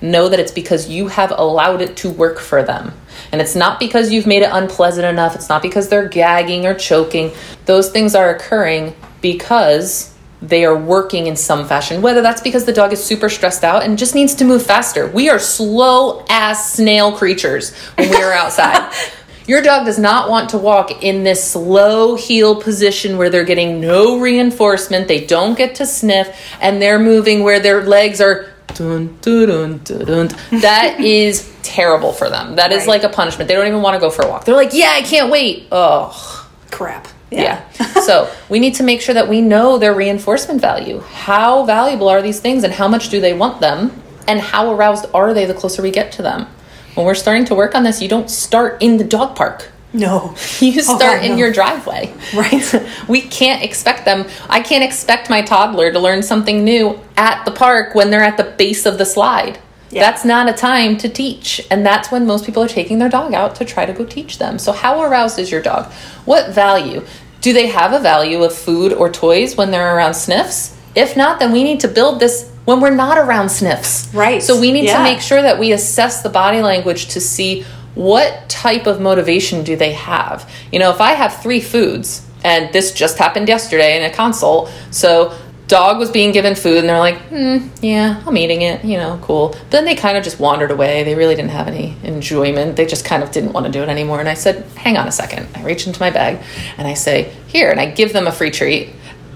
know 0.00 0.28
that 0.28 0.40
it's 0.40 0.52
because 0.52 0.88
you 0.88 1.08
have 1.08 1.32
allowed 1.36 1.80
it 1.80 1.96
to 1.98 2.10
work 2.10 2.38
for 2.38 2.62
them. 2.62 2.92
And 3.30 3.40
it's 3.40 3.54
not 3.54 3.78
because 3.78 4.10
you've 4.10 4.26
made 4.26 4.42
it 4.42 4.50
unpleasant 4.52 5.06
enough. 5.06 5.34
It's 5.34 5.48
not 5.48 5.62
because 5.62 5.88
they're 5.88 6.08
gagging 6.08 6.66
or 6.66 6.74
choking. 6.74 7.32
Those 7.66 7.90
things 7.90 8.14
are 8.14 8.34
occurring 8.34 8.94
because 9.20 10.11
they 10.42 10.64
are 10.64 10.76
working 10.76 11.26
in 11.28 11.36
some 11.36 11.66
fashion. 11.66 12.02
Whether 12.02 12.20
that's 12.20 12.42
because 12.42 12.64
the 12.64 12.72
dog 12.72 12.92
is 12.92 13.02
super 13.02 13.28
stressed 13.28 13.62
out 13.64 13.84
and 13.84 13.96
just 13.96 14.14
needs 14.14 14.34
to 14.36 14.44
move 14.44 14.64
faster. 14.66 15.06
We 15.06 15.30
are 15.30 15.38
slow 15.38 16.24
ass 16.28 16.72
snail 16.74 17.12
creatures 17.12 17.72
when 17.96 18.10
we 18.10 18.16
are 18.16 18.32
outside. 18.32 18.92
Your 19.46 19.60
dog 19.62 19.86
does 19.86 19.98
not 19.98 20.30
want 20.30 20.50
to 20.50 20.58
walk 20.58 21.02
in 21.02 21.24
this 21.24 21.42
slow 21.42 22.14
heel 22.14 22.60
position 22.60 23.18
where 23.18 23.28
they're 23.28 23.44
getting 23.44 23.80
no 23.80 24.20
reinforcement, 24.20 25.08
they 25.08 25.24
don't 25.26 25.56
get 25.58 25.74
to 25.76 25.86
sniff, 25.86 26.28
and 26.60 26.80
they're 26.80 27.00
moving 27.00 27.42
where 27.42 27.58
their 27.60 27.82
legs 27.84 28.20
are 28.20 28.46
Dun, 28.74 29.18
dun, 29.20 29.48
dun, 29.48 29.80
dun, 29.84 30.04
dun. 30.06 30.28
That 30.62 30.98
is 31.04 31.52
terrible 31.62 32.12
for 32.12 32.30
them. 32.30 32.56
That 32.56 32.72
is 32.72 32.80
Right. 32.86 32.88
like 32.88 33.02
a 33.02 33.08
punishment. 33.10 33.48
They 33.48 33.54
don't 33.54 33.66
even 33.66 33.82
want 33.82 33.94
to 33.96 34.00
go 34.00 34.08
for 34.08 34.22
a 34.24 34.28
walk. 34.28 34.44
They're 34.46 34.54
like, 34.54 34.70
yeah, 34.72 34.92
I 34.94 35.02
can't 35.02 35.30
wait. 35.30 35.66
Oh, 35.70 36.48
Crap. 36.70 37.06
Yeah. 37.34 37.64
so 38.06 38.30
we 38.48 38.58
need 38.58 38.74
to 38.76 38.82
make 38.82 39.00
sure 39.00 39.14
that 39.14 39.28
we 39.28 39.40
know 39.40 39.78
their 39.78 39.94
reinforcement 39.94 40.60
value. 40.60 41.00
How 41.00 41.64
valuable 41.64 42.08
are 42.08 42.22
these 42.22 42.40
things 42.40 42.64
and 42.64 42.72
how 42.72 42.88
much 42.88 43.08
do 43.08 43.20
they 43.20 43.32
want 43.32 43.60
them? 43.60 44.00
And 44.28 44.40
how 44.40 44.72
aroused 44.72 45.06
are 45.14 45.34
they 45.34 45.44
the 45.46 45.54
closer 45.54 45.82
we 45.82 45.90
get 45.90 46.12
to 46.12 46.22
them? 46.22 46.46
When 46.94 47.06
we're 47.06 47.14
starting 47.14 47.44
to 47.46 47.54
work 47.54 47.74
on 47.74 47.82
this, 47.84 48.00
you 48.02 48.08
don't 48.08 48.30
start 48.30 48.82
in 48.82 48.98
the 48.98 49.04
dog 49.04 49.34
park. 49.34 49.70
No. 49.92 50.34
You 50.60 50.78
Oh, 50.78 50.96
start 50.96 51.20
God, 51.20 51.24
in 51.24 51.32
no. 51.32 51.36
your 51.38 51.52
driveway. 51.52 52.14
Right. 52.34 52.86
we 53.08 53.20
can't 53.20 53.62
expect 53.62 54.04
them. 54.04 54.26
I 54.48 54.60
can't 54.60 54.84
expect 54.84 55.28
my 55.28 55.42
toddler 55.42 55.92
to 55.92 55.98
learn 55.98 56.22
something 56.22 56.62
new 56.64 56.98
at 57.16 57.44
the 57.44 57.50
park 57.50 57.94
when 57.94 58.10
they're 58.10 58.22
at 58.22 58.36
the 58.36 58.44
base 58.44 58.86
of 58.86 58.96
the 58.98 59.04
slide. 59.04 59.58
Yeah. 59.90 60.00
That's 60.10 60.24
not 60.24 60.48
a 60.48 60.54
time 60.54 60.96
to 60.98 61.08
teach. 61.10 61.60
And 61.70 61.84
that's 61.84 62.10
when 62.10 62.26
most 62.26 62.46
people 62.46 62.62
are 62.62 62.68
taking 62.68 62.98
their 62.98 63.10
dog 63.10 63.34
out 63.34 63.56
to 63.56 63.64
try 63.66 63.84
to 63.84 63.92
go 63.92 64.06
teach 64.06 64.38
them. 64.38 64.58
So, 64.58 64.72
how 64.72 65.02
aroused 65.02 65.38
is 65.38 65.50
your 65.50 65.60
dog? 65.60 65.92
What 66.24 66.54
value? 66.54 67.04
Do 67.42 67.52
they 67.52 67.66
have 67.66 67.92
a 67.92 67.98
value 67.98 68.42
of 68.42 68.54
food 68.54 68.92
or 68.92 69.10
toys 69.10 69.56
when 69.56 69.70
they're 69.70 69.94
around 69.96 70.14
sniffs? 70.14 70.74
If 70.94 71.16
not, 71.16 71.38
then 71.40 71.52
we 71.52 71.64
need 71.64 71.80
to 71.80 71.88
build 71.88 72.20
this 72.20 72.50
when 72.64 72.80
we're 72.80 72.90
not 72.94 73.18
around 73.18 73.48
sniffs. 73.50 74.08
Right. 74.14 74.42
So, 74.42 74.58
we 74.60 74.70
need 74.72 74.84
Yeah. 74.84 74.98
to 74.98 75.02
make 75.02 75.20
sure 75.20 75.42
that 75.42 75.58
we 75.58 75.72
assess 75.72 76.22
the 76.22 76.28
body 76.28 76.62
language 76.62 77.08
to 77.08 77.20
see 77.20 77.64
what 77.94 78.48
type 78.48 78.86
of 78.86 79.00
motivation 79.00 79.64
do 79.64 79.76
they 79.76 79.92
have. 79.92 80.48
You 80.70 80.78
know, 80.78 80.90
if 80.90 81.00
I 81.00 81.12
have 81.12 81.42
three 81.42 81.60
foods, 81.60 82.22
and 82.44 82.72
this 82.72 82.92
just 82.92 83.18
happened 83.18 83.48
yesterday 83.48 83.96
in 83.96 84.02
a 84.04 84.10
consult, 84.10 84.70
so 84.90 85.32
dog 85.72 85.98
was 85.98 86.10
being 86.10 86.32
given 86.32 86.54
food 86.54 86.76
and 86.76 86.88
they're 86.88 86.98
like, 86.98 87.16
hmm, 87.22 87.66
yeah, 87.80 88.22
I'm 88.26 88.36
eating 88.36 88.60
it, 88.60 88.84
you 88.84 88.98
know, 88.98 89.18
cool. 89.22 89.48
But 89.48 89.70
then 89.70 89.84
they 89.86 89.94
kind 89.94 90.18
of 90.18 90.22
just 90.22 90.38
wandered 90.38 90.70
away. 90.70 91.02
They 91.02 91.14
really 91.14 91.34
didn't 91.34 91.52
have 91.52 91.66
any 91.66 91.96
enjoyment. 92.02 92.76
They 92.76 92.84
just 92.84 93.06
kind 93.06 93.22
of 93.22 93.30
didn't 93.30 93.54
want 93.54 93.64
to 93.64 93.72
do 93.72 93.82
it 93.82 93.88
anymore. 93.88 94.20
And 94.20 94.28
I 94.28 94.34
said, 94.34 94.66
hang 94.76 94.98
on 94.98 95.08
a 95.08 95.12
second. 95.12 95.48
I 95.54 95.62
reach 95.62 95.86
into 95.86 95.98
my 95.98 96.10
bag 96.10 96.44
and 96.76 96.86
I 96.86 96.92
say, 96.92 97.32
here, 97.46 97.70
and 97.70 97.80
I 97.80 97.90
give 97.90 98.12
them 98.12 98.26
a 98.26 98.32
free 98.32 98.50
treat. 98.50 98.90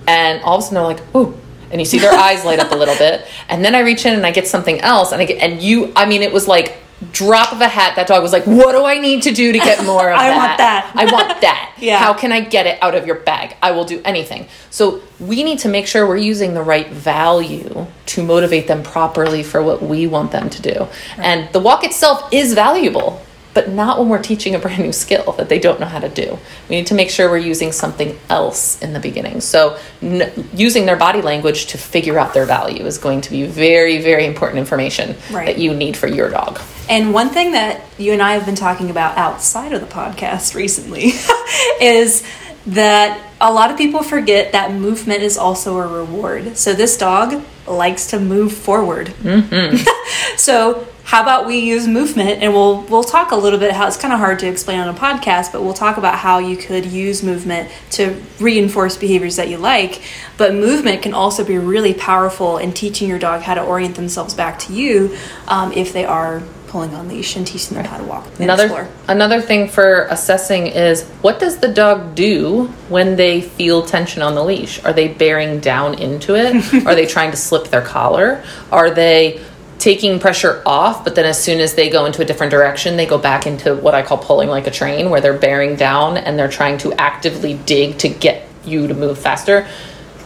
And 0.07 0.43
all 0.43 0.59
of 0.59 0.61
a 0.61 0.62
sudden 0.62 0.75
they're 0.75 0.85
like, 0.85 1.16
ooh. 1.16 1.40
And 1.71 1.81
you 1.81 1.87
see 1.87 1.99
their 1.99 2.12
eyes 2.12 2.45
light 2.45 2.59
up 2.59 2.71
a 2.71 2.76
little 2.76 2.97
bit. 2.97 3.26
And 3.49 3.64
then 3.64 3.75
I 3.75 3.81
reach 3.81 4.05
in 4.05 4.14
and 4.14 4.26
I 4.26 4.31
get 4.31 4.47
something 4.47 4.78
else. 4.83 5.12
And 5.12 5.23
I 5.23 5.25
get, 5.25 5.43
and 5.43 5.62
you, 5.62 5.90
I 5.97 6.05
mean, 6.05 6.23
it 6.23 6.35
was 6.35 6.47
like 6.47 6.76
drop 7.12 7.52
of 7.52 7.60
a 7.60 7.68
hat. 7.68 7.96
That 7.96 8.06
dog 8.06 8.22
was 8.22 8.32
like, 8.32 8.46
what 8.46 8.72
do 8.72 8.84
I 8.84 8.98
need 8.98 9.22
to 9.24 9.32
do 9.32 9.52
to 9.52 9.58
get 9.58 9.84
more 9.84 10.10
of 10.10 10.18
that? 10.18 10.20
I 10.20 10.28
that? 10.28 10.36
want 10.36 10.58
that. 10.58 10.92
I 10.94 11.12
want 11.12 11.40
that. 11.42 11.74
Yeah. 11.78 11.98
How 11.98 12.14
can 12.14 12.32
I 12.32 12.40
get 12.40 12.66
it 12.66 12.82
out 12.82 12.94
of 12.94 13.06
your 13.06 13.16
bag? 13.16 13.56
I 13.62 13.72
will 13.72 13.84
do 13.84 14.00
anything. 14.04 14.48
So 14.70 15.02
we 15.20 15.44
need 15.44 15.58
to 15.60 15.68
make 15.68 15.86
sure 15.86 16.06
we're 16.06 16.16
using 16.16 16.54
the 16.54 16.62
right 16.62 16.88
value 16.88 17.86
to 18.06 18.22
motivate 18.22 18.66
them 18.66 18.82
properly 18.82 19.42
for 19.42 19.62
what 19.62 19.82
we 19.82 20.06
want 20.06 20.32
them 20.32 20.48
to 20.50 20.62
do. 20.62 20.88
And 21.18 21.52
the 21.52 21.60
walk 21.60 21.84
itself 21.84 22.32
is 22.32 22.54
valuable, 22.54 23.20
but 23.56 23.70
not 23.70 23.98
when 23.98 24.10
we're 24.10 24.20
teaching 24.22 24.54
a 24.54 24.58
brand 24.58 24.82
new 24.82 24.92
skill 24.92 25.32
that 25.38 25.48
they 25.48 25.58
don't 25.58 25.80
know 25.80 25.86
how 25.86 25.98
to 25.98 26.10
do. 26.10 26.38
We 26.68 26.76
need 26.76 26.86
to 26.88 26.94
make 26.94 27.08
sure 27.08 27.30
we're 27.30 27.38
using 27.38 27.72
something 27.72 28.18
else 28.28 28.80
in 28.82 28.92
the 28.92 29.00
beginning. 29.00 29.40
So 29.40 29.78
n- 30.02 30.30
using 30.52 30.84
their 30.84 30.96
body 30.96 31.22
language 31.22 31.64
to 31.68 31.78
figure 31.78 32.18
out 32.18 32.34
their 32.34 32.44
value 32.44 32.84
is 32.84 32.98
going 32.98 33.22
to 33.22 33.30
be 33.30 33.46
very, 33.46 34.02
very 34.02 34.26
important 34.26 34.58
information 34.58 35.16
Right. 35.32 35.46
that 35.46 35.56
you 35.56 35.72
need 35.72 35.96
for 35.96 36.06
your 36.06 36.28
dog. 36.28 36.60
And 36.90 37.14
one 37.14 37.30
thing 37.30 37.52
that 37.52 37.80
you 37.96 38.12
and 38.12 38.20
I 38.20 38.34
have 38.34 38.44
been 38.44 38.56
talking 38.56 38.90
about 38.90 39.16
outside 39.16 39.72
of 39.72 39.80
the 39.80 39.86
podcast 39.86 40.54
recently 40.54 41.12
is 41.80 42.22
that 42.66 43.22
a 43.40 43.50
lot 43.50 43.70
of 43.70 43.78
people 43.78 44.02
forget 44.02 44.52
that 44.52 44.70
movement 44.72 45.22
is 45.22 45.38
also 45.38 45.78
a 45.78 45.86
reward. 45.86 46.58
So 46.58 46.75
this 46.75 46.98
dog 46.98 47.42
likes 47.66 48.08
to 48.08 48.20
move 48.20 48.52
forward. 48.52 49.06
Mm-hmm. 49.22 49.76
so 50.36 50.86
how 51.06 51.22
about 51.22 51.46
we 51.46 51.60
use 51.60 51.86
movement 51.86 52.42
and 52.42 52.52
we'll 52.52 52.82
we'll 52.82 53.04
talk 53.04 53.30
a 53.30 53.36
little 53.36 53.58
bit 53.58 53.72
how 53.72 53.86
it's 53.86 53.96
kind 53.96 54.12
of 54.12 54.18
hard 54.18 54.38
to 54.40 54.46
explain 54.48 54.78
on 54.80 54.88
a 54.88 54.98
podcast 54.98 55.52
but 55.52 55.62
we'll 55.62 55.72
talk 55.72 55.96
about 55.96 56.18
how 56.18 56.38
you 56.38 56.56
could 56.56 56.84
use 56.84 57.22
movement 57.22 57.70
to 57.90 58.20
reinforce 58.40 58.96
behaviors 58.96 59.36
that 59.36 59.48
you 59.48 59.56
like 59.56 60.02
but 60.36 60.52
movement 60.52 61.00
can 61.02 61.14
also 61.14 61.44
be 61.44 61.56
really 61.56 61.94
powerful 61.94 62.58
in 62.58 62.72
teaching 62.72 63.08
your 63.08 63.18
dog 63.20 63.40
how 63.40 63.54
to 63.54 63.62
orient 63.62 63.94
themselves 63.94 64.34
back 64.34 64.58
to 64.58 64.72
you 64.72 65.16
um, 65.46 65.72
if 65.72 65.92
they 65.92 66.04
are 66.04 66.42
pulling 66.66 66.92
on 66.92 67.06
leash 67.06 67.36
and 67.36 67.46
teaching 67.46 67.76
them 67.76 67.84
how 67.84 67.96
to 67.96 68.02
walk 68.02 68.26
Another 68.40 68.64
explore. 68.64 68.88
another 69.06 69.40
thing 69.40 69.68
for 69.68 70.08
assessing 70.10 70.66
is 70.66 71.04
what 71.22 71.38
does 71.38 71.59
the 71.59 71.68
dog 71.72 72.16
do 72.16 72.66
when 72.88 73.14
they 73.14 73.40
feel 73.40 73.87
tension 73.87 74.20
on 74.22 74.35
the 74.35 74.42
leash? 74.44 74.85
Are 74.85 74.92
they 74.92 75.07
bearing 75.07 75.61
down 75.61 75.94
into 75.94 76.35
it? 76.35 76.57
Are 76.87 76.96
they 76.96 77.07
trying 77.07 77.31
to 77.31 77.37
slip 77.37 77.68
their 77.68 77.83
collar? 77.83 78.42
Are 78.72 78.90
they 78.90 79.40
taking 79.78 80.18
pressure 80.18 80.62
off, 80.64 81.04
but 81.04 81.14
then 81.14 81.26
as 81.26 81.42
soon 81.42 81.60
as 81.60 81.74
they 81.74 81.90
go 81.90 82.06
into 82.06 82.22
a 82.22 82.24
different 82.24 82.50
direction, 82.50 82.96
they 82.96 83.06
go 83.06 83.18
back 83.18 83.46
into 83.46 83.74
what 83.74 83.94
I 83.94 84.02
call 84.02 84.18
pulling 84.18 84.48
like 84.48 84.66
a 84.66 84.70
train, 84.70 85.10
where 85.10 85.20
they're 85.20 85.38
bearing 85.38 85.76
down 85.76 86.16
and 86.16 86.38
they're 86.38 86.48
trying 86.48 86.78
to 86.78 86.92
actively 86.94 87.54
dig 87.54 87.98
to 87.98 88.08
get 88.08 88.48
you 88.64 88.86
to 88.86 88.94
move 88.94 89.18
faster? 89.18 89.66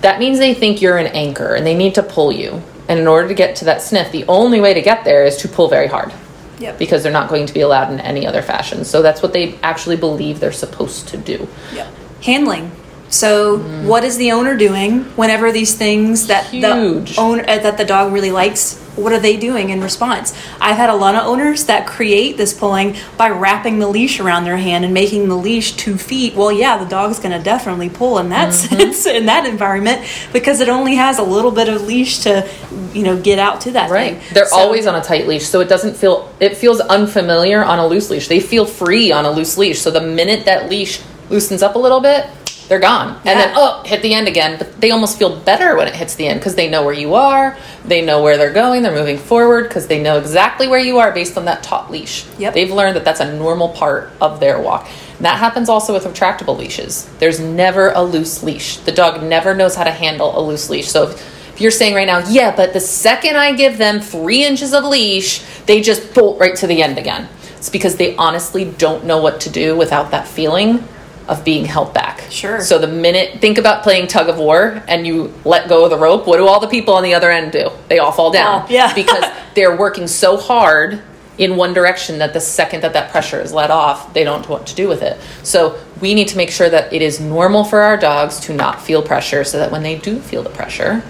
That 0.00 0.18
means 0.18 0.38
they 0.38 0.54
think 0.54 0.80
you're 0.80 0.96
an 0.96 1.08
anchor 1.08 1.54
and 1.54 1.66
they 1.66 1.76
need 1.76 1.94
to 1.96 2.02
pull 2.02 2.32
you. 2.32 2.62
And 2.88 2.98
in 2.98 3.06
order 3.06 3.28
to 3.28 3.34
get 3.34 3.56
to 3.56 3.66
that 3.66 3.82
sniff, 3.82 4.10
the 4.12 4.24
only 4.26 4.60
way 4.60 4.74
to 4.74 4.80
get 4.80 5.04
there 5.04 5.24
is 5.24 5.36
to 5.38 5.48
pull 5.48 5.68
very 5.68 5.86
hard 5.86 6.12
Yep. 6.58 6.78
because 6.78 7.02
they're 7.02 7.12
not 7.12 7.28
going 7.28 7.46
to 7.46 7.54
be 7.54 7.60
allowed 7.60 7.92
in 7.92 8.00
any 8.00 8.26
other 8.26 8.42
fashion. 8.42 8.84
So 8.84 9.00
that's 9.02 9.22
what 9.22 9.32
they 9.32 9.58
actually 9.62 9.96
believe 9.96 10.40
they're 10.40 10.52
supposed 10.52 11.08
to 11.08 11.16
do. 11.16 11.48
Yep. 11.74 11.94
Handling. 12.22 12.70
So, 13.08 13.58
what 13.58 14.04
is 14.04 14.18
the 14.18 14.30
owner 14.30 14.56
doing 14.56 15.02
whenever 15.16 15.50
these 15.50 15.74
things 15.74 16.28
that 16.28 16.46
Huge. 16.46 17.16
the 17.16 17.20
owner 17.20 17.42
uh, 17.42 17.58
that 17.58 17.76
the 17.76 17.84
dog 17.84 18.12
really 18.12 18.30
likes? 18.30 18.80
What 18.96 19.12
are 19.12 19.20
they 19.20 19.36
doing 19.36 19.70
in 19.70 19.80
response? 19.80 20.34
I've 20.60 20.76
had 20.76 20.90
a 20.90 20.94
lot 20.94 21.14
of 21.14 21.24
owners 21.26 21.66
that 21.66 21.86
create 21.86 22.36
this 22.36 22.52
pulling 22.52 22.96
by 23.16 23.30
wrapping 23.30 23.78
the 23.78 23.86
leash 23.86 24.20
around 24.20 24.44
their 24.44 24.56
hand 24.56 24.84
and 24.84 24.92
making 24.92 25.28
the 25.28 25.36
leash 25.36 25.72
two 25.72 25.96
feet. 25.96 26.34
Well, 26.34 26.50
yeah, 26.52 26.76
the 26.76 26.84
dog's 26.88 27.18
going 27.18 27.36
to 27.36 27.42
definitely 27.42 27.88
pull 27.88 28.18
in 28.18 28.28
that 28.30 28.48
mm-hmm. 28.48 28.76
sense 28.76 29.06
in 29.06 29.26
that 29.26 29.46
environment 29.46 30.04
because 30.32 30.60
it 30.60 30.68
only 30.68 30.96
has 30.96 31.18
a 31.18 31.22
little 31.22 31.52
bit 31.52 31.68
of 31.68 31.82
leash 31.82 32.18
to, 32.20 32.48
you 32.92 33.02
know, 33.04 33.20
get 33.20 33.38
out 33.38 33.60
to 33.62 33.70
that 33.72 33.90
Right. 33.90 34.18
thing. 34.20 34.34
They're 34.34 34.46
So- 34.46 34.56
always 34.58 34.86
on 34.86 34.94
a 34.94 35.02
tight 35.02 35.26
leash, 35.28 35.46
so 35.46 35.60
it 35.60 35.68
doesn't 35.68 35.96
feel 35.96 36.28
it 36.40 36.56
feels 36.56 36.80
unfamiliar 36.80 37.64
on 37.64 37.78
a 37.78 37.86
loose 37.86 38.10
leash. 38.10 38.28
They 38.28 38.40
feel 38.40 38.64
free 38.66 39.12
on 39.12 39.24
a 39.24 39.30
loose 39.30 39.56
leash. 39.56 39.80
So 39.80 39.90
the 39.90 40.00
minute 40.00 40.44
that 40.46 40.68
leash 40.68 41.00
loosens 41.30 41.62
up 41.62 41.74
a 41.76 41.78
little 41.78 42.00
bit, 42.00 42.26
they're 42.70 42.78
gone. 42.78 43.16
And 43.24 43.40
then 43.40 43.52
oh, 43.56 43.82
hit 43.84 44.00
the 44.00 44.14
end 44.14 44.28
again. 44.28 44.56
But 44.56 44.80
they 44.80 44.92
almost 44.92 45.18
feel 45.18 45.34
better 45.40 45.76
when 45.76 45.88
it 45.88 45.94
hits 45.96 46.14
the 46.14 46.28
end 46.28 46.38
because 46.38 46.54
they 46.54 46.70
know 46.70 46.84
where 46.84 46.94
you 46.94 47.14
are, 47.14 47.58
they 47.84 48.00
know 48.00 48.22
where 48.22 48.38
they're 48.38 48.52
going, 48.52 48.84
they're 48.84 48.94
moving 48.94 49.18
forward 49.18 49.64
because 49.64 49.88
they 49.88 50.00
know 50.00 50.18
exactly 50.18 50.68
where 50.68 50.78
you 50.78 50.98
are 50.98 51.10
based 51.10 51.36
on 51.36 51.46
that 51.46 51.64
taut 51.64 51.90
leash. 51.90 52.24
Yep. 52.38 52.54
They've 52.54 52.70
learned 52.70 52.94
that 52.94 53.04
that's 53.04 53.18
a 53.18 53.36
normal 53.36 53.70
part 53.70 54.12
of 54.20 54.38
their 54.38 54.60
walk. 54.60 54.88
And 55.16 55.26
that 55.26 55.40
happens 55.40 55.68
also 55.68 55.92
with 55.92 56.04
retractable 56.04 56.56
leashes. 56.56 57.10
There's 57.18 57.40
never 57.40 57.90
a 57.90 58.02
loose 58.02 58.44
leash. 58.44 58.76
The 58.76 58.92
dog 58.92 59.20
never 59.20 59.52
knows 59.52 59.74
how 59.74 59.82
to 59.82 59.90
handle 59.90 60.38
a 60.38 60.40
loose 60.40 60.70
leash. 60.70 60.88
So 60.88 61.08
if, 61.08 61.54
if 61.54 61.60
you're 61.60 61.72
saying 61.72 61.96
right 61.96 62.06
now, 62.06 62.20
yeah, 62.28 62.54
but 62.54 62.72
the 62.72 62.78
second 62.78 63.36
I 63.36 63.52
give 63.52 63.78
them 63.78 64.00
three 64.00 64.44
inches 64.44 64.72
of 64.72 64.84
leash, 64.84 65.42
they 65.66 65.80
just 65.80 66.14
bolt 66.14 66.38
right 66.38 66.54
to 66.54 66.68
the 66.68 66.84
end 66.84 66.98
again. 66.98 67.28
It's 67.56 67.68
because 67.68 67.96
they 67.96 68.14
honestly 68.14 68.64
don't 68.64 69.06
know 69.06 69.20
what 69.20 69.40
to 69.40 69.50
do 69.50 69.76
without 69.76 70.12
that 70.12 70.28
feeling 70.28 70.86
of 71.30 71.44
being 71.44 71.64
held 71.64 71.94
back. 71.94 72.20
Sure. 72.28 72.60
So 72.60 72.78
the 72.78 72.88
minute, 72.88 73.40
think 73.40 73.56
about 73.56 73.84
playing 73.84 74.08
tug 74.08 74.28
of 74.28 74.36
war 74.36 74.82
and 74.88 75.06
you 75.06 75.32
let 75.44 75.68
go 75.68 75.84
of 75.84 75.90
the 75.90 75.96
rope, 75.96 76.26
what 76.26 76.38
do 76.38 76.46
all 76.48 76.58
the 76.58 76.66
people 76.66 76.92
on 76.94 77.04
the 77.04 77.14
other 77.14 77.30
end 77.30 77.52
do? 77.52 77.70
They 77.88 78.00
all 78.00 78.10
fall 78.10 78.32
down. 78.32 78.62
Oh, 78.64 78.66
yeah. 78.68 78.92
because 78.92 79.24
they're 79.54 79.76
working 79.76 80.08
so 80.08 80.36
hard 80.36 81.00
in 81.38 81.56
one 81.56 81.72
direction 81.72 82.18
that 82.18 82.32
the 82.34 82.40
second 82.40 82.82
that 82.82 82.92
that 82.94 83.12
pressure 83.12 83.40
is 83.40 83.52
let 83.52 83.70
off, 83.70 84.12
they 84.12 84.24
don't 84.24 84.42
know 84.42 84.50
what 84.54 84.66
to 84.66 84.74
do 84.74 84.88
with 84.88 85.02
it. 85.02 85.18
So 85.44 85.78
we 86.00 86.14
need 86.14 86.26
to 86.28 86.36
make 86.36 86.50
sure 86.50 86.68
that 86.68 86.92
it 86.92 87.00
is 87.00 87.20
normal 87.20 87.62
for 87.62 87.80
our 87.80 87.96
dogs 87.96 88.40
to 88.40 88.52
not 88.52 88.82
feel 88.82 89.00
pressure 89.00 89.44
so 89.44 89.58
that 89.58 89.70
when 89.70 89.84
they 89.84 89.96
do 89.96 90.18
feel 90.18 90.42
the 90.42 90.50
pressure, 90.50 91.02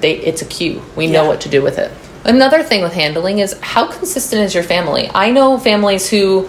they 0.00 0.16
it's 0.16 0.40
a 0.40 0.46
cue. 0.46 0.82
We 0.96 1.06
know 1.06 1.22
Yeah. 1.24 1.28
what 1.28 1.42
to 1.42 1.50
do 1.50 1.62
with 1.62 1.78
it. 1.78 1.92
Another 2.24 2.62
thing 2.62 2.82
with 2.82 2.94
handling 2.94 3.38
is 3.40 3.58
how 3.60 3.86
consistent 3.86 4.42
is 4.42 4.54
your 4.54 4.64
family? 4.64 5.10
I 5.14 5.30
know 5.30 5.58
families 5.58 6.08
who 6.08 6.48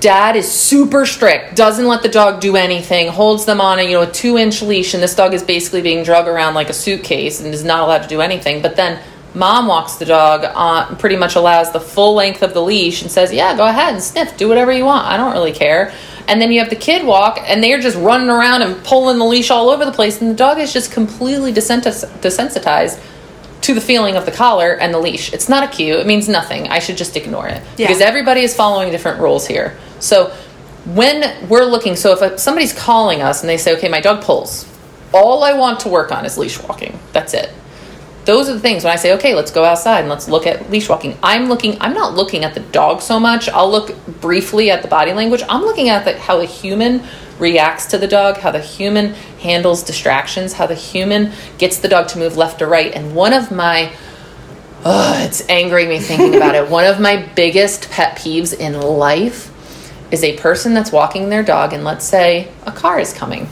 dad 0.00 0.36
is 0.36 0.50
super 0.50 1.06
strict, 1.06 1.56
doesn't 1.56 1.86
let 1.86 2.02
the 2.02 2.08
dog 2.08 2.40
do 2.40 2.56
anything, 2.56 3.08
holds 3.08 3.44
them 3.44 3.60
on 3.60 3.78
a 3.78 3.82
you 3.82 3.92
know 3.92 4.02
a 4.02 4.10
two 4.10 4.36
inch 4.36 4.62
leash, 4.62 4.94
and 4.94 5.02
this 5.02 5.14
dog 5.14 5.34
is 5.34 5.42
basically 5.42 5.82
being 5.82 6.04
dragged 6.04 6.28
around 6.28 6.54
like 6.54 6.68
a 6.68 6.74
suitcase 6.74 7.40
and 7.40 7.52
is 7.52 7.64
not 7.64 7.80
allowed 7.80 8.02
to 8.02 8.08
do 8.08 8.20
anything. 8.20 8.60
But 8.60 8.76
then 8.76 9.02
mom 9.34 9.66
walks 9.66 9.94
the 9.94 10.04
dog 10.04 10.44
on, 10.54 10.96
pretty 10.96 11.16
much 11.16 11.36
allows 11.36 11.72
the 11.72 11.80
full 11.80 12.14
length 12.14 12.42
of 12.42 12.52
the 12.52 12.62
leash 12.62 13.02
and 13.02 13.10
says, 13.10 13.32
"Yeah, 13.32 13.56
go 13.56 13.66
ahead 13.66 13.94
and 13.94 14.02
sniff, 14.02 14.36
do 14.36 14.48
whatever 14.48 14.72
you 14.72 14.84
want. 14.84 15.06
I 15.06 15.16
don't 15.16 15.32
really 15.32 15.52
care." 15.52 15.92
And 16.28 16.40
then 16.40 16.52
you 16.52 16.60
have 16.60 16.70
the 16.70 16.76
kid 16.76 17.04
walk, 17.04 17.42
and 17.44 17.64
they're 17.64 17.80
just 17.80 17.96
running 17.96 18.28
around 18.28 18.62
and 18.62 18.82
pulling 18.84 19.18
the 19.18 19.24
leash 19.24 19.50
all 19.50 19.70
over 19.70 19.84
the 19.84 19.92
place, 19.92 20.20
and 20.20 20.30
the 20.30 20.34
dog 20.34 20.58
is 20.58 20.72
just 20.72 20.92
completely 20.92 21.52
desensitized 21.52 22.98
to 23.62 23.74
the 23.74 23.80
feeling 23.80 24.16
of 24.16 24.24
the 24.24 24.32
collar 24.32 24.72
and 24.74 24.92
the 24.92 24.98
leash. 24.98 25.32
It's 25.32 25.48
not 25.48 25.62
a 25.64 25.68
cue. 25.68 25.98
It 25.98 26.06
means 26.06 26.28
nothing. 26.28 26.68
I 26.68 26.78
should 26.78 26.96
just 26.96 27.16
ignore 27.16 27.46
it 27.48 27.62
Yeah. 27.76 27.86
because 27.88 28.00
everybody 28.00 28.42
is 28.42 28.54
following 28.54 28.90
different 28.90 29.20
rules 29.20 29.46
here. 29.46 29.76
So 29.98 30.32
when 30.86 31.46
we're 31.48 31.64
looking, 31.66 31.96
so 31.96 32.12
if 32.16 32.40
somebody's 32.40 32.72
calling 32.72 33.20
us 33.22 33.42
and 33.42 33.48
they 33.48 33.58
say, 33.58 33.74
"Okay, 33.76 33.88
my 33.88 34.00
dog 34.00 34.22
pulls. 34.22 34.64
All 35.12 35.44
I 35.44 35.52
want 35.52 35.80
to 35.80 35.88
work 35.88 36.10
on 36.12 36.24
is 36.24 36.38
leash 36.38 36.60
walking. 36.62 36.98
That's 37.12 37.34
it." 37.34 37.50
those 38.26 38.48
are 38.50 38.52
the 38.54 38.60
things 38.60 38.84
when 38.84 38.92
I 38.92 38.96
say, 38.96 39.14
okay, 39.14 39.34
let's 39.34 39.50
go 39.50 39.64
outside 39.64 40.00
and 40.00 40.08
let's 40.08 40.28
look 40.28 40.46
at 40.46 40.70
leash 40.70 40.88
walking. 40.88 41.16
I'm 41.22 41.48
looking, 41.48 41.76
I'm 41.80 41.94
not 41.94 42.14
looking 42.14 42.44
at 42.44 42.52
the 42.54 42.60
dog 42.60 43.00
so 43.00 43.18
much. 43.18 43.48
I'll 43.48 43.70
look 43.70 43.96
briefly 44.20 44.70
at 44.70 44.82
the 44.82 44.88
body 44.88 45.12
language. 45.12 45.42
I'm 45.48 45.62
looking 45.62 45.88
at 45.88 46.04
the, 46.04 46.18
how 46.18 46.38
a 46.38 46.44
human 46.44 47.02
reacts 47.40 47.86
to 47.86 47.98
the 47.98 48.06
dog, 48.06 48.38
how 48.38 48.50
the 48.50 48.60
human 48.60 49.14
handles 49.40 49.82
distractions, 49.82 50.54
how 50.54 50.66
the 50.66 50.74
human 50.74 51.32
gets 51.58 51.78
the 51.78 51.88
dog 51.88 52.08
to 52.08 52.18
move 52.18 52.36
left 52.36 52.60
or 52.62 52.68
right. 52.68 52.92
And 52.92 53.14
one 53.14 53.32
of 53.32 53.50
my, 53.50 53.92
oh, 54.84 55.24
it's 55.24 55.48
angering 55.48 55.88
me 55.88 55.98
thinking 55.98 56.36
about 56.36 56.54
it. 56.54 56.68
One 56.70 56.86
of 56.86 57.00
my 57.00 57.16
biggest 57.34 57.90
pet 57.90 58.16
peeves 58.16 58.58
in 58.58 58.80
life 58.80 59.50
is 60.10 60.24
a 60.24 60.36
person 60.38 60.74
that's 60.74 60.92
walking 60.92 61.28
their 61.28 61.42
dog, 61.42 61.72
and 61.72 61.84
let's 61.84 62.04
say 62.04 62.50
a 62.66 62.72
car 62.72 62.98
is 62.98 63.12
coming. 63.12 63.48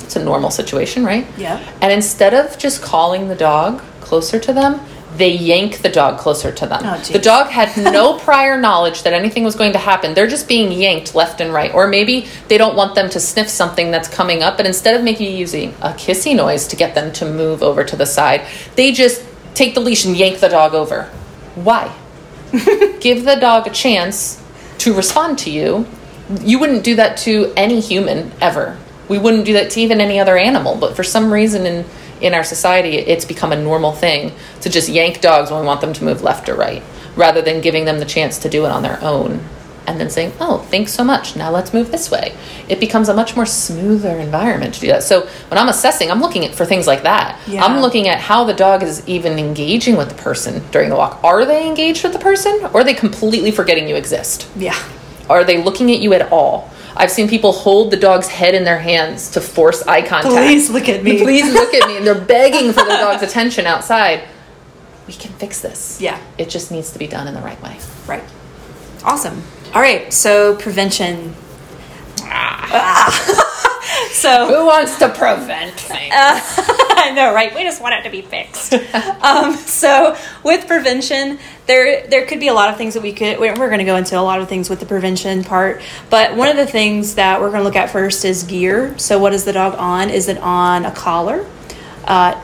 It's 0.00 0.16
a 0.16 0.24
normal 0.24 0.50
situation, 0.50 1.04
right? 1.04 1.26
Yeah. 1.36 1.58
And 1.80 1.92
instead 1.92 2.34
of 2.34 2.58
just 2.58 2.82
calling 2.82 3.28
the 3.28 3.34
dog 3.34 3.80
closer 4.00 4.38
to 4.40 4.52
them, 4.52 4.80
they 5.16 5.30
yank 5.30 5.82
the 5.82 5.88
dog 5.88 6.18
closer 6.18 6.50
to 6.52 6.66
them. 6.66 6.80
Oh, 6.84 6.98
the 6.98 7.18
dog 7.18 7.48
had 7.48 7.76
no 7.92 8.18
prior 8.18 8.58
knowledge 8.58 9.02
that 9.02 9.12
anything 9.12 9.44
was 9.44 9.54
going 9.54 9.72
to 9.72 9.78
happen. 9.78 10.14
They're 10.14 10.26
just 10.26 10.48
being 10.48 10.72
yanked 10.72 11.14
left 11.14 11.40
and 11.40 11.52
right. 11.52 11.72
Or 11.74 11.86
maybe 11.86 12.28
they 12.48 12.58
don't 12.58 12.76
want 12.76 12.94
them 12.94 13.10
to 13.10 13.20
sniff 13.20 13.48
something 13.48 13.90
that's 13.90 14.08
coming 14.08 14.42
up, 14.42 14.56
but 14.56 14.66
instead 14.66 14.94
of 14.94 15.04
making 15.04 15.36
using 15.36 15.70
a 15.82 15.90
kissy 15.90 16.34
noise 16.34 16.66
to 16.68 16.76
get 16.76 16.94
them 16.94 17.12
to 17.14 17.24
move 17.24 17.62
over 17.62 17.84
to 17.84 17.96
the 17.96 18.06
side, 18.06 18.46
they 18.76 18.92
just 18.92 19.24
take 19.54 19.74
the 19.74 19.80
leash 19.80 20.04
and 20.04 20.16
yank 20.16 20.40
the 20.40 20.48
dog 20.48 20.74
over. 20.74 21.04
Why? 21.54 21.94
Give 23.00 23.24
the 23.24 23.36
dog 23.40 23.66
a 23.66 23.70
chance 23.70 24.42
to 24.78 24.94
respond 24.94 25.38
to 25.40 25.50
you. 25.50 25.86
You 26.40 26.58
wouldn't 26.58 26.84
do 26.84 26.96
that 26.96 27.18
to 27.18 27.52
any 27.56 27.80
human 27.80 28.32
ever. 28.40 28.78
We 29.08 29.18
wouldn't 29.18 29.44
do 29.44 29.52
that 29.54 29.70
to 29.72 29.80
even 29.80 30.00
any 30.00 30.18
other 30.18 30.36
animal, 30.36 30.76
but 30.76 30.96
for 30.96 31.04
some 31.04 31.32
reason 31.32 31.66
in 31.66 31.84
in 32.22 32.34
our 32.34 32.44
society 32.44 32.96
it's 32.98 33.24
become 33.24 33.52
a 33.52 33.56
normal 33.56 33.92
thing 33.92 34.32
to 34.60 34.70
just 34.70 34.88
yank 34.88 35.20
dogs 35.20 35.50
when 35.50 35.60
we 35.60 35.66
want 35.66 35.80
them 35.80 35.92
to 35.92 36.04
move 36.04 36.22
left 36.22 36.48
or 36.48 36.54
right 36.54 36.82
rather 37.16 37.42
than 37.42 37.60
giving 37.60 37.84
them 37.84 37.98
the 37.98 38.04
chance 38.04 38.38
to 38.38 38.48
do 38.48 38.64
it 38.64 38.70
on 38.70 38.82
their 38.82 39.02
own 39.02 39.40
and 39.86 40.00
then 40.00 40.10
saying, 40.10 40.32
"Oh, 40.40 40.58
thanks 40.70 40.92
so 40.92 41.04
much. 41.04 41.36
Now 41.36 41.50
let's 41.50 41.74
move 41.74 41.90
this 41.90 42.10
way." 42.10 42.34
It 42.68 42.80
becomes 42.80 43.08
a 43.08 43.14
much 43.14 43.34
more 43.34 43.46
smoother 43.46 44.18
environment 44.18 44.74
to 44.74 44.80
do 44.80 44.86
that. 44.88 45.02
So 45.02 45.26
when 45.48 45.58
I'm 45.58 45.68
assessing, 45.68 46.10
I'm 46.10 46.20
looking 46.20 46.44
at 46.44 46.54
for 46.54 46.64
things 46.64 46.86
like 46.86 47.02
that. 47.02 47.38
Yeah. 47.46 47.64
I'm 47.64 47.80
looking 47.80 48.08
at 48.08 48.20
how 48.20 48.44
the 48.44 48.54
dog 48.54 48.82
is 48.82 49.02
even 49.06 49.38
engaging 49.38 49.96
with 49.96 50.08
the 50.08 50.14
person 50.14 50.62
during 50.70 50.88
the 50.88 50.96
walk. 50.96 51.18
Are 51.24 51.44
they 51.44 51.66
engaged 51.66 52.04
with 52.04 52.12
the 52.12 52.18
person, 52.18 52.60
or 52.72 52.80
are 52.80 52.84
they 52.84 52.94
completely 52.94 53.50
forgetting 53.50 53.88
you 53.88 53.96
exist? 53.96 54.46
Yeah. 54.56 54.76
Are 55.28 55.44
they 55.44 55.62
looking 55.62 55.90
at 55.90 56.00
you 56.00 56.12
at 56.12 56.30
all? 56.30 56.70
I've 56.96 57.10
seen 57.10 57.28
people 57.28 57.52
hold 57.52 57.90
the 57.90 57.96
dog's 57.96 58.28
head 58.28 58.54
in 58.54 58.64
their 58.64 58.78
hands 58.78 59.30
to 59.30 59.40
force 59.40 59.82
eye 59.86 60.02
contact. 60.02 60.34
Please 60.34 60.70
look 60.70 60.88
at 60.88 61.02
me. 61.02 61.22
Please 61.22 61.52
look 61.52 61.74
at 61.74 61.88
me. 61.88 61.96
And 61.96 62.06
they're 62.06 62.14
begging 62.24 62.72
for 62.72 62.84
the 62.84 62.96
dog's 63.00 63.22
attention 63.22 63.66
outside. 63.66 64.24
We 65.06 65.14
can 65.14 65.32
fix 65.32 65.60
this. 65.60 66.00
Yeah. 66.00 66.20
It 66.38 66.48
just 66.48 66.70
needs 66.70 66.92
to 66.92 66.98
be 66.98 67.06
done 67.06 67.26
in 67.26 67.34
the 67.34 67.40
right 67.40 67.60
way. 67.62 67.78
Right. 68.06 68.22
Awesome. 69.04 69.42
All 69.74 69.80
right. 69.80 70.12
So 70.12 70.56
prevention. 70.56 71.34
Ah. 72.22 73.68
so 74.12 74.46
Who 74.46 74.66
wants 74.66 74.98
to 74.98 75.08
prevent 75.08 75.78
things? 75.78 76.12
I 76.14 77.12
know, 77.14 77.34
right? 77.34 77.54
We 77.54 77.62
just 77.62 77.82
want 77.82 77.94
it 77.94 78.02
to 78.04 78.10
be 78.10 78.22
fixed. 78.22 78.74
um, 79.22 79.54
so 79.54 80.16
with 80.44 80.66
prevention, 80.66 81.38
there 81.66 82.06
there 82.06 82.26
could 82.26 82.40
be 82.40 82.48
a 82.48 82.54
lot 82.54 82.70
of 82.70 82.76
things 82.76 82.94
that 82.94 83.02
we 83.02 83.12
could. 83.12 83.38
We're 83.38 83.54
going 83.56 83.78
to 83.78 83.84
go 83.84 83.96
into 83.96 84.18
a 84.18 84.22
lot 84.22 84.40
of 84.40 84.48
things 84.48 84.70
with 84.70 84.80
the 84.80 84.86
prevention 84.86 85.44
part, 85.44 85.82
but 86.10 86.36
one 86.36 86.48
of 86.48 86.56
the 86.56 86.66
things 86.66 87.16
that 87.16 87.40
we're 87.40 87.50
going 87.50 87.60
to 87.60 87.64
look 87.64 87.76
at 87.76 87.90
first 87.90 88.24
is 88.24 88.44
gear. 88.44 88.96
So 88.98 89.18
what 89.18 89.32
is 89.32 89.44
the 89.44 89.52
dog 89.52 89.74
on? 89.78 90.10
Is 90.10 90.28
it 90.28 90.38
on 90.38 90.84
a 90.84 90.92
collar? 90.92 91.46
Uh, 92.04 92.40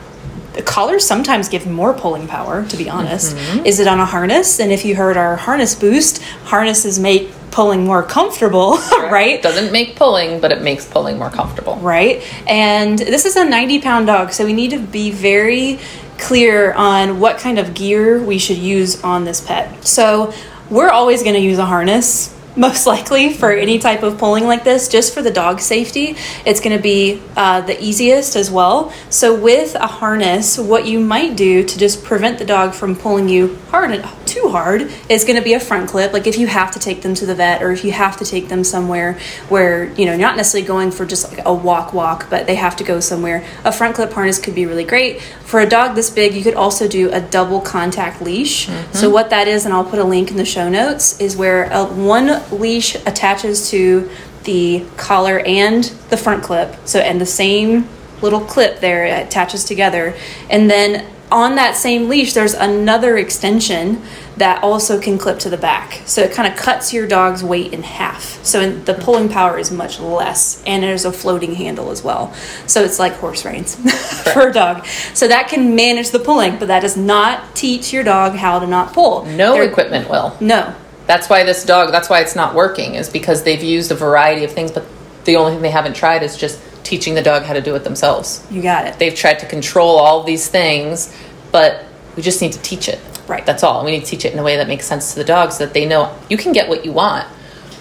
the 0.53 0.63
collars 0.63 1.05
sometimes 1.05 1.47
give 1.47 1.65
more 1.67 1.93
pulling 1.93 2.27
power, 2.27 2.65
to 2.65 2.77
be 2.77 2.89
honest. 2.89 3.37
Is 3.65 3.79
it 3.79 3.87
on 3.87 3.99
a 3.99 4.05
harness? 4.05 4.59
And 4.59 4.71
if 4.71 4.83
you 4.83 4.95
heard 4.95 5.15
our 5.15 5.35
harness 5.35 5.75
boost, 5.75 6.21
harnesses 6.23 6.99
make 6.99 7.31
pulling 7.51 7.85
more 7.85 8.03
comfortable, 8.03 8.77
right? 8.91 9.41
Doesn't 9.41 9.71
make 9.71 9.95
pulling, 9.95 10.39
but 10.39 10.51
it 10.51 10.61
makes 10.61 10.85
pulling 10.85 11.17
more 11.17 11.29
comfortable. 11.29 11.75
right? 11.77 12.23
And 12.47 12.97
this 12.97 13.25
is 13.25 13.35
a 13.35 13.45
90 13.45 13.81
pound 13.81 14.07
dog, 14.07 14.31
so 14.31 14.45
we 14.45 14.53
need 14.53 14.71
to 14.71 14.79
be 14.79 15.11
very 15.11 15.79
clear 16.17 16.73
on 16.73 17.19
what 17.19 17.37
kind 17.37 17.57
of 17.57 17.73
gear 17.73 18.21
we 18.21 18.37
should 18.37 18.57
use 18.57 19.03
on 19.03 19.23
this 19.23 19.41
pet. 19.41 19.85
So 19.85 20.33
we're 20.69 20.89
always 20.89 21.23
going 21.23 21.35
to 21.35 21.41
use 21.41 21.57
a 21.57 21.65
harness. 21.65 22.35
Most 22.55 22.87
likely 22.87 23.31
for 23.31 23.51
any 23.51 23.79
type 23.79 24.03
of 24.03 24.17
pulling 24.17 24.43
like 24.45 24.63
this, 24.63 24.89
just 24.89 25.13
for 25.13 25.21
the 25.21 25.31
dog 25.31 25.61
safety, 25.61 26.15
it's 26.45 26.59
going 26.59 26.75
to 26.75 26.81
be 26.81 27.21
uh, 27.37 27.61
the 27.61 27.81
easiest 27.81 28.35
as 28.35 28.51
well. 28.51 28.91
So, 29.09 29.39
with 29.39 29.75
a 29.75 29.87
harness, 29.87 30.57
what 30.57 30.85
you 30.85 30.99
might 30.99 31.37
do 31.37 31.63
to 31.63 31.77
just 31.77 32.03
prevent 32.03 32.37
the 32.37 32.45
dog 32.45 32.73
from 32.73 32.95
pulling 32.95 33.29
you 33.29 33.57
hard 33.69 33.91
too 34.29 34.49
hard 34.49 34.89
is 35.09 35.25
going 35.25 35.35
to 35.35 35.41
be 35.41 35.53
a 35.53 35.59
front 35.59 35.89
clip. 35.89 36.13
Like 36.13 36.27
if 36.27 36.37
you 36.37 36.47
have 36.47 36.71
to 36.71 36.79
take 36.79 37.01
them 37.01 37.13
to 37.15 37.25
the 37.25 37.35
vet 37.35 37.61
or 37.61 37.71
if 37.71 37.83
you 37.83 37.91
have 37.91 38.17
to 38.17 38.25
take 38.25 38.47
them 38.47 38.63
somewhere 38.63 39.19
where, 39.49 39.85
you 39.93 40.05
know, 40.05 40.11
you're 40.11 40.21
not 40.21 40.37
necessarily 40.37 40.67
going 40.67 40.91
for 40.91 41.05
just 41.05 41.31
like 41.31 41.45
a 41.45 41.53
walk 41.53 41.93
walk, 41.93 42.29
but 42.29 42.47
they 42.47 42.55
have 42.55 42.75
to 42.77 42.83
go 42.83 42.99
somewhere, 42.99 43.43
a 43.65 43.71
front 43.71 43.95
clip 43.95 44.13
harness 44.13 44.39
could 44.39 44.55
be 44.55 44.65
really 44.65 44.85
great. 44.85 45.21
For 45.21 45.59
a 45.59 45.67
dog 45.67 45.95
this 45.95 46.09
big, 46.09 46.33
you 46.33 46.43
could 46.43 46.53
also 46.53 46.87
do 46.87 47.11
a 47.11 47.19
double 47.19 47.59
contact 47.59 48.21
leash. 48.21 48.67
Mm-hmm. 48.67 48.93
So 48.93 49.09
what 49.09 49.29
that 49.31 49.47
is, 49.47 49.65
and 49.65 49.73
I'll 49.73 49.83
put 49.83 49.99
a 49.99 50.03
link 50.03 50.31
in 50.31 50.37
the 50.37 50.45
show 50.45 50.69
notes, 50.69 51.19
is 51.19 51.35
where 51.35 51.65
a, 51.71 51.85
one 51.85 52.41
leash 52.51 52.95
attaches 52.95 53.69
to 53.71 54.09
the 54.43 54.85
collar 54.95 55.39
and 55.39 55.83
the 56.09 56.17
front 56.17 56.43
clip. 56.43 56.75
So 56.85 56.99
and 56.99 57.19
the 57.19 57.25
same 57.25 57.87
little 58.21 58.41
clip 58.41 58.79
there 58.79 59.05
attaches 59.05 59.63
together 59.63 60.13
and 60.49 60.69
then 60.69 61.05
on 61.31 61.55
that 61.55 61.75
same 61.75 62.09
leash 62.09 62.33
there's 62.33 62.53
another 62.53 63.17
extension 63.17 64.01
that 64.37 64.63
also 64.63 64.99
can 65.01 65.17
clip 65.17 65.37
to 65.39 65.49
the 65.49 65.57
back. 65.57 66.01
So 66.05 66.21
it 66.21 66.31
kind 66.31 66.51
of 66.51 66.57
cuts 66.57 66.93
your 66.93 67.05
dog's 67.07 67.43
weight 67.43 67.73
in 67.73 67.83
half. 67.83 68.43
So 68.45 68.71
the 68.71 68.93
pulling 68.93 69.27
power 69.29 69.57
is 69.59 69.69
much 69.69 69.99
less 69.99 70.63
and 70.65 70.81
there's 70.81 71.03
a 71.05 71.11
floating 71.11 71.55
handle 71.55 71.91
as 71.91 72.03
well. 72.03 72.33
So 72.65 72.81
it's 72.83 72.99
like 72.99 73.13
horse 73.13 73.43
reins 73.45 73.75
for 74.33 74.47
a 74.47 74.53
dog. 74.53 74.85
So 75.13 75.27
that 75.27 75.49
can 75.49 75.75
manage 75.75 76.11
the 76.11 76.19
pulling 76.19 76.57
but 76.57 76.67
that 76.69 76.79
does 76.81 76.95
not 76.97 77.55
teach 77.55 77.91
your 77.91 78.03
dog 78.03 78.35
how 78.35 78.59
to 78.59 78.67
not 78.67 78.93
pull. 78.93 79.25
No 79.25 79.53
They're- 79.53 79.63
equipment 79.63 80.09
will. 80.09 80.35
no. 80.39 80.73
That's 81.05 81.27
why 81.27 81.43
this 81.43 81.65
dog, 81.65 81.91
that's 81.91 82.07
why 82.07 82.19
it's 82.21 82.35
not 82.35 82.53
working, 82.53 82.93
is 82.93 83.09
because 83.09 83.41
they've 83.41 83.63
used 83.63 83.91
a 83.91 83.95
variety 83.95 84.43
of 84.43 84.51
things, 84.51 84.71
but 84.71 84.85
the 85.25 85.37
only 85.37 85.53
thing 85.53 85.63
they 85.63 85.71
haven't 85.71 85.95
tried 85.95 86.21
is 86.21 86.37
just 86.37 86.59
teaching 86.83 87.15
the 87.15 87.21
dog 87.21 87.43
how 87.43 87.53
to 87.53 87.61
do 87.61 87.75
it 87.75 87.83
themselves. 87.83 88.45
you 88.49 88.61
got 88.61 88.87
it 88.87 88.97
They've 88.99 89.15
tried 89.15 89.39
to 89.39 89.45
control 89.45 89.97
all 89.97 90.23
these 90.23 90.47
things, 90.47 91.15
but 91.51 91.85
we 92.15 92.23
just 92.23 92.41
need 92.41 92.53
to 92.53 92.59
teach 92.61 92.87
it. 92.89 92.99
Right. 93.27 93.45
That's 93.45 93.63
all. 93.63 93.85
We 93.85 93.91
need 93.91 94.01
to 94.01 94.05
teach 94.07 94.25
it 94.25 94.33
in 94.33 94.39
a 94.39 94.43
way 94.43 94.57
that 94.57 94.67
makes 94.67 94.85
sense 94.85 95.13
to 95.13 95.19
the 95.19 95.25
dog 95.25 95.51
so 95.51 95.65
that 95.65 95.73
they 95.73 95.85
know 95.85 96.17
you 96.29 96.37
can 96.37 96.51
get 96.51 96.67
what 96.67 96.83
you 96.83 96.91
want 96.91 97.27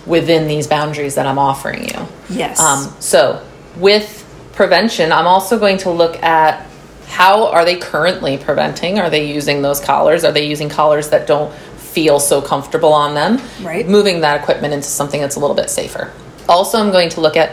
within 0.07 0.47
these 0.47 0.67
boundaries 0.67 1.15
that 1.17 1.27
I'm 1.27 1.39
offering 1.39 1.85
you. 1.85 2.07
yes 2.29 2.61
Um, 2.61 2.95
so, 3.01 3.45
with 3.77 4.25
prevention, 4.53 5.13
I'm 5.13 5.27
also 5.27 5.59
going 5.59 5.79
to 5.79 5.91
look 5.91 6.23
at 6.23 6.67
how 7.09 7.47
are 7.49 7.65
they 7.65 7.77
currently 7.77 8.37
preventing? 8.37 8.99
Are 8.99 9.11
they 9.11 9.33
using 9.33 9.63
those 9.63 9.81
collars? 9.81 10.25
Are 10.25 10.33
they 10.33 10.47
using 10.47 10.69
collars 10.69 11.09
that 11.11 11.27
don't 11.27 11.53
feel 11.55 12.21
so 12.21 12.43
comfortable 12.43 12.93
on 12.93 13.15
them? 13.15 13.41
Right. 13.63 13.89
Moving 13.89 14.21
that 14.21 14.41
equipment 14.41 14.75
into 14.75 14.89
something 14.89 15.21
that's 15.21 15.37
a 15.37 15.41
little 15.41 15.57
bit 15.57 15.71
safer. 15.71 16.13
Also, 16.49 16.79
I'm 16.79 16.91
going 16.91 17.09
to 17.11 17.21
look 17.21 17.37
at 17.37 17.53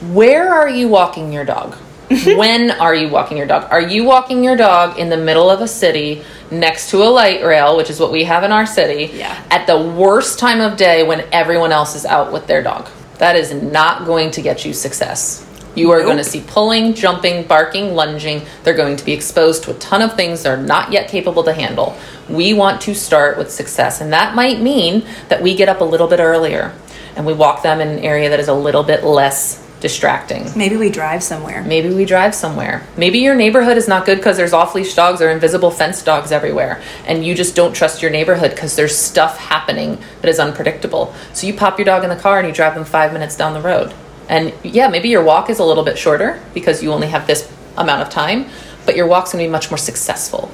where 0.00 0.52
are 0.52 0.68
you 0.68 0.88
walking 0.88 1.32
your 1.32 1.44
dog? 1.44 1.74
when 2.36 2.70
are 2.70 2.94
you 2.94 3.08
walking 3.08 3.36
your 3.36 3.46
dog? 3.46 3.66
Are 3.70 3.80
you 3.80 4.04
walking 4.04 4.44
your 4.44 4.56
dog 4.56 4.98
in 4.98 5.08
the 5.08 5.16
middle 5.16 5.50
of 5.50 5.60
a 5.60 5.66
city 5.66 6.22
next 6.52 6.90
to 6.90 6.98
a 7.02 7.08
light 7.10 7.42
rail, 7.44 7.76
which 7.76 7.90
is 7.90 7.98
what 7.98 8.12
we 8.12 8.22
have 8.24 8.44
in 8.44 8.52
our 8.52 8.64
city, 8.66 9.12
Yeah. 9.16 9.36
at 9.50 9.66
the 9.66 9.76
worst 9.76 10.38
time 10.38 10.60
of 10.60 10.76
day 10.76 11.02
when 11.02 11.24
everyone 11.32 11.72
else 11.72 11.96
is 11.96 12.06
out 12.06 12.32
with 12.32 12.46
their 12.46 12.62
dog? 12.62 12.88
That 13.18 13.34
is 13.34 13.52
not 13.52 14.04
going 14.04 14.30
to 14.32 14.42
get 14.42 14.64
you 14.64 14.72
success. 14.72 15.44
You 15.74 15.90
are 15.90 15.98
Nope. 15.98 16.06
going 16.06 16.18
to 16.18 16.24
see 16.24 16.42
pulling, 16.46 16.94
jumping, 16.94 17.42
barking, 17.42 17.94
lunging. 17.96 18.42
They're 18.62 18.72
going 18.76 18.96
to 18.96 19.04
be 19.04 19.12
exposed 19.12 19.64
to 19.64 19.72
a 19.72 19.74
ton 19.74 20.00
of 20.00 20.14
things 20.14 20.42
they're 20.44 20.56
not 20.56 20.92
yet 20.92 21.08
capable 21.08 21.42
to 21.42 21.52
handle. 21.52 21.96
We 22.28 22.54
want 22.54 22.80
to 22.82 22.94
start 22.94 23.36
with 23.36 23.50
success, 23.50 24.00
and 24.00 24.12
that 24.12 24.34
might 24.34 24.60
mean 24.60 25.04
that 25.28 25.42
we 25.42 25.54
get 25.56 25.68
up 25.68 25.80
a 25.80 25.84
little 25.84 26.06
bit 26.06 26.20
earlier 26.20 26.72
and 27.16 27.26
we 27.26 27.32
walk 27.32 27.62
them 27.62 27.80
in 27.80 27.88
an 27.88 27.98
area 28.00 28.28
that 28.30 28.38
is 28.40 28.48
a 28.48 28.54
little 28.54 28.82
bit 28.84 29.02
less 29.02 29.65
distracting. 29.88 30.42
maybe 30.56 30.76
we 30.76 30.90
drive 30.90 31.22
somewhere 31.22 31.62
Maybe 31.62 31.90
we 31.94 32.04
drive 32.04 32.34
somewhere. 32.34 32.76
Maybe 32.96 33.18
your 33.18 33.34
neighborhood 33.34 33.76
is 33.76 33.88
not 33.88 34.06
good 34.06 34.16
because 34.16 34.36
there's 34.36 34.52
off 34.52 34.74
leash 34.74 34.94
dogs 34.94 35.20
or 35.20 35.30
invisible 35.30 35.70
fence 35.70 36.02
dogs 36.02 36.32
everywhere, 36.32 36.82
and 37.06 37.24
you 37.24 37.34
just 37.34 37.54
don't 37.54 37.74
trust 37.74 38.02
your 38.02 38.10
neighborhood 38.10 38.50
because 38.50 38.76
there's 38.76 38.96
stuff 38.96 39.38
happening 39.38 39.98
that 40.20 40.28
is 40.28 40.38
unpredictable. 40.38 41.14
So 41.32 41.46
you 41.46 41.54
pop 41.54 41.78
your 41.78 41.84
dog 41.84 42.02
in 42.04 42.10
the 42.10 42.16
car 42.16 42.38
and 42.38 42.48
you 42.48 42.54
drive 42.54 42.74
them 42.74 42.84
five 42.84 43.12
minutes 43.12 43.36
down 43.36 43.54
the 43.54 43.60
road. 43.60 43.94
And 44.28 44.52
yeah, 44.62 44.88
maybe 44.88 45.08
your 45.08 45.22
walk 45.22 45.50
is 45.50 45.58
a 45.58 45.64
little 45.64 45.84
bit 45.84 45.98
shorter 45.98 46.40
because 46.54 46.82
you 46.82 46.92
only 46.92 47.08
have 47.08 47.26
this 47.26 47.50
amount 47.76 48.02
of 48.02 48.10
time, 48.10 48.46
but 48.84 48.96
your 48.96 49.06
walk's 49.06 49.32
gonna 49.32 49.44
be 49.44 49.50
much 49.50 49.70
more 49.70 49.78
successful. 49.78 50.50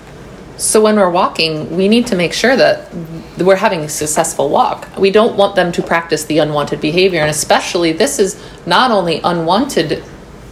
So 0.56 0.80
when 0.80 0.96
we're 0.96 1.10
walking, 1.10 1.76
we 1.76 1.88
need 1.88 2.06
to 2.08 2.16
make 2.16 2.32
sure 2.32 2.56
that 2.56 2.92
we're 3.38 3.56
having 3.56 3.80
a 3.80 3.88
successful 3.88 4.48
walk. 4.48 4.88
We 4.98 5.10
don't 5.10 5.36
want 5.36 5.56
them 5.56 5.72
to 5.72 5.82
practice 5.82 6.24
the 6.24 6.38
unwanted 6.38 6.80
behavior, 6.80 7.20
and 7.20 7.30
especially 7.30 7.92
this 7.92 8.18
is 8.18 8.40
not 8.66 8.90
only 8.90 9.20
unwanted 9.24 10.04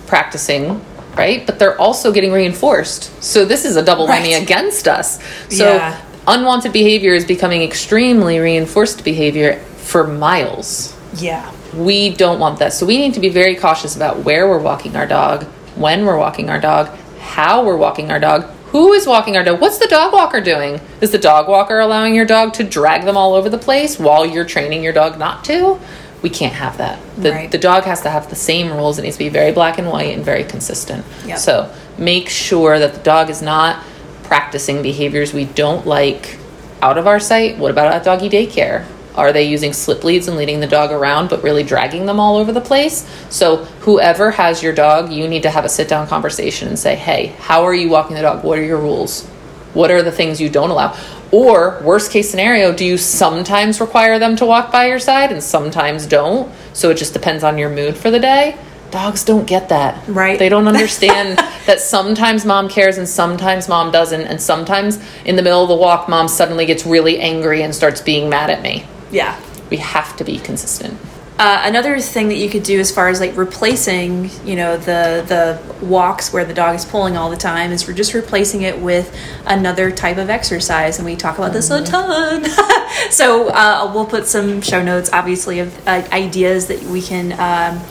practicing 0.06 0.80
right? 1.16 1.44
But 1.44 1.58
they're 1.58 1.78
also 1.78 2.12
getting 2.12 2.32
reinforced. 2.32 3.10
So 3.22 3.44
this 3.44 3.64
is 3.64 3.76
a 3.76 3.82
double 3.82 4.06
whammy 4.06 4.32
Right. 4.32 4.42
against 4.42 4.86
us. 4.88 5.18
So 5.48 5.74
Yeah. 5.74 5.96
unwanted 6.26 6.72
behavior 6.72 7.14
is 7.14 7.24
becoming 7.24 7.62
extremely 7.62 8.38
reinforced 8.38 9.04
behavior 9.04 9.58
for 9.76 10.06
miles. 10.06 10.94
Yeah. 11.16 11.42
We 11.76 12.10
don't 12.10 12.38
want 12.38 12.58
that. 12.60 12.72
So 12.72 12.86
we 12.86 12.96
need 12.98 13.14
to 13.14 13.20
be 13.20 13.28
very 13.28 13.54
cautious 13.54 13.96
about 13.96 14.24
where 14.24 14.48
we're 14.48 14.58
walking 14.58 14.96
our 14.96 15.06
dog, 15.06 15.44
when 15.76 16.06
we're 16.06 16.16
walking 16.18 16.48
our 16.48 16.58
dog, 16.60 16.88
how 17.20 17.64
we're 17.64 17.76
walking 17.76 18.10
our 18.10 18.20
dog, 18.20 18.44
who 18.70 18.92
is 18.92 19.06
walking 19.06 19.37
our 19.37 19.44
dog, 19.44 19.61
what's 19.61 19.78
the 19.78 19.87
dog 19.88 20.12
walker 20.12 20.40
doing? 20.40 20.80
Is 21.00 21.11
the 21.11 21.18
dog 21.18 21.48
walker 21.48 21.78
allowing 21.78 22.14
your 22.14 22.24
dog 22.24 22.52
to 22.54 22.64
drag 22.64 23.04
them 23.04 23.16
all 23.16 23.35
over 23.35 23.48
the 23.48 23.59
place 23.59 23.98
while 23.98 24.24
you're 24.24 24.44
training 24.44 24.83
your 24.83 24.92
dog 24.92 25.18
not 25.18 25.44
to? 25.44 25.78
We 26.22 26.30
can't 26.30 26.54
have 26.54 26.76
that. 26.78 26.98
The, 27.16 27.30
Right. 27.33 27.50
the 27.50 27.59
dog 27.59 27.85
has 27.85 28.02
to 28.02 28.11
have 28.11 28.28
the 28.28 28.37
same 28.37 28.70
rules. 28.72 28.98
It 28.98 29.02
needs 29.02 29.16
to 29.16 29.24
be 29.24 29.28
very 29.30 29.52
black 29.52 29.78
and 29.78 29.88
white 29.88 30.14
and 30.14 30.24
very 30.24 30.44
consistent. 30.44 31.04
Yep. 31.26 31.38
So 31.38 31.70
make 31.98 32.28
sure 32.28 32.78
that 32.78 32.92
the 32.94 33.00
dog 33.00 33.30
is 33.30 33.40
not 33.42 33.83
practicing 34.22 34.83
behaviors 34.83 35.33
we 35.33 35.46
don't 35.46 35.87
like 35.87 36.38
out 36.83 36.98
of 36.98 37.06
our 37.06 37.18
sight. 37.20 37.59
What 37.59 37.70
about 37.70 37.92
at 37.92 38.04
doggy 38.04 38.28
daycare? 38.30 38.85
Are 39.20 39.35
they 39.35 39.44
using 39.44 39.74
slip 39.74 40.02
leads 40.02 40.28
and 40.28 40.37
leading 40.38 40.61
the 40.61 40.66
dog 40.66 40.90
around 40.90 41.28
but 41.28 41.42
really 41.42 41.62
dragging 41.62 42.06
them 42.06 42.18
all 42.18 42.38
over 42.38 42.52
the 42.52 42.61
place? 42.62 43.06
So, 43.28 43.64
whoever 43.85 44.30
has 44.30 44.62
your 44.62 44.72
dog, 44.72 45.12
you 45.12 45.28
need 45.28 45.42
to 45.42 45.50
have 45.50 45.66
a 45.66 45.68
sit 45.68 45.88
down 45.88 46.06
conversation 46.06 46.68
and 46.68 46.78
say, 46.78 46.96
hey, 46.96 47.26
how 47.38 47.64
are 47.64 47.74
you 47.74 47.90
walking 47.90 48.16
the 48.16 48.22
dog? 48.22 48.42
What 48.44 48.59
are 48.59 48.64
your 48.64 48.78
rules? 48.78 49.26
What 49.74 49.90
are 49.90 50.02
the 50.02 50.11
things 50.11 50.40
you 50.40 50.48
don't 50.48 50.70
allow? 50.70 50.96
Or, 51.33 51.83
worst 51.85 52.11
case 52.11 52.30
scenario, 52.30 52.74
do 52.74 52.83
you 52.83 52.96
sometimes 52.96 53.78
require 53.78 54.18
them 54.18 54.37
to 54.37 54.46
walk 54.46 54.72
by 54.72 54.87
your 54.87 54.98
side 54.98 55.33
and 55.33 55.42
sometimes 55.42 56.06
don't? 56.06 56.50
So, 56.72 56.88
it 56.88 56.96
just 56.96 57.12
depends 57.12 57.44
on 57.44 57.59
your 57.59 57.68
mood 57.68 57.98
for 57.98 58.11
the 58.11 58.20
day. 58.20 58.56
Dogs 58.90 59.22
don't 59.22 59.46
get 59.46 59.68
that. 59.68 60.02
Right. 60.09 60.38
They 60.38 60.48
don't 60.48 60.66
understand 60.74 61.37
that 61.66 61.80
sometimes 61.80 62.46
mom 62.46 62.70
cares 62.70 62.96
and 62.96 63.06
sometimes 63.06 63.68
mom 63.68 63.92
doesn't. 63.92 64.22
And 64.22 64.40
sometimes 64.40 64.98
in 65.26 65.37
the 65.37 65.42
middle 65.42 65.62
of 65.62 65.68
the 65.68 65.76
walk, 65.76 66.09
mom 66.09 66.26
suddenly 66.26 66.64
gets 66.64 66.87
really 66.87 67.20
angry 67.20 67.62
and 67.62 67.74
starts 67.74 68.00
being 68.00 68.30
mad 68.30 68.48
at 68.48 68.62
me. 68.62 68.87
Yeah. 69.11 69.40
We 69.70 69.79
have 69.79 70.16
to 70.16 70.25
be 70.25 70.38
consistent. 70.38 70.99
Uh, 71.38 71.62
another 71.64 71.99
thing 72.01 72.29
that 72.29 72.35
you 72.37 72.51
could 72.51 72.62
do 72.62 72.79
as 72.81 72.90
far 72.90 73.09
as 73.09 73.18
like 73.18 73.35
replacing, 73.35 74.29
you 74.44 74.57
know, 74.57 74.77
the 74.77 75.25
the 75.27 75.59
walks 75.83 76.35
where 76.35 76.44
the 76.44 76.53
dog 76.53 76.75
is 76.75 76.85
pulling 76.85 77.16
all 77.16 77.31
the 77.31 77.37
time 77.37 77.73
is 77.73 77.88
we're 77.88 77.94
just 77.94 78.12
replacing 78.12 78.61
it 78.61 78.79
with 78.79 79.16
another 79.46 79.90
type 79.90 80.18
of 80.18 80.29
exercise, 80.29 80.99
and 80.99 81.07
we 81.07 81.16
talk 81.16 81.38
about 81.38 81.55
this 81.55 81.70
a 81.70 81.83
ton. 81.83 82.44
so 83.11 83.49
uh, 83.49 83.90
we'll 83.94 84.05
put 84.05 84.27
some 84.27 84.61
show 84.61 84.83
notes, 84.83 85.09
obviously, 85.14 85.61
of 85.61 85.88
uh, 85.88 86.07
ideas 86.12 86.66
that 86.66 86.83
we 86.83 87.01
can. 87.01 87.33
Um, 87.40 87.83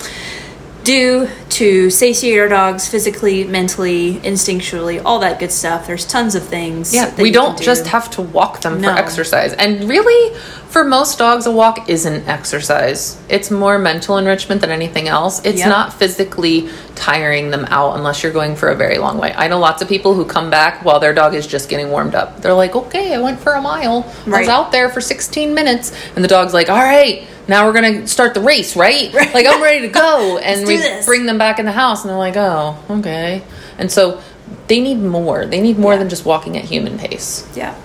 do 0.83 1.29
to 1.49 1.89
satiate 1.91 2.39
our 2.39 2.47
dogs 2.47 2.87
physically, 2.87 3.43
mentally, 3.43 4.15
instinctually, 4.21 4.99
all 5.03 5.19
that 5.19 5.37
good 5.39 5.51
stuff. 5.51 5.85
There's 5.85 6.05
tons 6.05 6.33
of 6.33 6.43
things. 6.43 6.93
Yeah, 6.95 7.13
we 7.21 7.31
don't 7.31 7.55
can 7.55 7.63
just 7.63 7.85
have 7.87 8.09
to 8.11 8.23
walk 8.23 8.61
them 8.61 8.81
No. 8.81 8.91
for 8.91 8.97
exercise. 8.97 9.53
And 9.53 9.87
really, 9.87 10.35
for 10.69 10.83
most 10.83 11.17
dogs, 11.17 11.45
a 11.47 11.51
walk 11.51 11.89
isn't 11.89 12.27
exercise. 12.27 13.17
It's 13.27 13.49
more 13.49 13.79
mental 13.79 14.17
enrichment 14.17 14.61
than 14.61 14.69
anything 14.69 15.07
else. 15.07 15.41
It's 15.43 15.59
Yep. 15.59 15.67
not 15.67 15.93
physically 15.93 16.69
tiring 16.95 17.49
them 17.49 17.65
out 17.69 17.95
unless 17.97 18.21
you're 18.21 18.31
going 18.31 18.55
for 18.55 18.69
a 18.69 18.75
very 18.75 18.99
long 18.99 19.17
way. 19.17 19.33
I 19.35 19.47
know 19.47 19.57
lots 19.59 19.81
of 19.81 19.87
people 19.89 20.13
who 20.13 20.25
come 20.25 20.49
back 20.51 20.85
while 20.85 20.99
their 20.99 21.13
dog 21.13 21.33
is 21.33 21.47
just 21.47 21.69
getting 21.69 21.89
warmed 21.89 22.13
up. 22.13 22.41
They're 22.41 22.53
like, 22.53 22.75
okay, 22.75 23.15
I 23.15 23.19
went 23.19 23.39
for 23.39 23.53
a 23.53 23.61
mile. 23.61 24.05
I 24.27 24.39
was 24.41 24.47
out 24.47 24.71
there 24.71 24.89
for 24.89 25.01
16 25.01 25.53
minutes. 25.55 25.91
And 26.15 26.23
the 26.23 26.27
dog's 26.29 26.53
like, 26.53 26.69
all 26.69 26.77
right, 26.77 27.27
now 27.47 27.65
we're 27.65 27.73
going 27.73 28.01
to 28.01 28.07
start 28.07 28.35
the 28.35 28.41
race, 28.41 28.75
right? 28.75 29.11
Like, 29.13 29.47
I'm 29.47 29.63
ready 29.63 29.81
to 29.81 29.87
go. 29.89 30.37
And 30.43 30.67
we 30.67 30.77
this. 30.77 31.05
bring 31.05 31.25
them 31.25 31.37
back 31.39 31.57
in 31.57 31.65
the 31.65 31.71
house 31.71 32.01
and 32.03 32.09
they're 32.11 32.17
like, 32.17 32.37
oh, 32.37 32.77
okay. 32.89 33.41
And 33.79 33.91
so 33.91 34.21
they 34.67 34.79
need 34.79 34.99
more. 34.99 35.45
They 35.47 35.61
need 35.61 35.79
more 35.79 35.97
than 35.97 36.09
just 36.09 36.25
walking 36.25 36.57
at 36.57 36.65
human 36.65 36.99
pace. 36.99 37.47
Yeah. 37.55 37.75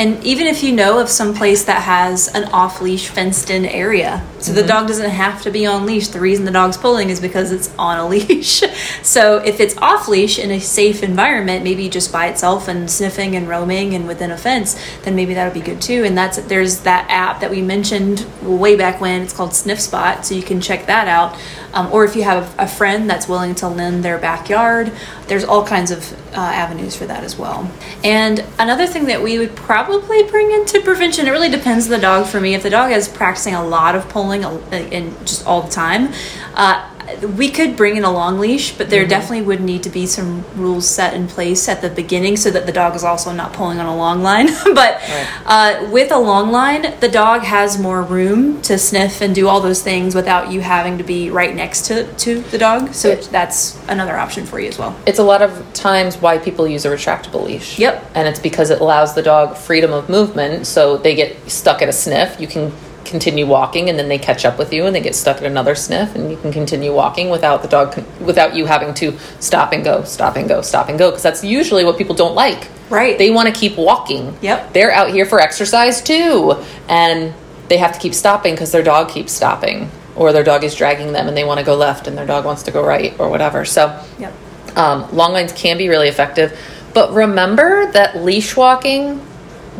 And 0.00 0.24
even 0.24 0.46
if 0.46 0.62
you 0.62 0.72
know 0.72 0.98
of 0.98 1.10
some 1.10 1.34
place 1.34 1.64
that 1.64 1.82
has 1.82 2.28
an 2.28 2.44
off 2.54 2.80
leash 2.80 3.08
fenced 3.08 3.50
in 3.50 3.66
area, 3.66 4.24
so 4.40 4.52
Mm-hmm. 4.52 4.62
the 4.62 4.66
dog 4.66 4.88
doesn't 4.88 5.10
have 5.10 5.42
to 5.42 5.50
be 5.50 5.66
on 5.66 5.84
leash. 5.84 6.08
The 6.08 6.20
reason 6.20 6.46
the 6.46 6.50
dog's 6.50 6.78
pulling 6.78 7.10
is 7.10 7.20
because 7.20 7.52
it's 7.52 7.72
on 7.78 7.98
a 7.98 8.08
leash. 8.14 8.62
so 9.02 9.36
if 9.36 9.60
it's 9.60 9.76
off 9.76 10.08
leash 10.08 10.38
in 10.38 10.50
a 10.50 10.58
safe 10.60 11.02
environment, 11.02 11.62
maybe 11.62 11.90
just 11.90 12.10
by 12.10 12.28
itself 12.28 12.66
and 12.66 12.90
sniffing 12.90 13.36
and 13.36 13.46
roaming 13.48 13.94
and 13.94 14.08
within 14.08 14.30
a 14.30 14.38
fence, 14.38 14.80
then 15.02 15.14
maybe 15.14 15.34
that 15.34 15.44
would 15.44 15.52
be 15.52 15.60
good 15.60 15.82
too. 15.82 16.04
And 16.04 16.16
that's 16.16 16.38
there's 16.38 16.80
that 16.80 17.06
app 17.10 17.40
that 17.40 17.50
we 17.50 17.60
mentioned 17.60 18.26
way 18.42 18.76
back 18.76 18.98
when. 19.00 19.20
It's 19.20 19.34
called 19.34 19.50
Sniffspot, 19.50 20.24
so 20.24 20.34
you 20.34 20.42
can 20.42 20.62
check 20.62 20.86
that 20.86 21.06
out. 21.06 21.38
Um, 21.74 21.92
or 21.92 22.04
if 22.04 22.16
you 22.16 22.24
have 22.24 22.54
a 22.58 22.66
friend 22.66 23.08
that's 23.08 23.28
willing 23.28 23.54
to 23.56 23.68
lend 23.68 24.02
their 24.02 24.18
backyard, 24.18 24.90
there's 25.28 25.44
all 25.44 25.64
kinds 25.64 25.90
of 25.90 26.12
uh, 26.32 26.40
avenues 26.40 26.96
for 26.96 27.06
that 27.06 27.22
as 27.22 27.36
well. 27.36 27.70
And 28.02 28.44
another 28.58 28.86
thing 28.86 29.04
that 29.04 29.22
we 29.22 29.38
would 29.38 29.54
probably 29.54 29.89
bring 30.30 30.52
into 30.52 30.80
prevention, 30.80 31.26
it 31.26 31.30
really 31.30 31.50
depends 31.50 31.86
on 31.86 31.90
the 31.90 31.98
dog 31.98 32.26
for 32.26 32.40
me. 32.40 32.54
If 32.54 32.62
the 32.62 32.70
dog 32.70 32.92
is 32.92 33.08
practicing 33.08 33.54
a 33.54 33.64
lot 33.64 33.94
of 33.94 34.08
pulling 34.08 34.44
uh, 34.44 34.58
and 34.70 35.18
just 35.26 35.46
all 35.46 35.62
the 35.62 35.70
time, 35.70 36.12
uh, 36.54 36.89
we 37.36 37.50
could 37.50 37.76
bring 37.76 37.96
in 37.96 38.04
a 38.04 38.12
long 38.12 38.38
leash, 38.38 38.72
but 38.72 38.90
there 38.90 39.06
definitely 39.06 39.42
would 39.42 39.60
need 39.60 39.82
to 39.84 39.90
be 39.90 40.06
some 40.06 40.44
rules 40.54 40.88
set 40.88 41.14
in 41.14 41.26
place 41.26 41.68
at 41.68 41.82
the 41.82 41.90
beginning 41.90 42.36
so 42.36 42.50
that 42.50 42.66
the 42.66 42.72
dog 42.72 42.94
is 42.94 43.04
also 43.04 43.32
not 43.32 43.52
pulling 43.52 43.78
on 43.78 43.86
a 43.86 43.96
long 43.96 44.22
line. 44.22 44.46
but 44.74 45.00
uh, 45.46 45.88
with 45.90 46.12
a 46.12 46.18
long 46.18 46.50
line, 46.50 46.94
the 47.00 47.08
dog 47.08 47.42
has 47.42 47.78
more 47.78 48.02
room 48.02 48.60
to 48.62 48.78
sniff 48.78 49.20
and 49.20 49.34
do 49.34 49.48
all 49.48 49.60
those 49.60 49.82
things 49.82 50.14
without 50.14 50.50
you 50.50 50.60
having 50.60 50.98
to 50.98 51.04
be 51.04 51.30
right 51.30 51.54
next 51.54 51.86
to, 51.86 52.12
to 52.14 52.40
the 52.40 52.58
dog. 52.58 52.94
So 52.94 53.14
that's 53.14 53.80
another 53.88 54.16
option 54.16 54.46
for 54.46 54.60
you 54.60 54.68
as 54.68 54.78
well. 54.78 54.98
It's 55.06 55.18
a 55.18 55.24
lot 55.24 55.42
of 55.42 55.72
times 55.72 56.16
why 56.16 56.38
people 56.38 56.66
use 56.66 56.84
a 56.84 56.90
retractable 56.90 57.44
leash. 57.44 57.78
Yep. 57.78 58.10
And 58.14 58.28
it's 58.28 58.40
because 58.40 58.70
it 58.70 58.80
allows 58.80 59.14
the 59.14 59.22
dog 59.22 59.56
freedom 59.56 59.92
of 59.92 60.08
movement. 60.08 60.66
So 60.66 60.96
they 60.96 61.14
get 61.14 61.50
stuck 61.50 61.82
at 61.82 61.88
a 61.88 61.92
sniff. 61.92 62.40
You 62.40 62.46
can 62.46 62.72
continue 63.10 63.44
walking 63.46 63.90
and 63.90 63.98
then 63.98 64.08
they 64.08 64.18
catch 64.18 64.44
up 64.44 64.56
with 64.58 64.72
you 64.72 64.86
and 64.86 64.94
they 64.94 65.00
get 65.00 65.14
stuck 65.14 65.36
at 65.38 65.44
another 65.44 65.74
sniff 65.74 66.14
and 66.14 66.30
you 66.30 66.36
can 66.38 66.52
continue 66.52 66.94
walking 66.94 67.28
without 67.28 67.60
the 67.62 67.68
dog 67.68 68.02
without 68.20 68.54
you 68.56 68.64
having 68.66 68.94
to 68.94 69.18
stop 69.40 69.72
and 69.72 69.84
go 69.84 70.02
stop 70.04 70.36
and 70.36 70.48
go 70.48 70.62
stop 70.62 70.88
and 70.88 70.98
go 70.98 71.10
because 71.10 71.22
that's 71.22 71.44
usually 71.44 71.84
what 71.84 71.98
people 71.98 72.14
don't 72.14 72.34
like 72.34 72.68
Right. 72.88 73.18
they 73.18 73.30
want 73.30 73.52
to 73.52 73.54
keep 73.54 73.76
walking 73.76 74.36
Yep. 74.40 74.72
they're 74.72 74.92
out 74.92 75.10
here 75.10 75.26
for 75.26 75.40
exercise 75.40 76.00
too 76.02 76.54
and 76.88 77.34
they 77.68 77.76
have 77.76 77.92
to 77.92 77.98
keep 78.00 78.14
stopping 78.14 78.54
because 78.54 78.72
their 78.72 78.82
dog 78.82 79.08
keeps 79.10 79.32
stopping 79.32 79.90
or 80.16 80.32
their 80.32 80.42
dog 80.44 80.64
is 80.64 80.74
dragging 80.74 81.12
them 81.12 81.28
and 81.28 81.36
they 81.36 81.44
want 81.44 81.58
to 81.60 81.66
go 81.66 81.76
left 81.76 82.06
and 82.08 82.16
their 82.18 82.26
dog 82.26 82.44
wants 82.44 82.62
to 82.64 82.70
go 82.70 82.84
right 82.84 83.14
or 83.20 83.28
whatever 83.28 83.64
so 83.64 83.98
Yep. 84.18 84.32
um, 84.76 85.14
long 85.16 85.32
lines 85.32 85.52
can 85.52 85.76
be 85.78 85.88
really 85.88 86.08
effective 86.08 86.58
but 86.94 87.12
remember 87.12 87.90
that 87.92 88.16
leash 88.16 88.56
walking 88.56 89.20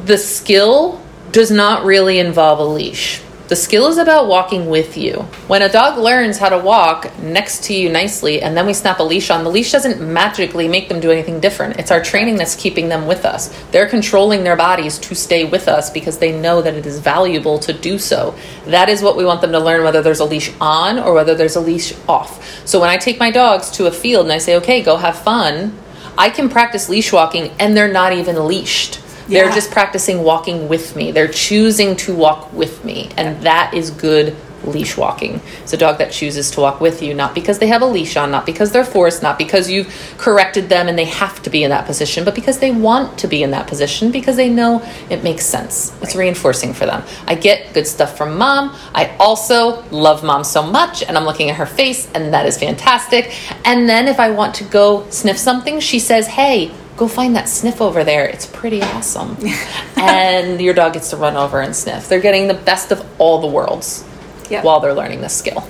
the 0.04 0.16
skill 0.16 1.00
does 1.30 1.50
not 1.50 1.84
really 1.84 2.18
involve 2.18 2.58
a 2.58 2.64
leash. 2.64 3.22
The 3.48 3.56
skill 3.56 3.88
is 3.88 3.98
about 3.98 4.28
walking 4.28 4.68
with 4.68 4.96
you. 4.96 5.22
When 5.48 5.60
a 5.60 5.68
dog 5.68 5.98
learns 5.98 6.38
how 6.38 6.50
to 6.50 6.58
walk 6.58 7.18
next 7.18 7.64
to 7.64 7.74
you 7.74 7.88
nicely 7.88 8.40
and 8.40 8.56
then 8.56 8.64
we 8.64 8.72
snap 8.72 9.00
a 9.00 9.02
leash 9.02 9.28
on 9.28 9.42
the 9.42 9.50
leash 9.50 9.72
doesn't 9.72 10.00
magically 10.00 10.68
make 10.68 10.88
them 10.88 11.00
do 11.00 11.10
anything 11.10 11.40
different. 11.40 11.76
It's 11.76 11.90
our 11.90 12.00
training 12.00 12.36
that's 12.36 12.54
keeping 12.54 12.88
them 12.88 13.08
with 13.08 13.24
us. 13.24 13.48
They're 13.72 13.88
controlling 13.88 14.44
their 14.44 14.54
bodies 14.54 14.98
to 15.00 15.16
stay 15.16 15.42
with 15.42 15.66
us 15.66 15.90
because 15.90 16.18
they 16.18 16.30
know 16.30 16.62
that 16.62 16.74
it 16.74 16.86
is 16.86 17.00
valuable 17.00 17.58
to 17.58 17.72
do 17.72 17.98
so. 17.98 18.36
That 18.66 18.88
is 18.88 19.02
what 19.02 19.16
we 19.16 19.24
want 19.24 19.40
them 19.40 19.50
to 19.50 19.58
learn 19.58 19.82
whether 19.82 20.00
there's 20.00 20.20
a 20.20 20.24
leash 20.24 20.52
on 20.60 21.00
or 21.00 21.12
whether 21.12 21.34
there's 21.34 21.56
a 21.56 21.60
leash 21.60 21.92
off. 22.08 22.64
So 22.64 22.78
when 22.78 22.88
i 22.88 22.98
take 22.98 23.18
my 23.18 23.32
dogs 23.32 23.68
to 23.72 23.86
a 23.86 23.90
field 23.90 24.26
and 24.26 24.32
i 24.32 24.38
say 24.38 24.54
okay 24.56 24.80
go 24.80 24.96
have 24.96 25.18
fun 25.18 25.76
I 26.16 26.28
can 26.28 26.48
practice 26.48 26.88
leash 26.88 27.12
walking 27.12 27.50
and 27.58 27.76
they're 27.76 27.90
not 27.90 28.12
even 28.12 28.46
leashed. 28.46 29.00
They're 29.30 29.46
Yeah. 29.46 29.54
just 29.54 29.70
practicing 29.70 30.22
walking 30.24 30.68
with 30.68 30.96
me. 30.96 31.12
They're 31.12 31.28
choosing 31.28 31.94
to 31.96 32.14
walk 32.14 32.52
with 32.52 32.84
me. 32.84 33.08
And 33.16 33.40
that 33.42 33.72
is 33.72 33.90
good 33.90 34.36
leash 34.64 34.96
walking. 34.96 35.40
It's 35.62 35.72
a 35.72 35.76
dog 35.76 35.98
that 35.98 36.12
chooses 36.12 36.50
to 36.52 36.60
walk 36.60 36.80
with 36.80 37.02
you, 37.02 37.14
not 37.14 37.34
because 37.34 37.58
they 37.58 37.66
have 37.68 37.82
a 37.82 37.86
leash 37.86 38.16
on, 38.16 38.30
not 38.30 38.46
because 38.46 38.72
they're 38.72 38.84
forced, 38.84 39.22
not 39.22 39.38
because 39.38 39.70
you've 39.70 40.14
corrected 40.18 40.68
them 40.68 40.88
and 40.88 40.98
they 40.98 41.04
have 41.04 41.42
to 41.42 41.50
be 41.50 41.64
in 41.64 41.70
that 41.70 41.86
position, 41.86 42.24
but 42.24 42.34
because 42.34 42.58
they 42.58 42.70
want 42.70 43.18
to 43.18 43.28
be 43.28 43.42
in 43.42 43.50
that 43.52 43.66
position 43.66 44.10
because 44.10 44.36
they 44.36 44.48
know 44.48 44.82
it 45.08 45.22
makes 45.22 45.44
sense. 45.44 45.94
It's 46.02 46.14
reinforcing 46.14 46.74
for 46.74 46.86
them. 46.86 47.02
I 47.26 47.34
get 47.34 47.72
good 47.74 47.86
stuff 47.86 48.16
from 48.16 48.36
mom. 48.36 48.76
I 48.94 49.14
also 49.18 49.82
love 49.90 50.22
mom 50.22 50.44
so 50.44 50.62
much 50.62 51.02
and 51.02 51.16
I'm 51.16 51.24
looking 51.24 51.50
at 51.50 51.56
her 51.56 51.66
face 51.66 52.10
and 52.14 52.32
that 52.34 52.46
is 52.46 52.58
fantastic. 52.58 53.34
And 53.64 53.88
then 53.88 54.08
if 54.08 54.20
I 54.20 54.30
want 54.30 54.54
to 54.56 54.64
go 54.64 55.08
sniff 55.10 55.38
something, 55.38 55.80
she 55.80 55.98
says, 55.98 56.26
"Hey, 56.26 56.72
go 56.96 57.08
find 57.08 57.36
that 57.36 57.48
sniff 57.48 57.80
over 57.80 58.04
there. 58.04 58.26
It's 58.26 58.46
pretty 58.46 58.82
awesome." 58.82 59.36
and 59.96 60.60
your 60.60 60.74
dog 60.74 60.94
gets 60.94 61.10
to 61.10 61.16
run 61.16 61.36
over 61.36 61.60
and 61.60 61.74
sniff. 61.74 62.08
They're 62.08 62.20
getting 62.20 62.48
the 62.48 62.54
best 62.54 62.92
of 62.92 63.04
all 63.18 63.40
the 63.40 63.46
worlds 63.46 64.04
Yep. 64.50 64.64
while 64.64 64.80
they're 64.80 64.94
learning 64.94 65.20
this 65.20 65.36
skill. 65.36 65.66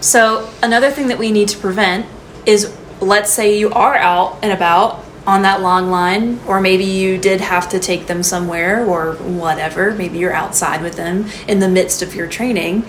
So 0.00 0.50
another 0.62 0.90
thing 0.90 1.08
that 1.08 1.18
we 1.18 1.30
need 1.30 1.48
to 1.48 1.58
prevent 1.58 2.06
is 2.46 2.74
let's 3.00 3.30
say 3.30 3.58
you 3.58 3.70
are 3.70 3.94
out 3.96 4.38
and 4.42 4.52
about 4.52 5.04
on 5.26 5.42
that 5.42 5.60
long 5.62 5.90
line 5.90 6.38
or 6.46 6.60
maybe 6.60 6.84
you 6.84 7.16
did 7.18 7.40
have 7.40 7.68
to 7.70 7.78
take 7.78 8.06
them 8.06 8.22
somewhere 8.22 8.84
or 8.86 9.14
whatever 9.14 9.92
maybe 9.94 10.18
you're 10.18 10.32
outside 10.34 10.82
with 10.82 10.96
them 10.96 11.26
in 11.48 11.58
the 11.60 11.68
midst 11.68 12.02
of 12.02 12.14
your 12.14 12.26
training 12.26 12.84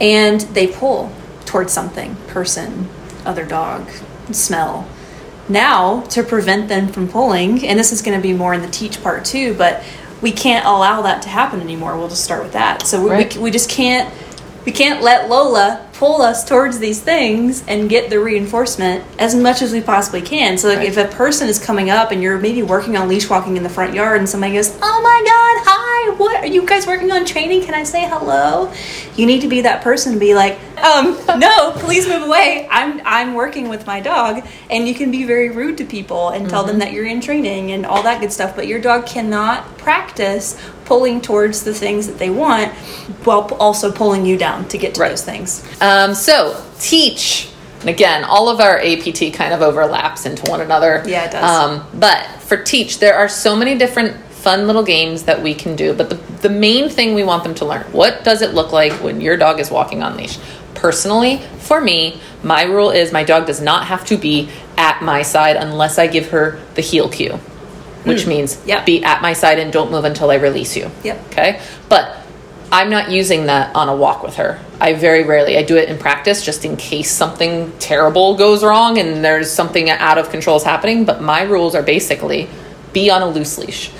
and 0.00 0.42
they 0.52 0.66
pull 0.66 1.10
towards 1.46 1.72
something 1.72 2.14
person 2.28 2.88
other 3.24 3.44
dog 3.46 3.88
smell 4.30 4.86
Now, 5.48 6.02
to 6.10 6.22
prevent 6.22 6.68
them 6.68 6.86
from 6.92 7.08
pulling, 7.08 7.66
and 7.66 7.76
this 7.78 7.90
is 7.92 8.02
going 8.02 8.16
to 8.16 8.22
be 8.22 8.32
more 8.32 8.54
in 8.54 8.60
the 8.62 8.68
teach 8.70 9.02
part 9.02 9.24
too, 9.24 9.54
but 9.54 9.82
we 10.22 10.30
can't 10.30 10.64
allow 10.64 11.02
that 11.02 11.22
to 11.22 11.28
happen 11.28 11.60
anymore. 11.60 11.96
We'll 11.98 12.08
just 12.08 12.22
start 12.22 12.44
with 12.44 12.52
that. 12.52 12.86
So 12.86 13.02
we, 13.02 13.10
Right. 13.10 13.34
we, 13.34 13.42
we 13.42 13.50
just 13.50 13.68
can't 13.68 14.08
we 14.66 14.72
can't 14.72 15.02
let 15.02 15.28
Lola 15.28 15.86
pull 15.94 16.22
us 16.22 16.44
towards 16.48 16.78
these 16.78 17.00
things 17.00 17.62
and 17.68 17.88
get 17.88 18.08
the 18.10 18.18
reinforcement 18.20 19.04
as 19.18 19.34
much 19.34 19.60
as 19.62 19.72
we 19.72 19.80
possibly 19.80 20.22
can. 20.22 20.56
So 20.58 20.68
like 20.68 20.78
Right. 20.78 20.88
if 20.88 20.96
a 20.96 21.04
person 21.06 21.48
is 21.48 21.58
coming 21.58 21.90
up 21.90 22.10
and 22.10 22.22
you're 22.22 22.38
maybe 22.38 22.62
working 22.62 22.96
on 22.96 23.08
leash 23.08 23.28
walking 23.28 23.56
in 23.56 23.62
the 23.62 23.68
front 23.68 23.94
yard 23.94 24.18
and 24.18 24.28
somebody 24.28 24.54
goes, 24.54 24.72
"Oh 24.82 25.00
my 25.02 25.22
god, 25.24 25.64
hi. 25.66 25.79
What 26.16 26.42
are 26.42 26.46
you 26.46 26.66
guys 26.66 26.86
working 26.86 27.10
on 27.12 27.24
training? 27.24 27.64
Can 27.64 27.74
I 27.74 27.84
say 27.84 28.06
hello?" 28.08 28.72
You 29.16 29.26
need 29.26 29.40
to 29.42 29.48
be 29.48 29.60
that 29.62 29.82
person 29.82 30.12
and 30.12 30.20
be 30.20 30.34
like, 30.34 30.58
"Um, 30.82 31.16
no, 31.38 31.72
please 31.76 32.08
move 32.08 32.22
away. 32.22 32.66
I'm 32.70 33.00
I'm 33.04 33.34
working 33.34 33.68
with 33.68 33.86
my 33.86 34.00
dog." 34.00 34.42
And 34.70 34.86
you 34.88 34.94
can 34.94 35.10
be 35.10 35.24
very 35.24 35.50
rude 35.50 35.78
to 35.78 35.84
people 35.84 36.30
and 36.30 36.48
tell 36.48 36.64
them 36.64 36.78
that 36.78 36.92
you're 36.92 37.06
in 37.06 37.20
training 37.20 37.72
and 37.72 37.84
all 37.86 38.02
that 38.02 38.20
good 38.20 38.32
stuff, 38.32 38.54
but 38.56 38.66
your 38.66 38.80
dog 38.80 39.06
cannot 39.06 39.78
practice 39.78 40.56
pulling 40.84 41.20
towards 41.20 41.62
the 41.62 41.72
things 41.74 42.06
that 42.06 42.18
they 42.18 42.30
want 42.30 42.72
while 43.24 43.42
also 43.60 43.92
pulling 43.92 44.26
you 44.26 44.36
down 44.36 44.66
to 44.68 44.76
get 44.78 44.94
to 44.94 45.00
Right. 45.00 45.10
those 45.10 45.22
things. 45.22 45.62
Um, 45.80 46.14
so 46.14 46.56
teach, 46.80 47.48
and 47.80 47.88
again, 47.88 48.24
all 48.24 48.48
of 48.48 48.60
our 48.60 48.78
APT 48.80 49.32
kind 49.32 49.54
of 49.54 49.62
overlaps 49.62 50.26
into 50.26 50.50
one 50.50 50.60
another. 50.60 51.02
Yeah, 51.06 51.26
it 51.26 51.30
does. 51.32 51.44
Um, 51.44 51.86
but 51.94 52.26
for 52.40 52.56
teach, 52.56 52.98
there 52.98 53.16
are 53.16 53.28
so 53.28 53.54
many 53.54 53.76
different 53.76 54.16
fun 54.40 54.66
little 54.66 54.82
games 54.82 55.24
that 55.24 55.42
we 55.42 55.54
can 55.54 55.76
do. 55.76 55.94
But 55.94 56.10
the 56.10 56.16
the 56.42 56.48
main 56.48 56.88
thing 56.88 57.14
we 57.14 57.24
want 57.24 57.44
them 57.44 57.54
to 57.56 57.64
learn: 57.64 57.82
what 57.92 58.24
does 58.24 58.42
it 58.42 58.54
look 58.54 58.72
like 58.72 58.92
when 59.02 59.20
your 59.20 59.36
dog 59.36 59.60
is 59.60 59.70
walking 59.70 60.02
on 60.02 60.16
leash? 60.16 60.38
Personally, 60.74 61.38
for 61.58 61.80
me, 61.80 62.20
my 62.42 62.62
rule 62.62 62.90
is 62.90 63.12
my 63.12 63.22
dog 63.22 63.46
does 63.46 63.60
not 63.60 63.86
have 63.86 64.04
to 64.06 64.16
be 64.16 64.48
at 64.78 65.02
my 65.02 65.22
side 65.22 65.56
unless 65.56 65.98
I 65.98 66.06
give 66.06 66.30
her 66.30 66.58
the 66.74 66.80
heel 66.80 67.08
cue, 67.10 67.34
which 68.04 68.22
hmm. 68.22 68.30
means 68.30 68.58
Yep. 68.64 68.86
be 68.86 69.04
at 69.04 69.20
my 69.20 69.34
side 69.34 69.58
and 69.58 69.70
don't 69.72 69.90
move 69.90 70.04
until 70.04 70.30
I 70.30 70.36
release 70.36 70.76
you. 70.76 70.90
Yep. 71.04 71.26
Okay. 71.26 71.60
But 71.88 72.16
I'm 72.72 72.88
not 72.88 73.10
using 73.10 73.46
that 73.46 73.74
on 73.74 73.88
a 73.88 73.96
walk 73.96 74.22
with 74.22 74.36
her. 74.36 74.58
I 74.80 74.94
very 74.94 75.24
rarely. 75.24 75.58
I 75.58 75.62
do 75.62 75.76
it 75.76 75.88
in 75.88 75.98
practice 75.98 76.42
just 76.42 76.64
in 76.64 76.76
case 76.76 77.10
something 77.10 77.72
terrible 77.78 78.36
goes 78.36 78.62
wrong 78.62 78.96
and 78.96 79.24
there's 79.24 79.50
something 79.50 79.90
out 79.90 80.18
of 80.18 80.30
control 80.30 80.56
is 80.56 80.62
happening. 80.62 81.04
But 81.04 81.20
my 81.20 81.42
rules 81.42 81.74
are 81.74 81.82
basically 81.82 82.48
be 82.92 83.10
on 83.10 83.22
a 83.22 83.28
loose 83.28 83.58
leash. 83.58 83.90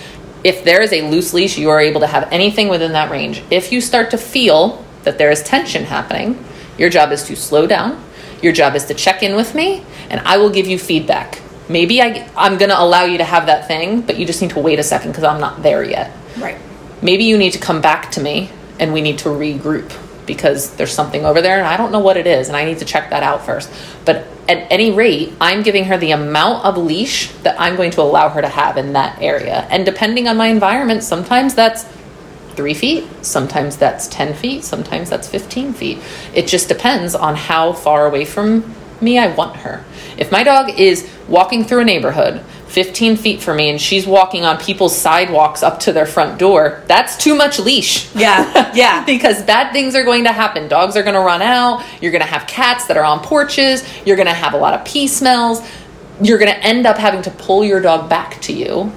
If 0.43 0.65
there 0.65 0.81
is 0.81 0.93
a 0.93 1.03
loose 1.11 1.35
leash, 1.35 1.59
you 1.59 1.71
are 1.71 1.81
able 1.81 2.01
to 2.01 2.07
have 2.07 2.29
anything 2.33 2.69
within 2.69 2.93
that 2.93 3.11
range. 3.11 3.43
If 3.51 3.73
you 3.73 3.81
start 3.81 4.11
to 4.13 4.19
feel 4.19 4.85
that 5.05 5.19
there 5.19 5.31
is 5.31 5.43
tension 5.43 5.85
happening, 5.85 6.43
your 6.79 6.89
job 6.91 7.13
is 7.13 7.25
to 7.25 7.37
slow 7.37 7.67
down. 7.67 8.03
Your 8.43 8.53
job 8.53 8.75
is 8.75 8.87
to 8.87 8.95
check 8.95 9.23
in 9.23 9.37
with 9.37 9.55
me, 9.55 9.85
and 10.09 10.21
I 10.21 10.39
will 10.39 10.49
give 10.51 10.67
you 10.67 10.79
feedback. 10.79 11.41
Maybe 11.69 12.01
I, 12.01 12.29
I'm 12.37 12.57
going 12.59 12.71
to 12.71 12.81
allow 12.81 13.05
you 13.05 13.19
to 13.19 13.25
have 13.25 13.47
that 13.47 13.69
thing, 13.69 14.01
but 14.01 14.17
you 14.19 14.25
just 14.27 14.41
need 14.41 14.51
to 14.53 14.61
wait 14.61 14.79
a 14.79 14.83
second 14.83 15.11
because 15.11 15.25
I'm 15.25 15.41
not 15.41 15.63
there 15.63 15.85
yet 15.85 16.11
Right. 16.39 16.57
maybe 17.03 17.25
you 17.25 17.37
need 17.37 17.53
to 17.53 17.59
come 17.59 17.81
back 17.81 18.11
to 18.13 18.21
me 18.21 18.51
and 18.79 18.93
we 18.93 19.03
need 19.03 19.19
to 19.19 19.29
regroup 19.29 19.93
because 20.27 20.75
there's 20.77 20.93
something 20.93 21.25
over 21.27 21.43
there 21.43 21.59
and 21.59 21.67
I 21.67 21.77
don't 21.77 21.93
know 21.93 21.99
what 22.01 22.17
it 22.17 22.27
is 22.27 22.49
and 22.49 22.57
I 22.57 22.65
need 22.65 22.79
to 22.79 22.85
check 22.85 23.11
that 23.11 23.23
out 23.23 23.45
first. 23.45 23.71
But 24.05 24.27
at 24.51 24.67
any 24.69 24.91
rate, 24.91 25.33
I'm 25.41 25.63
giving 25.63 25.85
her 25.85 25.97
the 25.97 26.11
amount 26.11 26.65
of 26.65 26.77
leash 26.77 27.31
that 27.45 27.55
I'm 27.61 27.77
going 27.77 27.93
to 27.93 28.03
allow 28.03 28.29
her 28.31 28.41
to 28.41 28.49
have 28.49 28.77
in 28.77 28.95
that 28.95 29.23
area. 29.23 29.65
And 29.71 29.87
depending 29.87 30.27
on 30.27 30.37
my 30.37 30.49
environment, 30.49 31.05
sometimes 31.05 31.55
that's 31.55 31.85
three 32.57 32.75
feet, 32.75 33.07
sometimes 33.25 33.77
that's 33.77 34.09
10 34.09 34.35
feet, 34.35 34.65
sometimes 34.65 35.09
that's 35.09 35.29
15 35.29 35.73
feet. 35.73 35.99
It 36.35 36.49
just 36.49 36.69
depends 36.69 37.15
on 37.15 37.37
how 37.37 37.73
far 37.73 38.07
away 38.07 38.25
from 38.25 38.75
me 39.01 39.19
I 39.19 39.33
want 39.33 39.55
her. 39.59 39.85
If 40.19 40.33
my 40.33 40.43
dog 40.43 40.79
is 40.79 41.09
walking 41.29 41.65
through 41.65 41.83
a 41.83 41.85
neighborhood 41.85 42.45
15 42.71 43.17
feet 43.17 43.43
from 43.43 43.57
me 43.57 43.69
and 43.69 43.81
she's 43.81 44.07
walking 44.07 44.45
on 44.45 44.57
people's 44.59 44.97
sidewalks 44.97 45.63
up 45.63 45.81
to 45.81 45.93
their 45.93 46.07
front 46.07 46.39
door, 46.39 46.83
that's 46.87 47.17
too 47.17 47.35
much 47.35 47.59
leash. 47.59 48.15
Yeah. 48.15 48.71
Yeah. 48.75 49.05
because 49.05 49.43
bad 49.43 49.73
things 49.73 49.95
are 49.97 50.05
going 50.05 50.25
to 50.25 50.33
happen. 50.33 50.69
Dogs 50.69 50.97
are 50.97 51.03
going 51.03 51.15
to 51.15 51.21
run 51.21 51.43
out. 51.43 51.85
You're 52.01 52.13
going 52.13 52.23
to 52.23 52.29
have 52.29 52.47
cats 52.47 52.87
that 52.87 52.97
are 52.97 53.05
on 53.05 53.21
porches. 53.21 53.85
You're 54.07 54.17
going 54.17 54.29
to 54.29 54.33
have 54.35 54.55
a 54.55 54.57
lot 54.57 54.75
of 54.75 54.85
pee 54.85 55.09
smells. 55.09 55.61
You're 56.23 56.39
going 56.39 56.53
to 56.53 56.59
end 56.65 56.87
up 56.87 56.97
having 56.97 57.23
to 57.23 57.31
pull 57.33 57.65
your 57.65 57.81
dog 57.81 58.09
back 58.09 58.41
to 58.43 58.53
you 58.53 58.93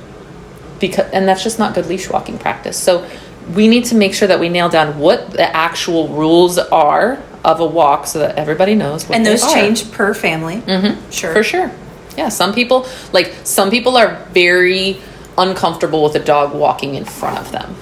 because 0.79 1.09
and 1.12 1.27
that's 1.27 1.43
just 1.43 1.57
not 1.57 1.73
good 1.73 1.88
leash 1.88 2.09
walking 2.09 2.38
practice. 2.38 2.77
So 2.77 3.09
we 3.55 3.67
need 3.67 3.86
to 3.86 3.95
make 3.95 4.13
sure 4.13 4.27
that 4.27 4.39
we 4.39 4.49
nail 4.49 4.69
down 4.69 4.99
what 4.99 5.31
the 5.31 5.55
actual 5.55 6.09
rules 6.09 6.57
are 6.57 7.21
of 7.43 7.59
a 7.59 7.65
walk 7.65 8.05
so 8.07 8.19
that 8.19 8.38
everybody 8.38 8.75
knows 8.75 9.07
what 9.07 9.15
and 9.15 9.25
those 9.25 9.51
change 9.53 9.91
per 9.91 10.13
family. 10.13 10.57
Mm-hmm. 10.57 11.09
Sure. 11.09 11.33
For 11.33 11.43
sure. 11.43 11.71
Yeah, 12.17 12.30
some 12.30 12.54
people 12.54 12.88
like 13.12 13.34
some 13.43 13.69
people 13.69 13.97
are 13.97 14.26
very 14.32 15.02
uncomfortable 15.38 16.04
with 16.04 16.15
a 16.15 16.23
dog 16.23 16.54
walking 16.54 16.95
in 16.95 17.06
front 17.06 17.39
of 17.39 17.52
them. 17.52 17.76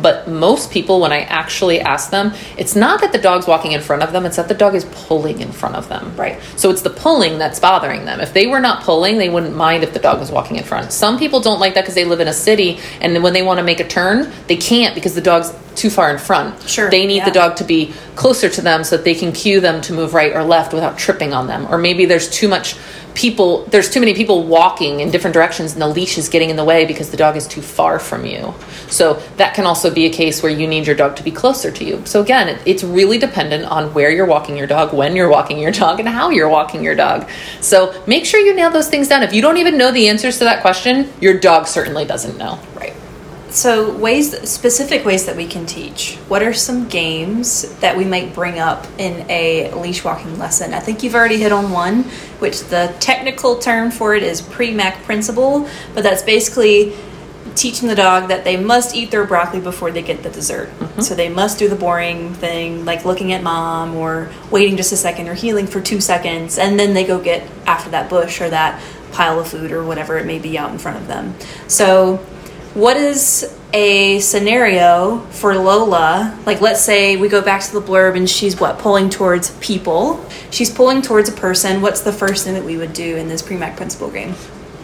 But 0.00 0.28
most 0.28 0.72
people 0.72 1.00
when 1.00 1.12
I 1.12 1.20
actually 1.20 1.80
ask 1.80 2.10
them, 2.10 2.32
it's 2.58 2.74
not 2.74 3.00
that 3.00 3.12
the 3.12 3.18
dog's 3.18 3.46
walking 3.46 3.72
in 3.72 3.80
front 3.80 4.02
of 4.02 4.12
them, 4.12 4.26
it's 4.26 4.36
that 4.36 4.48
the 4.48 4.54
dog 4.54 4.74
is 4.74 4.84
pulling 4.84 5.40
in 5.40 5.52
front 5.52 5.76
of 5.76 5.88
them. 5.88 6.16
Right. 6.16 6.40
So 6.56 6.70
it's 6.70 6.82
the 6.82 6.90
pulling 6.90 7.38
that's 7.38 7.60
bothering 7.60 8.04
them. 8.04 8.20
If 8.20 8.32
they 8.32 8.46
were 8.46 8.60
not 8.60 8.82
pulling, 8.82 9.18
they 9.18 9.28
wouldn't 9.28 9.54
mind 9.54 9.84
if 9.84 9.92
the 9.92 10.00
dog 10.00 10.18
was 10.18 10.30
walking 10.32 10.56
in 10.56 10.64
front. 10.64 10.92
Some 10.92 11.18
people 11.18 11.40
don't 11.40 11.60
like 11.60 11.74
that 11.74 11.82
because 11.82 11.94
they 11.94 12.04
live 12.04 12.20
in 12.20 12.28
a 12.28 12.32
city 12.32 12.80
and 13.00 13.22
when 13.22 13.32
they 13.32 13.42
want 13.42 13.58
to 13.58 13.64
make 13.64 13.80
a 13.80 13.86
turn, 13.86 14.32
they 14.48 14.56
can't 14.56 14.94
because 14.94 15.14
the 15.14 15.20
dog's 15.20 15.52
too 15.76 15.90
far 15.90 16.10
in 16.10 16.18
front. 16.18 16.68
Sure, 16.68 16.90
They 16.90 17.06
need 17.06 17.18
yeah. 17.18 17.24
the 17.26 17.32
dog 17.32 17.56
to 17.56 17.64
be 17.64 17.92
closer 18.16 18.48
to 18.48 18.60
them 18.60 18.84
so 18.84 18.96
that 18.96 19.04
they 19.04 19.14
can 19.14 19.32
cue 19.32 19.60
them 19.60 19.80
to 19.82 19.92
move 19.92 20.14
right 20.14 20.34
or 20.34 20.42
left 20.42 20.72
without 20.72 20.98
tripping 20.98 21.32
on 21.32 21.46
them. 21.46 21.66
Or 21.70 21.78
maybe 21.78 22.04
there's 22.04 22.28
too 22.28 22.48
much 22.48 22.76
people, 23.14 23.64
there's 23.66 23.88
too 23.88 24.00
many 24.00 24.14
people 24.14 24.44
walking 24.44 25.00
in 25.00 25.10
different 25.10 25.34
directions 25.34 25.72
and 25.72 25.80
the 25.80 25.88
leash 25.88 26.18
is 26.18 26.28
getting 26.28 26.50
in 26.50 26.56
the 26.56 26.64
way 26.64 26.84
because 26.84 27.10
the 27.10 27.16
dog 27.16 27.36
is 27.36 27.46
too 27.46 27.62
far 27.62 27.98
from 27.98 28.24
you. 28.24 28.52
So 28.88 29.14
that 29.36 29.54
can 29.54 29.66
also 29.66 29.92
be 29.92 30.06
a 30.06 30.10
case 30.10 30.42
where 30.42 30.52
you 30.52 30.66
need 30.66 30.86
your 30.86 30.96
dog 30.96 31.16
to 31.16 31.22
be 31.22 31.30
closer 31.30 31.70
to 31.70 31.84
you. 31.84 32.04
So 32.04 32.20
again, 32.20 32.48
it, 32.48 32.62
it's 32.66 32.84
really 32.84 33.18
dependent 33.18 33.64
on 33.64 33.94
where 33.94 34.10
you're 34.10 34.26
walking 34.26 34.56
your 34.56 34.66
dog, 34.66 34.92
when 34.92 35.14
you're 35.16 35.28
walking 35.28 35.58
your 35.58 35.72
dog, 35.72 36.00
and 36.00 36.08
how 36.08 36.30
you're 36.30 36.48
walking 36.48 36.82
your 36.82 36.94
dog. 36.94 37.28
So 37.60 38.02
make 38.06 38.26
sure 38.26 38.40
you 38.40 38.54
nail 38.54 38.70
those 38.70 38.88
things 38.88 39.08
down. 39.08 39.22
If 39.22 39.32
you 39.32 39.42
don't 39.42 39.58
even 39.58 39.78
know 39.78 39.92
the 39.92 40.08
answers 40.08 40.38
to 40.38 40.44
that 40.44 40.60
question, 40.60 41.12
your 41.20 41.38
dog 41.38 41.66
certainly 41.66 42.04
doesn't 42.04 42.36
know. 42.36 42.58
Right. 42.74 42.94
So 43.54 43.96
ways, 43.96 44.50
specific 44.50 45.04
ways 45.04 45.26
that 45.26 45.36
we 45.36 45.46
can 45.46 45.64
teach. 45.64 46.16
What 46.26 46.42
are 46.42 46.52
some 46.52 46.88
games 46.88 47.72
that 47.76 47.96
we 47.96 48.04
might 48.04 48.34
bring 48.34 48.58
up 48.58 48.84
in 48.98 49.24
a 49.30 49.72
leash 49.74 50.02
walking 50.02 50.36
lesson? 50.40 50.74
I 50.74 50.80
think 50.80 51.04
you've 51.04 51.14
already 51.14 51.38
hit 51.38 51.52
on 51.52 51.70
one, 51.70 52.02
which 52.40 52.64
the 52.64 52.92
technical 52.98 53.60
term 53.60 53.92
for 53.92 54.16
it 54.16 54.24
is 54.24 54.42
Premack 54.42 55.04
principle, 55.04 55.68
but 55.94 56.02
that's 56.02 56.20
basically 56.22 56.94
teaching 57.54 57.88
the 57.88 57.94
dog 57.94 58.26
that 58.26 58.42
they 58.42 58.56
must 58.56 58.96
eat 58.96 59.12
their 59.12 59.24
broccoli 59.24 59.60
before 59.60 59.92
they 59.92 60.02
get 60.02 60.24
the 60.24 60.30
dessert. 60.30 60.68
Mm-hmm. 60.70 61.02
So 61.02 61.14
they 61.14 61.28
must 61.28 61.56
do 61.56 61.68
the 61.68 61.76
boring 61.76 62.34
thing, 62.34 62.84
like 62.84 63.04
looking 63.04 63.32
at 63.32 63.44
mom 63.44 63.94
or 63.94 64.32
waiting 64.50 64.76
just 64.76 64.92
a 64.92 64.96
second 64.96 65.28
or 65.28 65.34
heeling 65.34 65.68
for 65.68 65.80
two 65.80 66.00
seconds, 66.00 66.58
and 66.58 66.76
then 66.76 66.92
they 66.92 67.04
go 67.04 67.20
get 67.20 67.48
after 67.66 67.90
that 67.90 68.10
bush 68.10 68.40
or 68.40 68.50
that 68.50 68.82
pile 69.12 69.38
of 69.38 69.46
food 69.46 69.70
or 69.70 69.84
whatever 69.84 70.18
it 70.18 70.26
may 70.26 70.40
be 70.40 70.58
out 70.58 70.72
in 70.72 70.78
front 70.78 70.96
of 70.96 71.06
them. 71.06 71.36
So 71.68 72.26
what 72.74 72.96
is 72.96 73.56
a 73.72 74.20
scenario 74.20 75.20
for 75.30 75.54
Lola? 75.56 76.38
Like, 76.46 76.60
let's 76.60 76.80
say 76.80 77.16
we 77.16 77.28
go 77.28 77.40
back 77.42 77.62
to 77.62 77.72
the 77.72 77.80
blurb 77.80 78.16
and 78.16 78.28
she's 78.28 78.58
what, 78.58 78.78
pulling 78.78 79.10
towards 79.10 79.50
people? 79.58 80.24
She's 80.50 80.70
pulling 80.70 81.02
towards 81.02 81.28
a 81.28 81.32
person. 81.32 81.82
What's 81.82 82.02
the 82.02 82.12
first 82.12 82.44
thing 82.44 82.54
that 82.54 82.64
we 82.64 82.76
would 82.76 82.92
do 82.92 83.16
in 83.16 83.28
this 83.28 83.42
Premack 83.42 83.76
principle 83.76 84.10
game? 84.10 84.34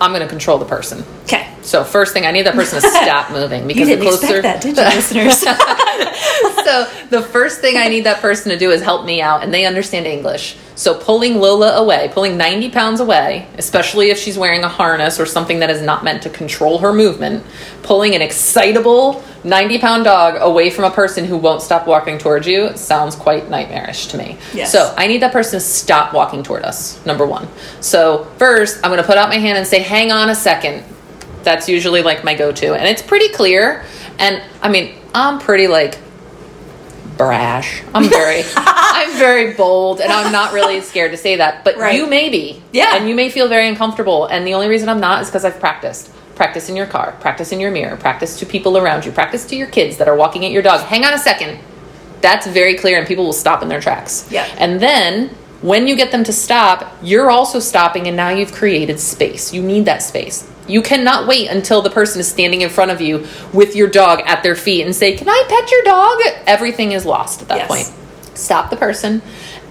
I'm 0.00 0.12
going 0.12 0.22
to 0.22 0.28
control 0.28 0.56
the 0.56 0.64
person. 0.64 1.04
Okay. 1.24 1.46
So 1.62 1.84
first 1.84 2.14
thing, 2.14 2.24
I 2.24 2.30
need 2.30 2.46
that 2.46 2.54
person 2.54 2.80
to 2.80 2.88
stop 2.88 3.30
moving 3.32 3.66
because 3.66 3.88
You 3.88 3.96
didn't 3.96 4.04
the 4.04 4.10
closer. 4.18 4.36
expect 4.38 4.42
that, 4.44 4.62
did 4.62 4.76
you, 4.76 4.82
listeners? 4.96 5.38
so 6.64 7.06
the 7.10 7.22
first 7.22 7.60
thing 7.60 7.76
I 7.76 7.88
need 7.88 8.04
that 8.04 8.20
person 8.20 8.50
to 8.50 8.58
do 8.58 8.70
is 8.70 8.80
help 8.82 9.04
me 9.04 9.20
out, 9.20 9.42
and 9.44 9.52
they 9.52 9.66
understand 9.66 10.06
English. 10.06 10.56
So 10.80 10.94
pulling 10.94 11.40
Lola 11.40 11.76
away, 11.76 12.08
pulling 12.10 12.38
90 12.38 12.70
pounds 12.70 13.00
away, 13.00 13.46
especially 13.58 14.08
if 14.08 14.18
she's 14.18 14.38
wearing 14.38 14.64
a 14.64 14.68
harness 14.68 15.20
or 15.20 15.26
something 15.26 15.58
that 15.58 15.68
is 15.68 15.82
not 15.82 16.04
meant 16.04 16.22
to 16.22 16.30
control 16.30 16.78
her 16.78 16.90
movement, 16.90 17.44
pulling 17.82 18.14
an 18.14 18.22
excitable 18.22 19.22
90 19.44 19.78
pound 19.78 20.04
dog 20.04 20.38
away 20.40 20.70
from 20.70 20.84
a 20.84 20.90
person 20.90 21.26
who 21.26 21.36
won't 21.36 21.60
stop 21.60 21.86
walking 21.86 22.16
towards 22.16 22.46
you 22.46 22.74
sounds 22.78 23.14
quite 23.14 23.50
nightmarish 23.50 24.06
to 24.06 24.16
me. 24.16 24.38
Yes. 24.54 24.72
So 24.72 24.94
I 24.96 25.06
need 25.06 25.20
that 25.20 25.32
person 25.32 25.60
to 25.60 25.66
stop 25.66 26.14
walking 26.14 26.42
toward 26.42 26.62
us, 26.62 27.04
number 27.04 27.26
one. 27.26 27.46
So 27.82 28.24
first, 28.38 28.80
I'm 28.82 28.90
going 28.90 29.02
to 29.02 29.06
put 29.06 29.18
out 29.18 29.28
my 29.28 29.36
hand 29.36 29.58
and 29.58 29.66
say, 29.66 29.80
hang 29.80 30.10
on 30.12 30.30
a 30.30 30.34
second. 30.34 30.82
That's 31.42 31.68
usually 31.68 32.02
like 32.02 32.24
my 32.24 32.34
go 32.34 32.52
to. 32.52 32.72
And 32.72 32.88
it's 32.88 33.02
pretty 33.02 33.28
clear. 33.28 33.84
And 34.18 34.42
I 34.62 34.70
mean, 34.70 34.94
I'm 35.14 35.40
pretty 35.40 35.66
like 35.66 35.98
brash. 37.26 37.82
I'm 37.94 38.08
very 38.08 38.42
I'm 38.56 39.12
very 39.18 39.54
bold 39.54 40.00
and 40.00 40.10
I'm 40.12 40.32
not 40.32 40.52
really 40.52 40.80
scared 40.80 41.10
to 41.12 41.16
say 41.16 41.36
that. 41.36 41.64
But 41.64 41.76
Right. 41.76 41.94
you 41.96 42.06
may 42.06 42.28
be. 42.28 42.62
Yeah. 42.72 42.96
And 42.96 43.08
you 43.08 43.14
may 43.14 43.30
feel 43.30 43.48
very 43.48 43.68
uncomfortable. 43.68 44.26
And 44.26 44.46
the 44.46 44.54
only 44.54 44.68
reason 44.68 44.88
I'm 44.88 45.00
not 45.00 45.22
is 45.22 45.28
because 45.28 45.44
I've 45.44 45.60
practiced. 45.60 46.10
Practice 46.34 46.68
in 46.70 46.76
your 46.76 46.86
car, 46.86 47.12
practice 47.20 47.52
in 47.52 47.60
your 47.60 47.70
mirror, 47.70 47.96
practice 47.96 48.38
to 48.38 48.46
people 48.46 48.78
around 48.78 49.04
you, 49.04 49.12
practice 49.12 49.44
to 49.46 49.56
your 49.56 49.66
kids 49.68 49.98
that 49.98 50.08
are 50.08 50.16
walking 50.16 50.44
at 50.46 50.50
your 50.50 50.62
dog. 50.62 50.80
Hang 50.80 51.04
on 51.04 51.12
a 51.12 51.18
second. 51.18 51.58
That's 52.22 52.46
very 52.46 52.76
clear 52.76 52.98
and 52.98 53.06
people 53.06 53.24
will 53.24 53.32
stop 53.34 53.62
in 53.62 53.68
their 53.68 53.80
tracks. 53.80 54.26
Yeah. 54.30 54.46
And 54.58 54.80
then 54.80 55.34
When 55.62 55.86
you 55.86 55.94
get 55.94 56.10
them 56.10 56.24
to 56.24 56.32
stop, 56.32 56.90
you're 57.02 57.30
also 57.30 57.58
stopping, 57.58 58.06
and 58.06 58.16
now 58.16 58.30
you've 58.30 58.52
created 58.52 58.98
space. 58.98 59.52
You 59.52 59.62
need 59.62 59.84
that 59.84 60.02
space. 60.02 60.48
You 60.66 60.80
cannot 60.80 61.26
wait 61.26 61.50
until 61.50 61.82
the 61.82 61.90
person 61.90 62.20
is 62.20 62.28
standing 62.28 62.62
in 62.62 62.70
front 62.70 62.90
of 62.90 63.00
you 63.00 63.26
with 63.52 63.76
your 63.76 63.88
dog 63.88 64.20
at 64.24 64.42
their 64.42 64.54
feet 64.56 64.86
and 64.86 64.96
say, 64.96 65.16
Can 65.16 65.28
I 65.28 65.44
pet 65.48 65.70
your 65.70 65.82
dog? 65.82 66.18
Everything 66.46 66.92
is 66.92 67.04
lost 67.04 67.42
at 67.42 67.48
that 67.48 67.58
Yes. 67.58 67.68
point. 67.68 68.38
Stop 68.38 68.70
the 68.70 68.76
person, 68.76 69.20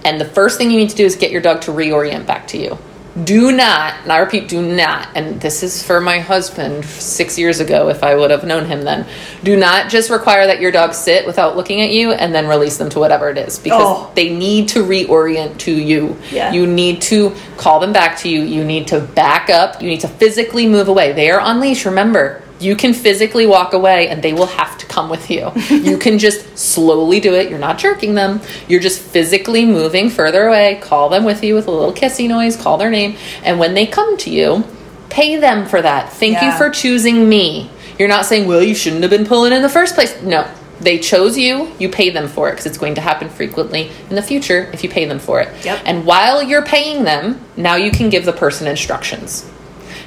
and 0.04 0.20
the 0.20 0.24
first 0.26 0.58
thing 0.58 0.70
you 0.70 0.76
need 0.76 0.90
to 0.90 0.96
do 0.96 1.04
is 1.04 1.16
get 1.16 1.32
your 1.32 1.40
dog 1.40 1.62
to 1.62 1.72
reorient 1.72 2.24
back 2.26 2.46
to 2.48 2.58
you. 2.58 2.78
Do 3.24 3.50
not, 3.50 3.94
and 4.04 4.12
I 4.12 4.18
repeat, 4.18 4.48
do 4.48 4.62
not, 4.62 5.08
and 5.16 5.40
this 5.40 5.64
is 5.64 5.82
for 5.82 6.00
my 6.00 6.20
husband 6.20 6.84
six 6.84 7.36
years 7.38 7.58
ago 7.58 7.88
if 7.88 8.04
I 8.04 8.14
would 8.14 8.30
have 8.30 8.44
known 8.44 8.66
him 8.66 8.82
then. 8.82 9.04
Do 9.42 9.56
not 9.56 9.90
just 9.90 10.10
require 10.10 10.46
that 10.46 10.60
your 10.60 10.70
dog 10.70 10.94
sit 10.94 11.26
without 11.26 11.56
looking 11.56 11.80
at 11.80 11.90
you 11.90 12.12
and 12.12 12.32
then 12.32 12.46
release 12.46 12.76
them 12.76 12.88
to 12.90 13.00
whatever 13.00 13.28
it 13.28 13.36
is 13.36 13.58
because 13.58 13.82
Oh. 13.84 14.12
they 14.14 14.28
need 14.32 14.68
to 14.70 14.84
reorient 14.84 15.58
to 15.58 15.72
you. 15.72 16.16
Yeah. 16.30 16.52
You 16.52 16.68
need 16.68 17.02
to 17.02 17.34
call 17.56 17.80
them 17.80 17.92
back 17.92 18.16
to 18.18 18.28
you. 18.28 18.42
You 18.42 18.62
need 18.64 18.86
to 18.88 19.00
back 19.00 19.50
up. 19.50 19.82
You 19.82 19.88
need 19.88 20.00
to 20.02 20.08
physically 20.08 20.68
move 20.68 20.86
away. 20.86 21.12
They 21.12 21.30
are 21.32 21.40
on 21.40 21.58
leash, 21.58 21.84
remember. 21.84 22.42
You 22.60 22.76
can 22.76 22.92
physically 22.92 23.46
walk 23.46 23.72
away 23.72 24.08
and 24.08 24.22
they 24.22 24.32
will 24.32 24.46
have 24.46 24.78
to 24.78 24.86
come 24.86 25.08
with 25.08 25.30
you. 25.30 25.50
you 25.70 25.98
can 25.98 26.18
just 26.18 26.58
slowly 26.58 27.18
do 27.20 27.34
it. 27.34 27.50
You're 27.50 27.58
not 27.58 27.78
jerking 27.78 28.14
them. 28.14 28.40
You're 28.68 28.80
just 28.80 29.00
physically 29.00 29.64
moving 29.64 30.10
further 30.10 30.46
away. 30.46 30.78
Call 30.82 31.08
them 31.08 31.24
with 31.24 31.42
you 31.42 31.54
with 31.54 31.66
a 31.66 31.70
little 31.70 31.92
kissy 31.92 32.28
noise, 32.28 32.56
call 32.56 32.78
their 32.78 32.90
name. 32.90 33.16
And 33.42 33.58
when 33.58 33.74
they 33.74 33.86
come 33.86 34.16
to 34.18 34.30
you, 34.30 34.64
pay 35.08 35.36
them 35.36 35.66
for 35.66 35.80
that. 35.82 36.12
Thank 36.12 36.42
you 36.42 36.52
for 36.52 36.70
choosing 36.70 37.28
me. 37.28 37.70
You're 37.98 38.08
not 38.08 38.24
saying, 38.24 38.46
well, 38.46 38.62
you 38.62 38.74
shouldn't 38.74 39.02
have 39.02 39.10
been 39.10 39.26
pulling 39.26 39.52
in 39.52 39.62
the 39.62 39.68
first 39.68 39.94
place. 39.94 40.22
No, 40.22 40.50
they 40.80 40.98
chose 40.98 41.36
you. 41.36 41.70
You 41.78 41.88
pay 41.88 42.10
them 42.10 42.28
for 42.28 42.48
it 42.48 42.52
because 42.52 42.66
it's 42.66 42.78
going 42.78 42.94
to 42.94 43.00
happen 43.00 43.28
frequently 43.28 43.90
in 44.08 44.16
the 44.16 44.22
future 44.22 44.70
if 44.72 44.82
you 44.82 44.88
pay 44.88 45.04
them 45.04 45.18
for 45.18 45.40
it. 45.40 45.64
Yep. 45.64 45.82
And 45.84 46.06
while 46.06 46.42
you're 46.42 46.64
paying 46.64 47.04
them, 47.04 47.40
now 47.56 47.76
you 47.76 47.90
can 47.90 48.08
give 48.08 48.24
the 48.24 48.32
person 48.32 48.66
instructions. 48.66 49.50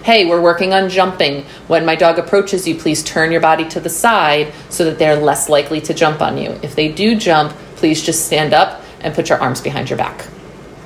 Hey, 0.03 0.25
we're 0.25 0.41
working 0.41 0.73
on 0.73 0.89
jumping. 0.89 1.45
When 1.67 1.85
my 1.85 1.95
dog 1.95 2.19
approaches 2.19 2.67
you, 2.67 2.75
please 2.75 3.01
turn 3.03 3.31
your 3.31 3.39
body 3.39 3.65
to 3.69 3.79
the 3.79 3.89
side 3.89 4.51
so 4.67 4.83
that 4.83 4.99
they're 4.99 5.15
less 5.15 5.47
likely 5.47 5.79
to 5.79 5.93
jump 5.93 6.21
on 6.21 6.37
you. 6.37 6.59
If 6.61 6.75
they 6.75 6.91
do 6.91 7.15
jump, 7.15 7.53
please 7.77 8.03
just 8.03 8.25
stand 8.25 8.53
up 8.53 8.81
and 8.99 9.15
put 9.15 9.29
your 9.29 9.39
arms 9.39 9.61
behind 9.61 9.89
your 9.89 9.95
back. 9.95 10.27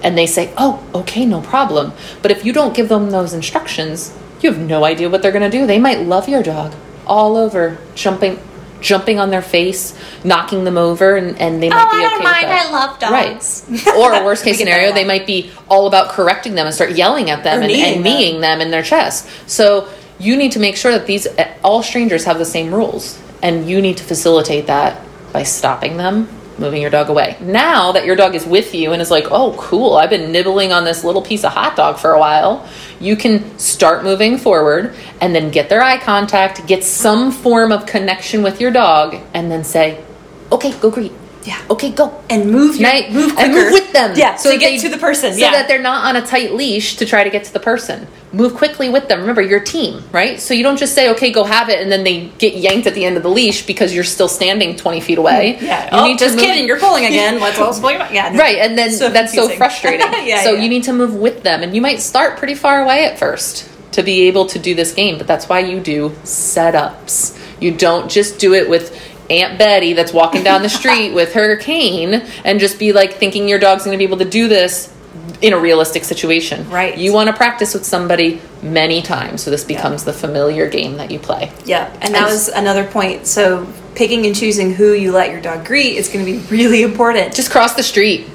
And 0.03 0.15
they 0.15 0.28
say, 0.28 0.53
Oh, 0.55 0.88
okay, 0.93 1.26
no 1.26 1.41
problem. 1.41 1.93
But 2.22 2.30
if 2.30 2.45
you 2.45 2.53
don't 2.53 2.76
give 2.76 2.89
them 2.89 3.09
those 3.09 3.34
instructions, 3.34 4.15
you 4.41 4.51
have 4.51 4.61
no 4.61 4.86
idea 4.86 5.09
what 5.09 5.24
they're 5.24 5.32
going 5.32 5.49
to 5.49 5.57
do. 5.57 5.65
They 5.65 5.80
might 5.80 6.01
love 6.01 6.30
your 6.30 6.43
dog 6.43 6.76
all 7.07 7.38
over, 7.38 7.80
jumping 7.95 8.39
jumping 8.82 9.19
on 9.19 9.30
their 9.30 9.41
face, 9.41 9.97
knocking 10.23 10.63
them 10.63 10.78
over, 10.78 11.15
and, 11.15 11.38
and 11.39 11.61
they 11.61 11.69
might 11.69 11.88
Oh, 11.88 11.97
be 11.97 12.05
I 12.05 12.09
don't 12.09 12.23
mind. 12.23 12.45
I 12.47 12.71
love 12.71 12.99
dogs. 12.99 13.65
Right. 13.69 13.88
Or 13.97 14.23
worst 14.25 14.43
case 14.43 14.59
We 14.59 14.65
get 14.65 14.65
that 14.65 14.71
scenario, 14.75 14.93
they 14.93 15.05
might 15.05 15.25
be 15.25 15.51
all 15.69 15.88
about 15.88 16.09
correcting 16.09 16.55
them 16.55 16.65
and 16.65 16.75
start 16.75 16.91
yelling 16.91 17.30
at 17.30 17.43
them 17.43 17.59
Or 17.59 17.63
and, 17.63 18.03
kneeing 18.03 18.41
them. 18.41 18.59
them 18.59 18.61
in 18.61 18.71
their 18.71 18.84
chest. 18.84 19.28
So 19.47 19.89
you 20.19 20.36
need 20.38 20.51
to 20.53 20.59
make 20.59 20.75
sure 20.75 20.91
that 20.91 21.07
these 21.07 21.28
all 21.63 21.84
strangers 21.84 22.23
have 22.25 22.38
the 22.38 22.45
same 22.45 22.73
rules, 22.73 23.19
and 23.43 23.69
you 23.69 23.82
need 23.82 23.97
to 23.97 24.03
facilitate 24.03 24.67
that 24.67 25.01
by 25.34 25.43
stopping 25.43 25.97
them. 25.97 26.30
Moving 26.59 26.82
your 26.82 26.89
dog 26.89 27.09
away. 27.09 27.38
Now 27.39 27.91
that 27.91 28.03
your 28.05 28.15
dog 28.15 28.34
is 28.34 28.43
with 28.43 28.73
you 28.73 28.91
and 28.91 28.99
is 28.99 29.11
like, 29.11 29.25
oh, 29.30 29.55
cool, 29.59 29.93
I've 29.93 30.09
been 30.09 30.32
nibbling 30.32 30.71
on 30.73 30.86
this 30.86 31.03
little 31.03 31.21
piece 31.21 31.43
of 31.43 31.51
hot 31.51 31.75
dog 31.75 31.99
for 31.99 32.13
a 32.13 32.19
while, 32.19 32.67
you 32.99 33.15
can 33.15 33.57
start 33.59 34.03
moving 34.03 34.37
forward 34.37 34.93
and 35.21 35.33
then 35.35 35.51
get 35.51 35.69
their 35.69 35.81
eye 35.81 35.97
contact, 35.99 36.65
get 36.67 36.83
some 36.83 37.31
form 37.31 37.71
of 37.71 37.85
connection 37.85 38.41
with 38.43 38.59
your 38.61 38.71
dog, 38.71 39.15
and 39.33 39.51
then 39.51 39.63
say, 39.63 40.03
okay, 40.51 40.71
go 40.79 40.89
greet. 40.89 41.11
Yeah. 41.43 41.61
Okay, 41.69 41.91
go 41.91 42.23
And 42.29 42.51
move 42.51 42.75
your, 42.75 42.89
night 42.89 43.11
move 43.11 43.33
quicker. 43.33 43.45
and 43.45 43.53
move 43.53 43.71
with 43.71 43.93
them. 43.93 44.13
Yeah, 44.17 44.35
so 44.35 44.51
to 44.51 44.57
get 44.57 44.71
they- 44.71 44.77
to 44.79 44.89
the 44.89 44.97
person. 44.97 45.33
So 45.33 45.39
yeah. 45.39 45.51
that 45.51 45.67
they're 45.69 45.81
not 45.81 46.05
on 46.05 46.21
a 46.21 46.25
tight 46.25 46.53
leash 46.53 46.97
to 46.97 47.05
try 47.05 47.23
to 47.23 47.29
get 47.29 47.45
to 47.45 47.53
the 47.53 47.59
person. 47.59 48.07
Move 48.34 48.55
quickly 48.55 48.89
with 48.89 49.07
them. 49.07 49.21
Remember, 49.21 49.41
your 49.41 49.61
team, 49.61 50.03
right? 50.11 50.39
So 50.39 50.53
you 50.53 50.61
don't 50.61 50.78
just 50.78 50.93
say, 50.93 51.09
"Okay, 51.11 51.32
go 51.32 51.45
have 51.45 51.69
it," 51.69 51.82
and 51.82 51.89
then 51.89 52.03
they 52.03 52.25
get 52.38 52.55
yanked 52.55 52.86
at 52.86 52.93
the 52.93 53.05
end 53.05 53.15
of 53.15 53.23
the 53.23 53.30
leash 53.30 53.65
because 53.65 53.93
you're 53.93 54.03
still 54.03 54.28
standing 54.28 54.75
twenty 54.75 54.99
feet 54.99 55.17
away. 55.17 55.57
yeah. 55.61 55.86
you 55.86 56.01
oh, 56.01 56.07
need 56.07 56.19
just 56.19 56.38
kidding. 56.38 56.67
You're 56.67 56.80
pulling 56.80 57.05
again. 57.05 57.39
Let's 57.39 57.57
all 57.57 57.80
back. 57.82 58.11
Yeah. 58.11 58.30
no. 58.30 58.39
Right, 58.39 58.57
and 58.57 58.78
then 58.78 58.91
So 58.91 59.09
that's 59.09 59.34
so 59.34 59.47
frustrating. 59.57 60.01
Yeah, 60.25 60.43
so 60.43 60.53
yeah. 60.53 60.61
you 60.61 60.67
need 60.67 60.84
to 60.84 60.93
move 60.93 61.15
with 61.15 61.43
them, 61.43 61.63
and 61.63 61.73
you 61.73 61.82
might 61.82 62.01
start 62.01 62.38
pretty 62.38 62.55
far 62.55 62.82
away 62.82 63.05
at 63.05 63.17
first 63.17 63.69
to 63.93 64.03
be 64.03 64.28
able 64.28 64.45
to 64.47 64.59
do 64.59 64.75
this 64.75 64.93
game. 64.93 65.17
But 65.17 65.28
that's 65.28 65.47
why 65.47 65.59
you 65.59 65.80
do 65.80 66.09
setups. 66.23 67.39
You 67.61 67.75
don't 67.75 68.11
just 68.11 68.39
do 68.39 68.53
it 68.53 68.69
with 68.69 68.93
Aunt 69.30 69.57
Betty 69.57 69.93
that's 69.93 70.13
walking 70.13 70.43
down 70.43 70.61
the 70.61 70.69
street 70.82 71.13
with 71.13 71.34
her 71.34 71.57
cane 71.57 72.13
and 72.43 72.59
just 72.59 72.80
be 72.80 72.93
like 72.93 73.13
thinking 73.13 73.47
your 73.47 73.59
dog's 73.59 73.86
going 73.86 73.93
to 73.93 73.97
be 73.97 74.03
able 74.03 74.17
to 74.17 74.30
do 74.30 74.47
this 74.47 74.93
in 75.41 75.53
a 75.53 75.57
realistic 75.59 76.03
situation. 76.03 76.69
Right. 76.69 76.97
You 76.97 77.13
want 77.13 77.27
to 77.29 77.35
practice 77.35 77.73
with 77.73 77.85
somebody 77.85 78.41
many 78.63 79.01
times, 79.01 79.43
so 79.43 79.51
this 79.51 79.63
becomes 79.63 80.03
the 80.03 80.13
familiar 80.13 80.67
game 80.69 80.97
that 80.97 81.11
you 81.11 81.19
play. 81.19 81.51
Yeah, 81.65 81.89
and 82.01 82.13
that 82.15 82.23
And- 82.23 82.31
was 82.31 82.47
another 82.49 82.83
point. 82.85 83.27
So 83.27 83.67
picking 83.95 84.25
and 84.25 84.35
choosing 84.35 84.73
who 84.73 84.93
you 84.93 85.11
let 85.11 85.31
your 85.31 85.41
dog 85.41 85.65
greet 85.65 85.95
is 85.97 86.07
going 86.09 86.25
to 86.25 86.31
be 86.31 86.38
really 86.49 86.81
important. 86.83 87.33
just 87.35 87.51
cross 87.51 87.73
the 87.75 87.83
street. 87.83 88.27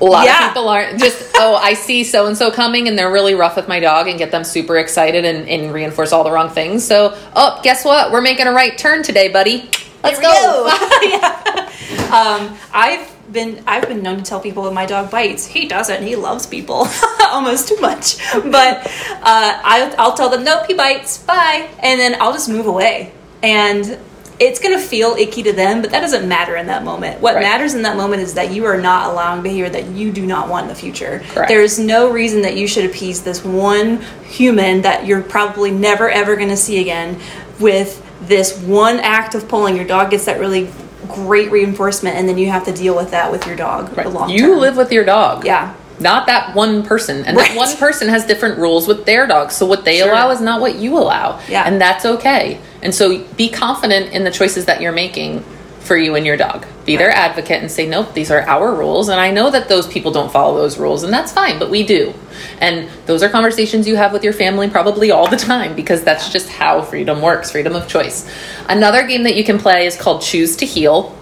A 0.00 0.04
lot 0.04 0.26
Yeah. 0.26 0.42
of 0.46 0.50
people 0.54 0.68
aren't 0.68 1.00
just, 1.00 1.20
oh, 1.34 1.56
I 1.56 1.74
see 1.74 2.04
so 2.04 2.26
and 2.26 2.36
so 2.36 2.52
coming 2.52 2.86
and 2.86 2.96
they're 2.96 3.10
really 3.10 3.34
rough 3.34 3.56
with 3.56 3.66
my 3.66 3.80
dog 3.80 4.06
and 4.06 4.16
get 4.16 4.30
them 4.30 4.44
super 4.44 4.76
excited 4.76 5.24
and, 5.24 5.48
and 5.48 5.72
reinforce 5.72 6.12
all 6.12 6.22
the 6.22 6.30
wrong 6.30 6.50
things. 6.50 6.84
So, 6.84 7.16
oh, 7.34 7.58
guess 7.64 7.84
what? 7.84 8.12
We're 8.12 8.20
making 8.20 8.46
a 8.46 8.52
right 8.52 8.78
turn 8.78 9.02
today, 9.02 9.26
buddy. 9.28 9.68
Let's 10.04 10.20
Here 10.20 10.28
we 10.28 10.34
go. 10.36 10.66
yeah. 11.02 12.12
Um, 12.12 12.56
I've 12.72 13.10
been 13.32 13.62
I've 13.66 13.86
been 13.88 14.02
known 14.02 14.16
to 14.18 14.22
tell 14.22 14.40
people 14.40 14.64
that 14.64 14.72
my 14.72 14.86
dog 14.86 15.10
bites. 15.10 15.46
He 15.46 15.66
doesn't. 15.66 16.02
He 16.02 16.16
loves 16.16 16.46
people 16.46 16.86
almost 17.28 17.68
too 17.68 17.76
much. 17.80 18.16
But 18.34 18.86
uh, 19.22 19.60
I'll, 19.64 19.94
I'll 19.98 20.14
tell 20.14 20.28
them 20.30 20.44
nope, 20.44 20.66
he 20.66 20.74
bites. 20.74 21.18
Bye, 21.18 21.68
and 21.82 22.00
then 22.00 22.16
I'll 22.20 22.32
just 22.32 22.48
move 22.48 22.66
away. 22.66 23.12
And 23.42 23.98
it's 24.40 24.60
gonna 24.60 24.78
feel 24.78 25.16
icky 25.18 25.42
to 25.42 25.52
them, 25.52 25.82
but 25.82 25.90
that 25.90 26.00
doesn't 26.00 26.28
matter 26.28 26.54
in 26.56 26.68
that 26.68 26.84
moment. 26.84 27.20
What 27.20 27.34
Right. 27.34 27.42
matters 27.42 27.74
in 27.74 27.82
that 27.82 27.96
moment 27.96 28.22
is 28.22 28.34
that 28.34 28.52
you 28.52 28.66
are 28.66 28.80
not 28.80 29.10
allowing 29.10 29.42
behavior 29.42 29.68
that 29.68 29.86
you 29.88 30.12
do 30.12 30.24
not 30.24 30.48
want 30.48 30.64
in 30.64 30.68
the 30.68 30.76
future. 30.76 31.22
Correct. 31.30 31.48
There's 31.48 31.78
no 31.78 32.10
reason 32.10 32.42
that 32.42 32.56
you 32.56 32.68
should 32.68 32.84
appease 32.84 33.22
this 33.24 33.44
one 33.44 34.00
human 34.28 34.82
that 34.82 35.06
you're 35.06 35.22
probably 35.22 35.70
never 35.72 36.08
ever 36.08 36.36
going 36.36 36.50
to 36.50 36.56
see 36.56 36.78
again 36.80 37.18
with 37.58 38.04
this 38.28 38.56
one 38.62 39.00
act 39.00 39.34
of 39.34 39.48
pulling. 39.48 39.74
Your 39.74 39.86
dog 39.86 40.10
gets 40.10 40.24
that 40.26 40.38
really 40.38 40.70
great 41.06 41.50
reinforcement, 41.50 42.16
and 42.16 42.28
then 42.28 42.38
you 42.38 42.50
have 42.50 42.64
to 42.64 42.72
deal 42.72 42.96
with 42.96 43.10
that 43.12 43.30
with 43.30 43.46
your 43.46 43.54
dog 43.56 43.96
Right. 43.96 44.10
long 44.12 44.28
You 44.30 44.48
term. 44.50 44.58
live 44.58 44.76
with 44.76 44.92
your 44.92 45.04
dog. 45.04 45.44
Yeah. 45.44 45.70
Not 46.00 46.26
that 46.26 46.54
one 46.54 46.82
person. 46.82 47.24
And 47.26 47.36
Right. 47.36 47.48
that 47.48 47.56
one 47.56 47.76
person 47.76 48.08
has 48.08 48.24
different 48.24 48.58
rules 48.58 48.86
with 48.86 49.04
their 49.04 49.26
dog. 49.26 49.50
So 49.52 49.66
what 49.66 49.84
they 49.84 49.98
Sure. 49.98 50.10
allow 50.10 50.30
is 50.30 50.40
not 50.40 50.60
what 50.60 50.76
you 50.76 50.96
allow. 50.96 51.38
Yeah. 51.48 51.64
And 51.66 51.80
that's 51.80 52.04
okay. 52.04 52.58
And 52.82 52.94
so 52.94 53.18
be 53.36 53.48
confident 53.48 54.12
in 54.12 54.24
the 54.24 54.30
choices 54.30 54.64
that 54.66 54.80
you're 54.80 54.92
making 54.92 55.42
for 55.80 55.96
you 55.96 56.14
and 56.14 56.24
your 56.26 56.36
dog. 56.36 56.66
Be 56.88 56.96
their 56.96 57.10
advocate 57.10 57.60
and 57.60 57.70
say, 57.70 57.86
nope, 57.86 58.14
these 58.14 58.30
are 58.30 58.40
our 58.48 58.74
rules. 58.74 59.10
And 59.10 59.20
I 59.20 59.30
know 59.30 59.50
that 59.50 59.68
those 59.68 59.86
people 59.86 60.10
don't 60.10 60.32
follow 60.32 60.56
those 60.56 60.78
rules, 60.78 61.02
and 61.02 61.12
that's 61.12 61.30
fine, 61.30 61.58
but 61.58 61.68
we 61.68 61.84
do. 61.84 62.14
And 62.62 62.88
those 63.04 63.22
are 63.22 63.28
conversations 63.28 63.86
you 63.86 63.96
have 63.96 64.10
with 64.10 64.24
your 64.24 64.32
family 64.32 64.70
probably 64.70 65.10
all 65.10 65.28
the 65.28 65.36
time 65.36 65.76
because 65.76 66.02
that's 66.02 66.32
just 66.32 66.48
how 66.48 66.80
freedom 66.80 67.20
works 67.20 67.50
freedom 67.50 67.76
of 67.76 67.88
choice. 67.88 68.26
Another 68.70 69.06
game 69.06 69.24
that 69.24 69.36
you 69.36 69.44
can 69.44 69.58
play 69.58 69.84
is 69.84 70.00
called 70.00 70.22
Choose 70.22 70.56
to 70.56 70.64
Heel. 70.64 71.14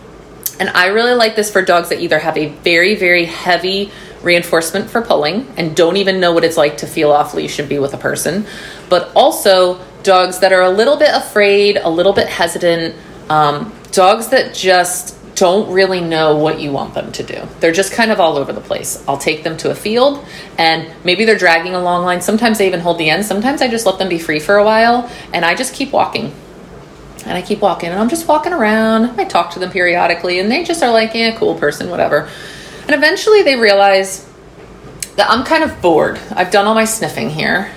And 0.60 0.68
I 0.68 0.86
really 0.86 1.14
like 1.14 1.34
this 1.34 1.50
for 1.50 1.62
dogs 1.62 1.88
that 1.88 1.98
either 1.98 2.20
have 2.20 2.36
a 2.36 2.46
very, 2.46 2.94
very 2.94 3.24
heavy 3.24 3.90
reinforcement 4.22 4.88
for 4.88 5.02
pulling 5.02 5.52
and 5.56 5.74
don't 5.74 5.96
even 5.96 6.20
know 6.20 6.30
what 6.32 6.44
it's 6.44 6.56
like 6.56 6.76
to 6.76 6.86
feel 6.86 7.10
off 7.10 7.34
leash 7.34 7.58
and 7.58 7.68
be 7.68 7.80
with 7.80 7.92
a 7.92 7.98
person, 7.98 8.46
but 8.88 9.10
also 9.16 9.84
dogs 10.04 10.38
that 10.38 10.52
are 10.52 10.62
a 10.62 10.70
little 10.70 10.96
bit 10.96 11.10
afraid, 11.12 11.76
a 11.76 11.90
little 11.90 12.12
bit 12.12 12.28
hesitant, 12.28 12.94
um, 13.28 13.74
dogs 13.90 14.28
that 14.28 14.54
just 14.54 15.15
don't 15.36 15.70
really 15.70 16.00
know 16.00 16.36
what 16.36 16.60
you 16.60 16.72
want 16.72 16.94
them 16.94 17.12
to 17.12 17.22
do. 17.22 17.46
They're 17.60 17.72
just 17.72 17.92
kind 17.92 18.10
of 18.10 18.18
all 18.18 18.36
over 18.36 18.52
the 18.52 18.60
place. 18.60 19.04
I'll 19.06 19.18
take 19.18 19.44
them 19.44 19.56
to 19.58 19.70
a 19.70 19.74
field 19.74 20.24
and 20.58 20.90
maybe 21.04 21.26
they're 21.26 21.38
dragging 21.38 21.74
a 21.74 21.80
long 21.80 22.04
line. 22.04 22.22
Sometimes 22.22 22.58
they 22.58 22.66
even 22.66 22.80
hold 22.80 22.98
the 22.98 23.10
end. 23.10 23.24
Sometimes 23.24 23.60
I 23.60 23.68
just 23.68 23.84
let 23.86 23.98
them 23.98 24.08
be 24.08 24.18
free 24.18 24.40
for 24.40 24.56
a 24.56 24.64
while 24.64 25.10
and 25.34 25.44
I 25.44 25.54
just 25.54 25.74
keep 25.74 25.92
walking 25.92 26.32
and 27.26 27.32
I 27.32 27.42
keep 27.42 27.60
walking 27.60 27.90
and 27.90 27.98
I'm 27.98 28.08
just 28.08 28.26
walking 28.26 28.54
around. 28.54 29.20
I 29.20 29.24
talk 29.24 29.52
to 29.52 29.58
them 29.58 29.70
periodically 29.70 30.40
and 30.40 30.50
they 30.50 30.64
just 30.64 30.82
are 30.82 30.90
like, 30.90 31.14
yeah, 31.14 31.36
cool 31.36 31.54
person, 31.54 31.90
whatever. 31.90 32.30
And 32.82 32.94
eventually 32.94 33.42
they 33.42 33.56
realize 33.56 34.26
that 35.16 35.28
I'm 35.28 35.44
kind 35.44 35.64
of 35.64 35.82
bored. 35.82 36.18
I've 36.30 36.50
done 36.50 36.66
all 36.66 36.74
my 36.74 36.86
sniffing 36.86 37.28
here. 37.28 37.70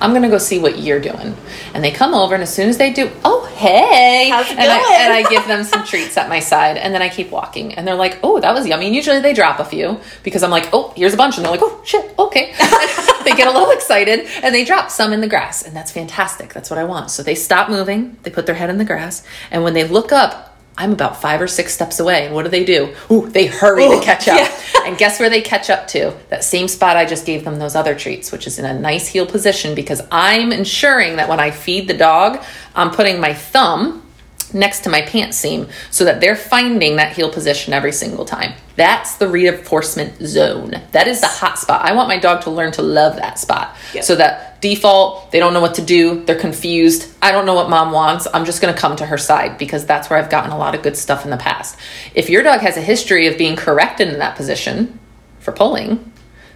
I'm 0.00 0.12
gonna 0.12 0.28
go 0.28 0.38
see 0.38 0.58
what 0.58 0.78
you're 0.78 1.00
doing. 1.00 1.34
And 1.74 1.82
they 1.82 1.90
come 1.90 2.14
over 2.14 2.34
and 2.34 2.42
as 2.42 2.52
soon 2.52 2.68
as 2.68 2.78
they 2.78 2.92
do, 2.92 3.10
oh 3.24 3.46
hey 3.56 4.28
How's 4.30 4.50
it 4.50 4.58
and 4.58 4.70
I 4.70 4.78
going? 4.78 4.94
and 5.00 5.12
I 5.12 5.30
give 5.30 5.46
them 5.46 5.64
some 5.64 5.84
treats 5.86 6.16
at 6.16 6.28
my 6.28 6.40
side 6.40 6.76
and 6.76 6.94
then 6.94 7.02
I 7.02 7.08
keep 7.08 7.30
walking 7.30 7.74
and 7.74 7.86
they're 7.86 7.94
like, 7.94 8.18
oh 8.22 8.40
that 8.40 8.52
was 8.54 8.66
yummy. 8.66 8.86
And 8.86 8.94
usually 8.94 9.20
they 9.20 9.32
drop 9.32 9.58
a 9.58 9.64
few 9.64 9.98
because 10.22 10.42
I'm 10.42 10.50
like, 10.50 10.68
oh 10.72 10.92
here's 10.96 11.14
a 11.14 11.16
bunch 11.16 11.36
and 11.36 11.44
they're 11.44 11.52
like, 11.52 11.62
oh 11.62 11.80
shit, 11.84 12.14
okay. 12.18 12.52
they 13.24 13.34
get 13.34 13.46
a 13.48 13.50
little 13.50 13.70
excited 13.70 14.26
and 14.42 14.54
they 14.54 14.64
drop 14.64 14.90
some 14.90 15.12
in 15.12 15.20
the 15.20 15.28
grass 15.28 15.62
and 15.62 15.74
that's 15.74 15.90
fantastic. 15.90 16.52
That's 16.52 16.70
what 16.70 16.78
I 16.78 16.84
want. 16.84 17.10
So 17.10 17.22
they 17.22 17.34
stop 17.34 17.70
moving, 17.70 18.16
they 18.22 18.30
put 18.30 18.46
their 18.46 18.54
head 18.54 18.70
in 18.70 18.78
the 18.78 18.84
grass, 18.84 19.24
and 19.50 19.64
when 19.64 19.74
they 19.74 19.84
look 19.84 20.12
up, 20.12 20.55
I'm 20.78 20.92
about 20.92 21.20
five 21.20 21.40
or 21.40 21.48
six 21.48 21.72
steps 21.72 22.00
away. 22.00 22.26
And 22.26 22.34
what 22.34 22.42
do 22.44 22.50
they 22.50 22.64
do? 22.64 22.94
Ooh, 23.10 23.28
they 23.28 23.46
hurry 23.46 23.84
Ooh, 23.84 23.98
to 23.98 24.04
catch 24.04 24.28
up. 24.28 24.38
yeah. 24.38 24.82
and 24.86 24.98
guess 24.98 25.18
where 25.18 25.30
they 25.30 25.40
catch 25.40 25.70
up 25.70 25.88
to? 25.88 26.14
That 26.28 26.44
same 26.44 26.68
spot 26.68 26.96
I 26.96 27.06
just 27.06 27.24
gave 27.24 27.44
them 27.44 27.58
those 27.58 27.74
other 27.74 27.94
treats, 27.94 28.30
which 28.30 28.46
is 28.46 28.58
in 28.58 28.64
a 28.64 28.78
nice 28.78 29.08
heel 29.08 29.26
position 29.26 29.74
because 29.74 30.02
I'm 30.12 30.52
ensuring 30.52 31.16
that 31.16 31.28
when 31.28 31.40
I 31.40 31.50
feed 31.50 31.88
the 31.88 31.94
dog, 31.94 32.42
I'm 32.74 32.90
putting 32.90 33.20
my 33.20 33.32
thumb 33.32 34.05
next 34.54 34.80
to 34.80 34.90
my 34.90 35.02
pant 35.02 35.34
seam 35.34 35.68
so 35.90 36.04
that 36.04 36.20
they're 36.20 36.36
finding 36.36 36.96
that 36.96 37.14
heel 37.16 37.30
position 37.30 37.72
every 37.72 37.92
single 37.92 38.24
time. 38.24 38.52
That's 38.76 39.16
the 39.16 39.28
reinforcement 39.28 40.18
zone. 40.20 40.74
That 40.92 41.08
is 41.08 41.20
the 41.20 41.26
hot 41.26 41.58
spot. 41.58 41.82
I 41.84 41.94
want 41.94 42.08
my 42.08 42.18
dog 42.18 42.42
to 42.42 42.50
learn 42.50 42.72
to 42.72 42.82
love 42.82 43.16
that 43.16 43.38
spot 43.38 43.74
Yep. 43.94 44.04
so 44.04 44.16
that 44.16 44.60
default, 44.60 45.30
they 45.32 45.38
don't 45.38 45.54
know 45.54 45.60
what 45.60 45.74
to 45.76 45.82
do, 45.82 46.24
they're 46.24 46.38
confused. 46.38 47.12
I 47.22 47.32
don't 47.32 47.46
know 47.46 47.54
what 47.54 47.70
mom 47.70 47.92
wants. 47.92 48.26
I'm 48.32 48.44
just 48.44 48.60
going 48.60 48.74
to 48.74 48.80
come 48.80 48.96
to 48.96 49.06
her 49.06 49.18
side 49.18 49.58
because 49.58 49.86
that's 49.86 50.10
where 50.10 50.18
I've 50.18 50.30
gotten 50.30 50.50
a 50.50 50.58
lot 50.58 50.74
of 50.74 50.82
good 50.82 50.96
stuff 50.96 51.24
in 51.24 51.30
the 51.30 51.36
past. 51.36 51.78
If 52.14 52.28
your 52.28 52.42
dog 52.42 52.60
has 52.60 52.76
a 52.76 52.82
history 52.82 53.26
of 53.26 53.38
being 53.38 53.56
corrected 53.56 54.08
in 54.08 54.18
that 54.18 54.36
position 54.36 54.98
for 55.40 55.52
pulling, 55.52 56.12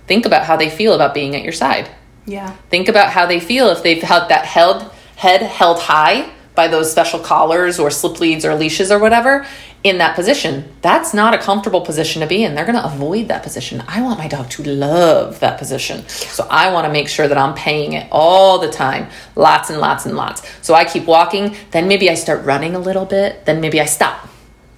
think 0.06 0.26
about 0.26 0.44
how 0.44 0.56
they 0.56 0.68
feel 0.70 0.94
about 0.94 1.14
being 1.14 1.34
at 1.36 1.42
your 1.42 1.52
side. 1.52 1.88
Yeah. 2.26 2.50
Think 2.68 2.88
about 2.88 3.10
how 3.10 3.26
they 3.26 3.40
feel 3.40 3.68
if 3.70 3.82
they've 3.82 4.02
had 4.02 4.28
that 4.28 4.44
held 4.44 4.90
head 5.16 5.42
held 5.42 5.78
high 5.80 6.30
by 6.60 6.68
those 6.68 6.92
special 6.92 7.18
collars 7.18 7.78
or 7.78 7.90
slip 7.90 8.20
leads 8.20 8.44
or 8.44 8.54
leashes 8.54 8.90
or 8.92 8.98
whatever 8.98 9.46
in 9.82 9.96
that 9.96 10.14
position. 10.14 10.70
That's 10.82 11.14
not 11.14 11.32
a 11.32 11.38
comfortable 11.38 11.80
position 11.80 12.20
to 12.20 12.28
be 12.28 12.44
in. 12.44 12.54
They're 12.54 12.66
going 12.66 12.76
to 12.76 12.84
avoid 12.84 13.28
that 13.28 13.42
position. 13.42 13.82
I 13.88 14.02
want 14.02 14.18
my 14.18 14.28
dog 14.28 14.50
to 14.50 14.62
love 14.62 15.40
that 15.40 15.58
position. 15.58 16.06
So 16.06 16.46
I 16.50 16.70
want 16.70 16.84
to 16.86 16.92
make 16.92 17.08
sure 17.08 17.26
that 17.26 17.38
I'm 17.38 17.54
paying 17.54 17.94
it 17.94 18.06
all 18.12 18.58
the 18.58 18.70
time, 18.70 19.08
lots 19.36 19.70
and 19.70 19.80
lots 19.80 20.04
and 20.04 20.16
lots. 20.16 20.46
So 20.60 20.74
I 20.74 20.84
keep 20.84 21.06
walking, 21.06 21.56
then 21.70 21.88
maybe 21.88 22.10
I 22.10 22.14
start 22.14 22.44
running 22.44 22.74
a 22.74 22.78
little 22.78 23.06
bit, 23.06 23.46
then 23.46 23.62
maybe 23.62 23.80
I 23.80 23.86
stop. 23.86 24.29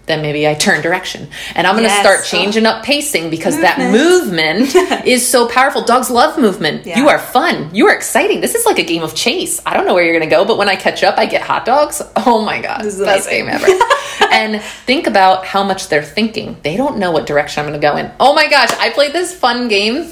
Then 0.07 0.21
maybe 0.21 0.49
I 0.49 0.55
turn 0.55 0.83
direction. 0.83 1.29
And 1.55 1.67
I'm 1.67 1.75
going 1.75 1.89
to 1.89 1.93
Yes. 1.95 2.01
start 2.01 2.21
oh. 2.23 2.25
changing 2.25 2.67
up 2.67 2.83
pacing 2.85 3.31
because 3.31 3.61
that 3.61 3.77
mm-hmm. 3.79 3.93
movement 3.93 4.75
is 5.07 5.27
so 5.27 5.49
powerful. 5.49 5.85
Dogs 5.85 6.11
love 6.11 6.39
movement. 6.39 6.87
Yeah. 6.87 6.99
You 6.99 7.09
are 7.09 7.19
fun. 7.19 7.73
You 7.73 7.87
are 7.87 7.95
exciting. 7.95 8.41
This 8.41 8.55
is 8.55 8.67
like 8.67 8.79
a 8.79 8.85
game 8.85 9.03
of 9.03 9.15
chase. 9.15 9.61
I 9.65 9.77
don't 9.77 9.87
know 9.87 9.95
where 9.95 10.05
you're 10.05 10.19
going 10.19 10.29
to 10.29 10.35
go, 10.35 10.45
but 10.45 10.59
when 10.59 10.69
I 10.69 10.77
catch 10.77 11.05
up, 11.05 11.19
I 11.19 11.27
get 11.27 11.43
hot 11.43 11.65
dogs. 11.65 12.03
Oh 12.25 12.45
my 12.45 12.61
God. 12.61 12.81
This 12.81 12.95
is 12.95 12.99
the 12.99 13.05
Best 13.05 13.29
amazing. 13.29 13.47
game 13.47 13.55
ever. 13.55 14.25
and 14.33 14.63
think 14.63 15.07
about 15.07 15.45
how 15.45 15.63
much 15.63 15.89
they're 15.89 16.03
thinking. 16.03 16.57
They 16.63 16.77
don't 16.77 16.99
know 16.99 17.11
what 17.11 17.27
direction 17.27 17.61
I'm 17.61 17.69
going 17.69 17.81
to 17.81 17.87
go 17.87 17.97
in. 17.97 18.11
Oh 18.19 18.35
my 18.35 18.49
gosh. 18.49 18.71
I 18.79 18.91
played 18.91 19.13
this 19.13 19.35
fun 19.35 19.69
game 19.69 20.11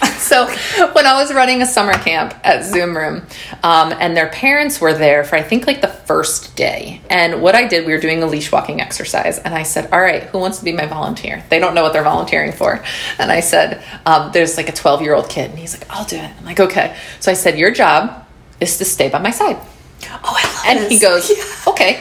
so 0.18 0.46
when 0.92 1.06
I 1.06 1.14
was 1.20 1.32
running 1.32 1.60
a 1.62 1.66
summer 1.66 1.92
camp 1.92 2.34
at 2.44 2.64
Zoom 2.64 2.96
Room, 2.96 3.26
um, 3.62 3.92
and 4.00 4.16
their 4.16 4.28
parents 4.28 4.80
were 4.80 4.92
there 4.94 5.24
for 5.24 5.36
I 5.36 5.42
think 5.42 5.66
like 5.66 5.80
the 5.80 5.88
first 5.88 6.56
day, 6.56 7.00
and 7.10 7.42
what 7.42 7.54
I 7.54 7.66
did, 7.66 7.86
we 7.86 7.92
were 7.92 8.00
doing 8.00 8.22
a 8.22 8.26
leash 8.26 8.50
walking 8.52 8.80
exercise, 8.80 9.38
and 9.38 9.54
I 9.54 9.62
said, 9.62 9.88
"All 9.92 10.00
right, 10.00 10.22
who 10.24 10.38
wants 10.38 10.58
to 10.58 10.64
be 10.64 10.72
my 10.72 10.86
volunteer?" 10.86 11.42
They 11.50 11.58
don't 11.58 11.74
know 11.74 11.82
what 11.82 11.92
they're 11.92 12.02
volunteering 12.04 12.52
for, 12.52 12.82
and 13.18 13.30
I 13.30 13.40
said, 13.40 13.82
um, 14.06 14.30
"There's 14.32 14.56
like 14.56 14.68
a 14.68 14.72
12 14.72 15.02
year 15.02 15.14
old 15.14 15.28
kid," 15.28 15.50
and 15.50 15.58
he's 15.58 15.76
like, 15.76 15.86
"I'll 15.90 16.04
do 16.06 16.16
it." 16.16 16.30
I'm 16.38 16.44
like, 16.44 16.60
"Okay." 16.60 16.96
So 17.20 17.30
I 17.30 17.34
said, 17.34 17.58
"Your 17.58 17.70
job 17.70 18.24
is 18.60 18.78
to 18.78 18.84
stay 18.84 19.08
by 19.08 19.18
my 19.18 19.30
side," 19.30 19.58
Oh, 20.04 20.18
I 20.24 20.42
love 20.44 20.52
this. 20.52 20.64
and 20.66 20.78
this. 20.78 20.88
he 20.92 20.98
goes, 20.98 21.66
"Okay," 21.66 22.00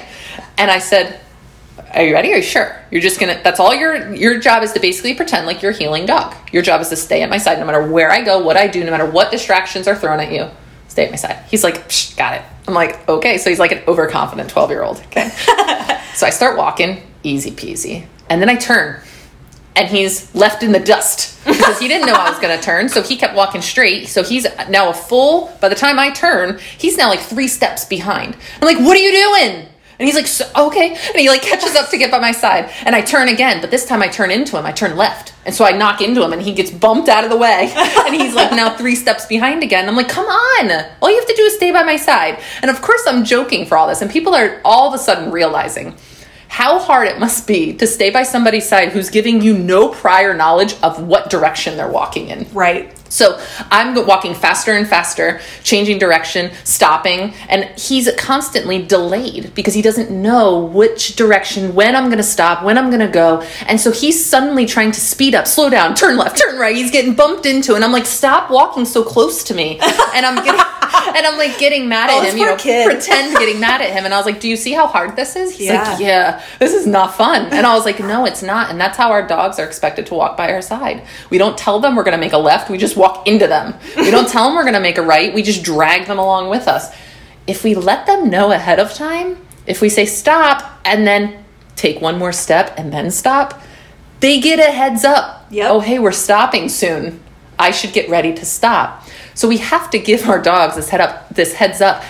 and 0.58 0.70
I 0.72 0.80
said. 0.80 1.20
Are 1.94 2.04
you 2.04 2.14
ready? 2.14 2.34
Are 2.34 2.38
you 2.38 2.44
sure? 2.44 2.76
You're 2.92 3.02
just 3.02 3.20
gonna. 3.20 3.40
That's 3.44 3.60
all 3.60 3.74
your 3.74 4.14
your 4.14 4.40
job 4.40 4.64
is 4.64 4.74
to 4.74 4.80
basically 4.80 5.14
pretend 5.14 5.48
like 5.48 5.62
you're 5.62 5.72
a 5.72 5.76
heeling 5.76 6.06
dog. 6.06 6.36
Your 6.52 6.62
job 6.62 6.82
is 6.82 6.90
to 6.90 6.96
stay 6.96 7.22
at 7.22 7.30
my 7.30 7.38
side, 7.38 7.60
no 7.60 7.66
matter 7.66 7.86
where 7.86 8.12
I 8.12 8.24
go, 8.24 8.44
what 8.44 8.58
I 8.58 8.68
do, 8.68 8.84
no 8.84 8.92
matter 8.92 9.06
what 9.06 9.32
distractions 9.32 9.88
are 9.88 9.96
thrown 9.96 10.20
at 10.20 10.32
you. 10.32 10.48
Stay 10.88 11.06
at 11.06 11.12
my 11.12 11.18
side. 11.18 11.44
He's 11.50 11.64
like, 11.64 11.88
Psh, 11.88 12.18
got 12.18 12.36
it. 12.36 12.42
I'm 12.68 12.74
like, 12.74 13.08
okay. 13.08 13.38
So 13.38 13.50
he's 13.50 13.60
like 13.60 13.72
an 13.72 13.84
overconfident 13.88 14.50
twelve 14.50 14.70
year 14.70 14.84
old. 14.84 14.98
Okay. 15.08 15.30
so 16.16 16.26
I 16.26 16.30
start 16.30 16.58
walking, 16.58 17.02
easy 17.24 17.52
peasy, 17.52 18.06
and 18.30 18.42
then 18.42 18.50
I 18.50 18.56
turn, 18.56 19.02
and 19.76 19.88
he's 19.88 20.34
left 20.36 20.64
in 20.64 20.72
the 20.72 20.80
dust 20.80 21.44
because 21.46 21.80
he 21.80 21.88
didn't 21.88 22.08
know 22.08 22.14
I 22.14 22.30
was 22.30 22.40
to 22.40 22.62
turn. 22.62 22.90
So 22.90 23.02
he 23.02 23.16
kept 23.16 23.36
walking 23.36 23.62
straight. 23.62 24.08
So 24.08 24.24
he's 24.24 24.46
now 24.70 24.90
a 24.90 24.94
full. 24.94 25.56
By 25.62 25.70
the 25.70 25.76
time 25.76 26.00
I 26.00 26.12
turn, 26.12 26.60
he's 26.78 26.98
now 26.98 27.10
like 27.10 27.20
three 27.20 27.48
steps 27.48 27.86
behind. 27.86 28.36
I'm 28.62 28.68
like, 28.68 28.80
what 28.80 28.98
are 28.98 29.00
you 29.00 29.12
doing? 29.12 29.68
And 30.00 30.08
he's 30.08 30.16
like, 30.16 30.28
so, 30.28 30.50
okay. 30.56 30.92
And 30.92 31.16
he 31.18 31.28
like 31.28 31.42
catches 31.42 31.76
up 31.76 31.90
to 31.90 31.98
get 31.98 32.10
by 32.10 32.20
my 32.20 32.32
side. 32.32 32.72
And 32.86 32.96
I 32.96 33.02
turn 33.02 33.28
again, 33.28 33.60
but 33.60 33.70
this 33.70 33.86
time 33.86 34.02
I 34.02 34.08
turn 34.08 34.32
into 34.32 34.58
him. 34.58 34.66
I 34.66 34.72
turn 34.72 34.96
left. 34.96 35.34
And 35.46 35.54
so 35.54 35.66
I 35.66 35.72
knock 35.72 36.02
into 36.02 36.24
him 36.24 36.32
and 36.32 36.42
he 36.42 36.54
gets 36.54 36.72
bumped 36.72 37.10
out 37.10 37.26
of 37.26 37.30
the 37.30 37.38
way. 37.38 37.74
And 38.10 38.20
he's 38.20 38.34
like 38.34 38.52
now 38.52 38.76
three 38.76 38.96
steps 38.96 39.28
behind 39.28 39.62
again. 39.62 39.88
I'm 39.88 39.96
like, 39.96 40.10
come 40.10 40.26
on. 40.26 40.86
All 41.00 41.12
you 41.12 41.18
have 41.18 41.28
to 41.28 41.36
do 41.36 41.44
is 41.44 41.56
stay 41.56 41.72
by 41.72 41.84
my 41.84 41.96
side. 41.98 42.42
And 42.64 42.72
of 42.72 42.82
course, 42.82 43.04
I'm 43.06 43.24
joking 43.24 43.68
for 43.68 43.78
all 43.78 43.88
this. 43.88 44.02
And 44.02 44.10
people 44.10 44.34
are 44.34 44.60
all 44.66 44.88
of 44.88 45.00
a 45.00 45.04
sudden 45.04 45.32
realizing 45.32 45.96
how 46.48 46.80
hard 46.80 47.08
it 47.08 47.20
must 47.20 47.46
be 47.46 47.74
to 47.74 47.86
stay 47.86 48.10
by 48.10 48.24
somebody's 48.24 48.68
side 48.68 48.90
who's 48.90 49.10
giving 49.12 49.42
you 49.42 49.56
no 49.58 49.90
prior 49.90 50.34
knowledge 50.34 50.76
of 50.82 51.04
what 51.04 51.30
direction 51.30 51.78
they're 51.78 51.92
walking 51.92 52.30
in. 52.30 52.48
Right. 52.52 52.92
So 53.10 53.44
I'm 53.72 53.94
walking 54.06 54.34
faster 54.34 54.72
and 54.74 54.88
faster, 54.88 55.40
changing 55.64 55.98
direction, 56.00 56.52
stopping, 56.64 57.34
and 57.50 57.66
he's 57.80 58.10
constantly 58.18 58.82
delayed 58.86 59.54
because 59.56 59.74
he 59.74 59.82
doesn't 59.82 60.12
know 60.12 60.60
which 60.64 61.16
direction, 61.16 61.74
when 61.76 61.96
I'm 61.96 62.06
going 62.06 62.18
to 62.18 62.24
stop, 62.24 62.64
when 62.64 62.78
I'm 62.78 62.90
going 62.90 63.00
to 63.06 63.08
go. 63.12 63.42
And 63.68 63.80
so 63.82 63.92
he's 63.92 64.24
suddenly 64.24 64.66
trying 64.66 64.92
to 64.92 65.00
speed 65.02 65.36
up, 65.36 65.48
slow 65.48 65.70
down, 65.70 65.96
turn 65.96 66.18
left, 66.18 66.40
turn 66.40 66.58
right. 66.60 66.76
He's 66.76 66.92
getting 66.92 67.16
bumped 67.16 67.46
into, 67.46 67.76
and 67.76 67.84
I'm 67.84 67.92
like, 67.92 68.06
stop 68.06 68.50
walking 68.50 68.86
so 68.86 69.04
close 69.04 69.44
to 69.46 69.54
me. 69.56 69.80
And 69.80 70.26
I'm 70.26 70.36
getting, 70.44 70.60
and 71.16 71.26
I'm 71.26 71.38
like 71.38 71.58
getting 71.60 71.88
mad 71.90 72.10
Oh, 72.12 72.20
at 72.20 72.24
this 72.26 72.34
him, 72.34 72.40
you 72.40 72.46
know, 72.46 72.56
kid. 72.58 72.86
pretend 72.86 73.36
getting 73.38 73.60
mad 73.60 73.82
at 73.82 73.90
him. 73.92 74.06
And 74.06 74.14
I 74.14 74.18
was 74.18 74.26
like, 74.26 74.40
do 74.40 74.48
you 74.48 74.56
see 74.58 74.74
how 74.74 74.88
hard 74.88 75.16
this 75.16 75.36
is? 75.36 75.52
He's 75.58 75.68
Yeah. 75.68 75.92
like, 75.92 76.00
yeah, 76.00 76.44
this 76.60 76.74
is 76.74 76.86
not 76.88 77.16
fun. 77.16 77.48
And 77.54 77.66
I 77.66 77.74
was 77.76 77.86
like, 77.86 78.00
no, 78.00 78.26
it's 78.26 78.42
not. 78.44 78.70
And 78.70 78.80
that's 78.80 78.98
how 78.98 79.12
our 79.12 79.26
dogs 79.28 79.60
are 79.60 79.66
expected 79.66 80.06
to 80.08 80.14
walk 80.16 80.38
by 80.38 80.52
our 80.52 80.62
side. 80.62 81.04
We 81.30 81.38
don't 81.38 81.58
tell 81.58 81.80
them 81.80 81.96
we're 81.96 82.04
going 82.04 82.18
to 82.18 82.22
make 82.24 82.34
a 82.34 82.38
left. 82.38 82.70
We 82.70 82.78
just 82.78 82.96
walk 83.00 83.28
into 83.28 83.48
them. 83.48 83.74
We 83.96 84.12
don't 84.12 84.30
tell 84.30 84.46
them 84.46 84.56
we're 84.56 84.64
going 84.64 84.76
to 84.76 84.80
make 84.80 84.98
a 84.98 85.02
right. 85.02 85.34
We 85.34 85.42
just 85.42 85.64
drag 85.64 86.06
them 86.06 86.20
along 86.20 86.50
with 86.50 86.68
us. 86.68 86.94
If 87.48 87.64
we 87.64 87.74
let 87.74 88.06
them 88.06 88.30
know 88.30 88.52
ahead 88.52 88.80
of 88.80 88.94
time, 88.94 89.38
if 89.66 89.82
we 89.82 89.90
say 89.90 90.06
stop 90.06 90.80
and 90.86 91.08
then 91.08 91.44
take 91.76 92.02
one 92.02 92.20
more 92.20 92.34
step 92.34 92.74
and 92.78 92.94
then 92.94 93.10
stop, 93.10 93.62
they 94.20 94.40
get 94.40 94.60
a 94.60 94.72
heads 94.72 95.04
up. 95.04 95.48
Yep. 95.50 95.72
Oh, 95.72 95.80
hey, 95.80 95.98
we're 95.98 96.12
stopping 96.12 96.70
soon. 96.70 97.22
I 97.58 97.72
should 97.72 97.94
get 97.94 98.10
ready 98.10 98.34
to 98.34 98.46
stop. 98.46 99.08
So 99.34 99.48
we 99.48 99.58
have 99.58 99.90
to 99.92 100.00
give 100.00 100.28
our 100.28 100.42
dogs 100.42 100.76
this 100.76 100.90
head 100.90 101.02
up, 101.02 101.30
this 101.30 101.54
heads 101.54 101.82
up. 101.82 102.04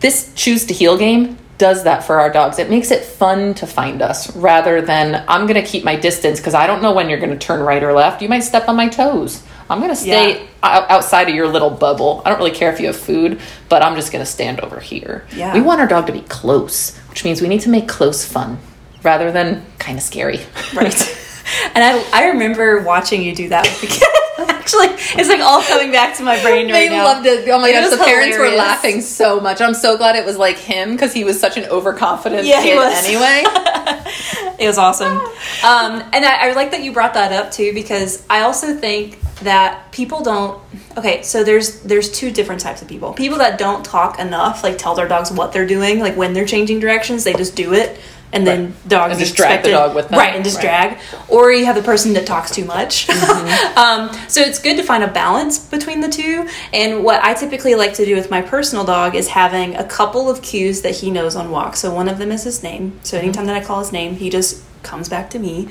This 0.00 0.32
choose 0.34 0.66
to 0.66 0.74
heel 0.74 0.96
game 0.98 1.38
does 1.58 1.84
that 1.84 2.04
for 2.04 2.20
our 2.20 2.30
dogs. 2.30 2.58
It 2.58 2.68
makes 2.68 2.90
it 2.90 3.02
fun 3.04 3.54
to 3.54 3.66
find 3.66 4.02
us 4.02 4.34
rather 4.36 4.82
than 4.82 5.24
I'm 5.28 5.46
going 5.46 5.62
to 5.62 5.66
keep 5.68 5.84
my 5.84 5.96
distance 5.96 6.38
because 6.38 6.54
I 6.54 6.66
don't 6.66 6.82
know 6.82 6.92
when 6.92 7.08
you're 7.08 7.18
going 7.18 7.30
to 7.30 7.38
turn 7.38 7.60
right 7.60 7.82
or 7.82 7.92
left. 7.92 8.22
You 8.22 8.28
might 8.28 8.40
step 8.40 8.68
on 8.68 8.76
my 8.76 8.88
toes. 8.88 9.42
I'm 9.68 9.78
going 9.78 9.90
to 9.90 9.96
stay 9.96 10.40
Yeah. 10.42 10.86
outside 10.88 11.28
of 11.28 11.34
your 11.34 11.48
little 11.48 11.70
bubble. 11.70 12.22
I 12.24 12.30
don't 12.30 12.38
really 12.38 12.50
care 12.52 12.72
if 12.72 12.80
you 12.80 12.86
have 12.86 12.96
food, 12.96 13.40
but 13.68 13.82
I'm 13.82 13.94
just 13.96 14.12
going 14.12 14.24
to 14.24 14.30
stand 14.30 14.60
over 14.60 14.78
here. 14.80 15.26
Yeah. 15.34 15.52
We 15.54 15.60
want 15.60 15.80
our 15.80 15.86
dog 15.88 16.06
to 16.06 16.12
be 16.12 16.20
close, 16.22 16.96
which 17.10 17.24
means 17.24 17.40
we 17.42 17.48
need 17.48 17.60
to 17.62 17.68
make 17.68 17.88
close 17.88 18.24
fun 18.24 18.58
rather 19.02 19.30
than 19.32 19.64
kind 19.78 19.98
of 19.98 20.04
scary. 20.04 20.40
Right. 20.74 21.22
And 21.76 21.84
I, 21.84 22.04
I 22.12 22.26
remember 22.30 22.82
watching 22.82 23.22
you 23.22 23.32
do 23.32 23.48
that 23.50 23.62
with 23.64 23.80
the 23.80 23.86
kids. 23.86 24.50
Actually, 24.50 24.88
it's 25.20 25.28
like 25.28 25.38
all 25.38 25.62
coming 25.62 25.92
back 25.92 26.16
to 26.16 26.24
my 26.24 26.42
brain 26.42 26.66
right 26.66 26.72
they 26.72 26.88
now. 26.88 27.04
loved 27.04 27.24
it. 27.24 27.48
Oh 27.48 27.60
my 27.60 27.70
gosh, 27.70 27.88
the 27.90 27.98
parents 28.04 28.36
were 28.36 28.48
laughing 28.50 29.00
so 29.00 29.38
much. 29.38 29.60
I'm 29.60 29.72
so 29.74 29.96
glad 29.96 30.16
it 30.16 30.26
was 30.26 30.36
like 30.36 30.56
him 30.56 30.90
because 30.90 31.12
he 31.12 31.22
was 31.22 31.38
such 31.38 31.56
an 31.56 31.66
overconfident 31.66 32.46
Yeah, 32.48 32.62
kid 32.62 32.76
anyway. 32.78 33.44
It 34.58 34.66
was 34.66 34.76
awesome. 34.76 35.18
Um, 35.64 36.02
and 36.12 36.24
I, 36.24 36.48
I 36.50 36.52
like 36.54 36.72
that 36.72 36.82
you 36.82 36.92
brought 36.92 37.14
that 37.14 37.30
up 37.32 37.52
too 37.52 37.72
because 37.72 38.24
I 38.28 38.40
also 38.40 38.74
think 38.74 39.18
that 39.42 39.92
people 39.92 40.22
don't. 40.22 40.60
Okay, 40.96 41.22
so 41.22 41.44
there's 41.44 41.80
there's 41.82 42.10
two 42.10 42.30
different 42.30 42.60
types 42.60 42.82
of 42.82 42.88
people. 42.88 43.12
People 43.12 43.38
that 43.38 43.58
don't 43.58 43.84
talk 43.84 44.18
enough, 44.18 44.62
like 44.62 44.78
tell 44.78 44.94
their 44.94 45.08
dogs 45.08 45.30
what 45.30 45.52
they're 45.52 45.66
doing, 45.66 46.00
like 46.00 46.16
when 46.16 46.32
they're 46.32 46.46
changing 46.46 46.80
directions, 46.80 47.24
they 47.24 47.34
just 47.34 47.54
do 47.54 47.74
it, 47.74 48.00
and 48.32 48.46
then 48.46 48.74
dogs 48.88 49.12
And 49.12 49.20
just 49.20 49.36
drag 49.36 49.62
the 49.62 49.70
dog 49.70 49.94
with 49.94 50.08
them. 50.08 50.18
right, 50.18 50.34
and 50.34 50.42
just 50.42 50.56
Right. 50.56 50.62
drag. 50.90 50.98
Or 51.28 51.52
you 51.52 51.66
have 51.66 51.74
the 51.76 51.82
person 51.82 52.14
that 52.14 52.24
talks 52.26 52.50
too 52.50 52.64
much. 52.64 53.08
um, 53.76 54.10
so 54.28 54.40
it's 54.40 54.58
good 54.58 54.76
to 54.78 54.82
find 54.82 55.04
a 55.04 55.08
balance 55.08 55.58
between 55.58 56.00
the 56.00 56.08
two. 56.08 56.48
And 56.72 57.04
what 57.04 57.22
I 57.22 57.34
typically 57.34 57.74
like 57.74 57.92
to 57.94 58.04
do 58.06 58.16
with 58.16 58.30
my 58.30 58.40
personal 58.40 58.84
dog 58.84 59.14
is 59.14 59.28
having 59.28 59.76
a 59.76 59.84
couple 59.84 60.30
of 60.30 60.40
cues 60.42 60.80
that 60.82 60.94
he 60.96 61.10
knows 61.10 61.36
on 61.36 61.50
walk. 61.50 61.76
So 61.76 61.94
one 61.94 62.08
of 62.08 62.16
them 62.18 62.32
is 62.32 62.44
his 62.44 62.62
name. 62.62 62.98
So 63.02 63.18
anytime 63.18 63.46
that 63.46 63.56
I 63.56 63.62
call 63.64 63.80
his 63.80 63.92
name, 63.92 64.16
he 64.16 64.30
just 64.30 64.62
comes 64.82 65.08
back 65.08 65.30
to 65.30 65.38
me. 65.38 65.68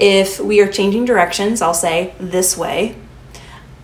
If 0.00 0.40
we 0.40 0.60
are 0.60 0.72
changing 0.72 1.04
directions, 1.04 1.60
I'll 1.60 1.74
say 1.74 2.14
this 2.18 2.56
way. 2.56 2.96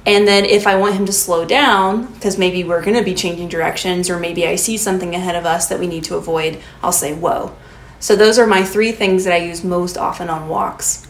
And 0.07 0.27
then 0.27 0.45
if 0.47 0.67
I 0.67 0.77
want 0.77 0.95
him 0.95 1.05
to 1.07 1.13
slow 1.13 1.45
down, 1.45 2.13
because 2.15 2.39
maybe 2.39 2.65
we're 2.65 2.83
going 2.83 2.97
to 2.97 3.05
be 3.05 3.15
changing 3.15 3.49
directions, 3.49 4.09
or 4.09 4.19
maybe 4.19 4.47
I 4.47 4.57
see 4.57 4.79
something 4.79 5.15
ahead 5.15 5.35
of 5.35 5.45
us 5.45 5.69
that 5.69 5.79
we 5.79 5.87
need 5.87 6.05
to 6.05 6.17
avoid, 6.17 6.59
I'll 6.83 6.91
say 6.91 7.13
whoa. 7.13 7.55
So 8.01 8.17
those 8.17 8.39
are 8.39 8.47
my 8.47 8.65
three 8.65 8.93
things 8.93 9.25
that 9.25 9.35
I 9.35 9.45
use 9.45 9.63
most 9.63 9.99
often 9.99 10.31
on 10.31 10.49
walks. 10.49 11.06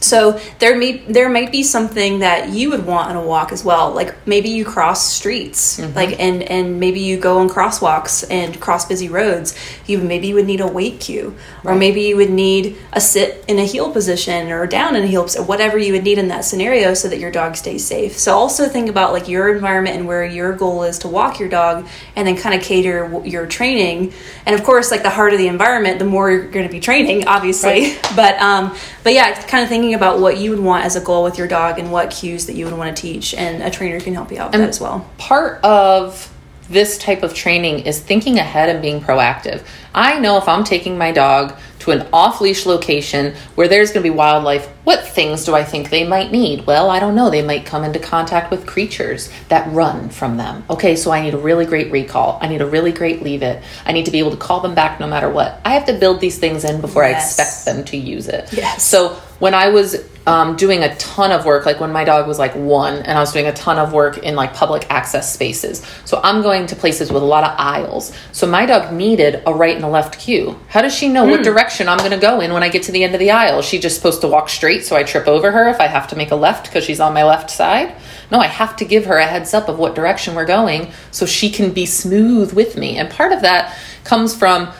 So 0.00 0.40
there 0.58 0.76
may 0.76 0.98
there 0.98 1.28
might 1.28 1.52
be 1.52 1.62
something 1.62 2.20
that 2.20 2.48
you 2.48 2.70
would 2.70 2.86
want 2.86 3.10
on 3.10 3.16
a 3.16 3.22
walk 3.22 3.52
as 3.52 3.64
well. 3.64 3.92
Like 3.92 4.26
maybe 4.26 4.48
you 4.48 4.64
cross 4.64 5.06
streets, 5.12 5.78
like 5.94 6.18
and 6.18 6.42
and 6.42 6.80
maybe 6.80 7.00
you 7.00 7.18
go 7.18 7.38
on 7.38 7.48
crosswalks 7.48 8.24
and 8.30 8.58
cross 8.60 8.86
busy 8.86 9.08
roads. 9.08 9.54
You 9.86 9.98
maybe 9.98 10.28
you 10.28 10.34
would 10.34 10.46
need 10.46 10.60
a 10.60 10.66
wait 10.66 11.00
cue, 11.00 11.36
or 11.64 11.74
maybe 11.74 12.02
you 12.02 12.16
would 12.16 12.30
need 12.30 12.76
a 12.92 13.00
sit 13.00 13.44
in 13.46 13.58
a 13.58 13.64
heel 13.64 13.92
position 13.92 14.50
or 14.50 14.66
down 14.66 14.96
in 14.96 15.04
a 15.04 15.06
heel 15.06 15.24
position, 15.24 15.46
whatever 15.46 15.76
you 15.76 15.92
would 15.92 16.04
need 16.04 16.18
in 16.18 16.28
that 16.28 16.44
scenario, 16.44 16.94
so 16.94 17.08
that 17.08 17.18
your 17.18 17.30
dog 17.30 17.56
stays 17.56 17.84
safe. 17.84 18.18
So 18.18 18.34
also 18.34 18.68
think 18.68 18.88
about 18.88 19.12
like 19.12 19.28
your 19.28 19.54
environment 19.54 19.96
and 19.96 20.06
where 20.06 20.24
your 20.24 20.54
goal 20.54 20.82
is 20.84 20.98
to 21.00 21.08
walk 21.08 21.38
your 21.38 21.48
dog, 21.48 21.86
and 22.16 22.26
then 22.26 22.36
kind 22.36 22.54
of 22.54 22.62
cater 22.62 23.20
your 23.24 23.46
training. 23.46 24.12
And 24.46 24.54
of 24.58 24.64
course, 24.64 24.90
like 24.90 25.02
the 25.02 25.10
harder 25.10 25.36
the 25.36 25.48
environment, 25.48 25.98
the 25.98 26.04
more 26.06 26.30
you're 26.30 26.48
going 26.48 26.66
to 26.66 26.72
be 26.72 26.80
training, 26.80 27.26
obviously. 27.26 27.96
But 28.16 28.40
um, 28.40 28.76
but 29.04 29.14
yeah, 29.14 29.30
it's 29.30 29.46
kind 29.46 29.62
of 29.62 29.68
thinking 29.68 29.89
about 29.94 30.20
what 30.20 30.38
you 30.38 30.50
would 30.50 30.60
want 30.60 30.84
as 30.84 30.96
a 30.96 31.00
goal 31.00 31.24
with 31.24 31.38
your 31.38 31.48
dog 31.48 31.78
and 31.78 31.90
what 31.90 32.10
cues 32.10 32.46
that 32.46 32.54
you 32.54 32.64
would 32.64 32.76
want 32.76 32.94
to 32.96 33.00
teach, 33.00 33.34
and 33.34 33.62
a 33.62 33.70
trainer 33.70 34.00
can 34.00 34.14
help 34.14 34.30
you 34.30 34.38
out 34.38 34.52
with 34.52 34.60
that 34.60 34.68
as 34.68 34.80
well. 34.80 35.08
part 35.18 35.62
of 35.64 36.32
this 36.68 36.98
type 36.98 37.24
of 37.24 37.34
training 37.34 37.80
is 37.80 37.98
thinking 37.98 38.38
ahead 38.38 38.68
and 38.68 38.80
being 38.80 39.00
proactive. 39.00 39.66
I 39.92 40.20
know 40.20 40.38
if 40.38 40.48
I'm 40.48 40.62
taking 40.62 40.96
my 40.96 41.10
dog 41.10 41.58
to 41.80 41.90
an 41.90 42.06
off 42.12 42.40
leash 42.40 42.64
location 42.64 43.34
where 43.56 43.66
there's 43.66 43.90
going 43.90 44.04
to 44.04 44.08
be 44.08 44.14
wildlife, 44.14 44.68
what 44.84 45.06
things 45.06 45.44
do 45.44 45.54
I 45.54 45.62
think 45.62 45.90
they 45.90 46.06
might 46.06 46.32
need? 46.32 46.66
Well, 46.66 46.90
I 46.90 47.00
don't 47.00 47.14
know. 47.14 47.30
They 47.30 47.42
might 47.42 47.66
come 47.66 47.84
into 47.84 47.98
contact 47.98 48.50
with 48.50 48.66
creatures 48.66 49.30
that 49.48 49.70
run 49.72 50.08
from 50.08 50.36
them. 50.36 50.64
Okay, 50.70 50.96
so 50.96 51.10
I 51.10 51.20
need 51.20 51.34
a 51.34 51.38
really 51.38 51.66
great 51.66 51.92
recall. 51.92 52.38
I 52.40 52.48
need 52.48 52.62
a 52.62 52.66
really 52.66 52.92
great 52.92 53.22
leave 53.22 53.42
it. 53.42 53.62
I 53.84 53.92
need 53.92 54.06
to 54.06 54.10
be 54.10 54.18
able 54.18 54.30
to 54.30 54.36
call 54.36 54.60
them 54.60 54.74
back 54.74 54.98
no 54.98 55.06
matter 55.06 55.28
what. 55.28 55.60
I 55.64 55.74
have 55.74 55.84
to 55.86 55.92
build 55.92 56.20
these 56.20 56.38
things 56.38 56.64
in 56.64 56.80
before 56.80 57.04
I 57.04 57.10
expect 57.10 57.64
them 57.66 57.84
to 57.86 57.96
use 57.96 58.28
it. 58.28 58.52
Yes. 58.52 58.82
So 58.82 59.20
when 59.40 59.54
I 59.54 59.68
was 59.68 59.96
um, 60.26 60.54
doing 60.54 60.82
a 60.82 60.94
ton 60.96 61.32
of 61.32 61.44
work, 61.44 61.66
like 61.66 61.80
when 61.80 61.92
my 61.92 62.04
dog 62.04 62.28
was 62.28 62.38
like 62.38 62.54
one, 62.54 62.94
and 62.94 63.18
I 63.18 63.20
was 63.20 63.32
doing 63.32 63.46
a 63.46 63.52
ton 63.52 63.78
of 63.78 63.92
work 63.92 64.18
in 64.18 64.36
like 64.36 64.54
public 64.54 64.86
access 64.90 65.32
spaces. 65.32 65.84
So 66.04 66.20
I'm 66.22 66.42
going 66.42 66.66
to 66.66 66.76
places 66.76 67.10
with 67.10 67.22
a 67.22 67.26
lot 67.26 67.42
of 67.42 67.54
aisles. 67.58 68.16
So 68.32 68.46
my 68.46 68.66
dog 68.66 68.92
needed 68.92 69.42
a 69.46 69.54
right 69.54 69.74
and 69.74 69.84
a 69.84 69.88
left 69.88 70.20
cue. 70.20 70.58
How 70.68 70.82
does 70.82 70.94
she 70.94 71.08
know 71.08 71.24
what 71.24 71.42
direction 71.42 71.88
I'm 71.88 71.98
going 71.98 72.10
to 72.12 72.18
go 72.18 72.40
in 72.40 72.52
when 72.52 72.62
I 72.62 72.68
get 72.68 72.82
to 72.84 72.92
the 72.92 73.02
end 73.02 73.14
of 73.14 73.18
the 73.18 73.30
aisle? 73.30 73.60
Is 73.60 73.64
she 73.64 73.78
just 73.78 73.96
supposed 73.96 74.20
to 74.20 74.28
walk 74.28 74.50
straight 74.50 74.69
so 74.78 74.94
I 74.94 75.02
trip 75.02 75.26
over 75.26 75.50
her 75.50 75.68
if 75.68 75.80
I 75.80 75.88
have 75.88 76.06
to 76.08 76.16
make 76.16 76.30
a 76.30 76.36
left 76.36 76.66
because 76.66 76.84
she's 76.84 77.00
on 77.00 77.12
my 77.12 77.24
left 77.24 77.50
side? 77.50 77.94
No, 78.30 78.38
I 78.38 78.46
have 78.46 78.76
to 78.76 78.84
give 78.84 79.06
her 79.06 79.16
a 79.16 79.26
heads 79.26 79.52
up 79.54 79.68
of 79.68 79.78
what 79.78 79.94
direction 79.94 80.34
we're 80.34 80.46
going 80.46 80.92
so 81.10 81.26
she 81.26 81.50
can 81.50 81.72
be 81.72 81.86
smooth 81.86 82.52
with 82.52 82.76
me. 82.76 82.96
And 82.96 83.10
part 83.10 83.32
of 83.32 83.42
that 83.42 83.76
comes 84.04 84.36
from 84.36 84.70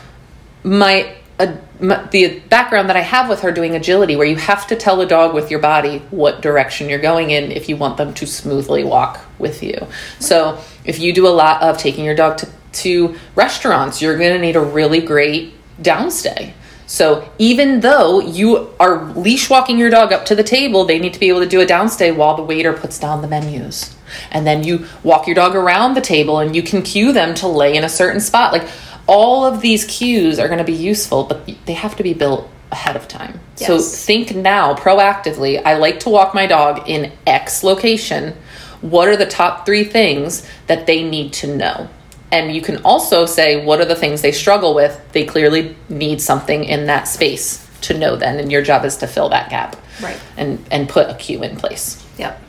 my, 0.63 1.13
uh, 1.37 1.57
my 1.79 2.05
the 2.11 2.39
background 2.47 2.89
that 2.89 2.95
I 2.95 3.01
have 3.01 3.27
with 3.27 3.41
her 3.41 3.51
doing 3.51 3.75
agility, 3.75 4.15
where 4.15 4.27
you 4.27 4.37
have 4.37 4.67
to 4.67 4.75
tell 4.75 5.01
a 5.01 5.05
dog 5.05 5.33
with 5.33 5.51
your 5.51 5.59
body 5.59 5.99
what 6.11 6.41
direction 6.41 6.87
you're 6.87 6.99
going 6.99 7.31
in 7.31 7.51
if 7.51 7.67
you 7.67 7.75
want 7.75 7.97
them 7.97 8.13
to 8.13 8.25
smoothly 8.25 8.83
walk 8.83 9.19
with 9.37 9.61
you. 9.61 9.87
So 10.19 10.59
if 10.85 10.99
you 10.99 11.13
do 11.13 11.27
a 11.27 11.29
lot 11.29 11.61
of 11.61 11.77
taking 11.77 12.05
your 12.05 12.15
dog 12.15 12.37
to, 12.37 12.49
to 12.73 13.15
restaurants, 13.35 14.01
you're 14.01 14.17
going 14.17 14.33
to 14.33 14.39
need 14.39 14.55
a 14.55 14.61
really 14.61 15.01
great 15.01 15.53
downstay. 15.81 16.53
So 16.91 17.25
even 17.37 17.79
though 17.79 18.19
you 18.19 18.69
are 18.77 19.13
leash 19.13 19.49
walking 19.49 19.79
your 19.79 19.89
dog 19.89 20.11
up 20.11 20.25
to 20.25 20.35
the 20.35 20.43
table, 20.43 20.83
they 20.83 20.99
need 20.99 21.13
to 21.13 21.21
be 21.21 21.29
able 21.29 21.39
to 21.39 21.47
do 21.47 21.61
a 21.61 21.65
downstay 21.65 22.13
while 22.13 22.35
the 22.35 22.43
waiter 22.43 22.73
puts 22.73 22.99
down 22.99 23.21
the 23.21 23.29
menus. 23.29 23.95
And 24.29 24.45
then 24.45 24.65
you 24.65 24.87
walk 25.01 25.25
your 25.25 25.35
dog 25.35 25.55
around 25.55 25.93
the 25.93 26.01
table 26.01 26.39
and 26.39 26.53
you 26.53 26.61
can 26.61 26.81
cue 26.81 27.13
them 27.13 27.33
to 27.35 27.47
lay 27.47 27.77
in 27.77 27.85
a 27.85 27.89
certain 27.89 28.19
spot. 28.19 28.51
Like 28.51 28.67
all 29.07 29.45
of 29.45 29.61
these 29.61 29.85
cues 29.85 30.37
are 30.37 30.47
going 30.47 30.57
to 30.57 30.65
be 30.65 30.73
useful, 30.73 31.23
but 31.23 31.49
they 31.65 31.71
have 31.71 31.95
to 31.95 32.03
be 32.03 32.13
built 32.13 32.49
ahead 32.73 32.97
of 32.97 33.07
time. 33.07 33.39
So 33.55 33.79
think 33.79 34.35
now 34.35 34.73
proactively. 34.73 35.65
I 35.65 35.77
like 35.77 36.01
to 36.01 36.09
walk 36.09 36.33
my 36.33 36.45
dog 36.45 36.89
in 36.89 37.13
X 37.25 37.63
location. 37.63 38.35
What 38.81 39.07
are 39.07 39.15
the 39.15 39.25
top 39.25 39.65
three 39.65 39.85
things 39.85 40.45
that 40.67 40.87
they 40.87 41.09
need 41.09 41.31
to 41.33 41.55
know? 41.55 41.89
And 42.31 42.55
you 42.55 42.61
can 42.61 42.77
also 42.83 43.25
say, 43.25 43.65
what 43.65 43.79
are 43.81 43.85
the 43.85 43.95
things 43.95 44.21
they 44.21 44.31
struggle 44.31 44.73
with? 44.73 44.99
They 45.11 45.25
clearly 45.25 45.75
need 45.89 46.21
something 46.21 46.63
in 46.63 46.85
that 46.87 47.07
space 47.07 47.67
to 47.81 47.97
know 47.97 48.15
then, 48.15 48.39
and 48.39 48.51
your 48.51 48.61
job 48.61 48.85
is 48.85 48.97
to 48.97 49.07
fill 49.07 49.29
that 49.29 49.49
gap. 49.49 49.75
Right. 50.01 50.19
And 50.37 50.65
and 50.71 50.87
put 50.87 51.09
a 51.09 51.15
cue 51.15 51.43
in 51.43 51.57
place. 51.57 52.03
Yep. 52.17 52.41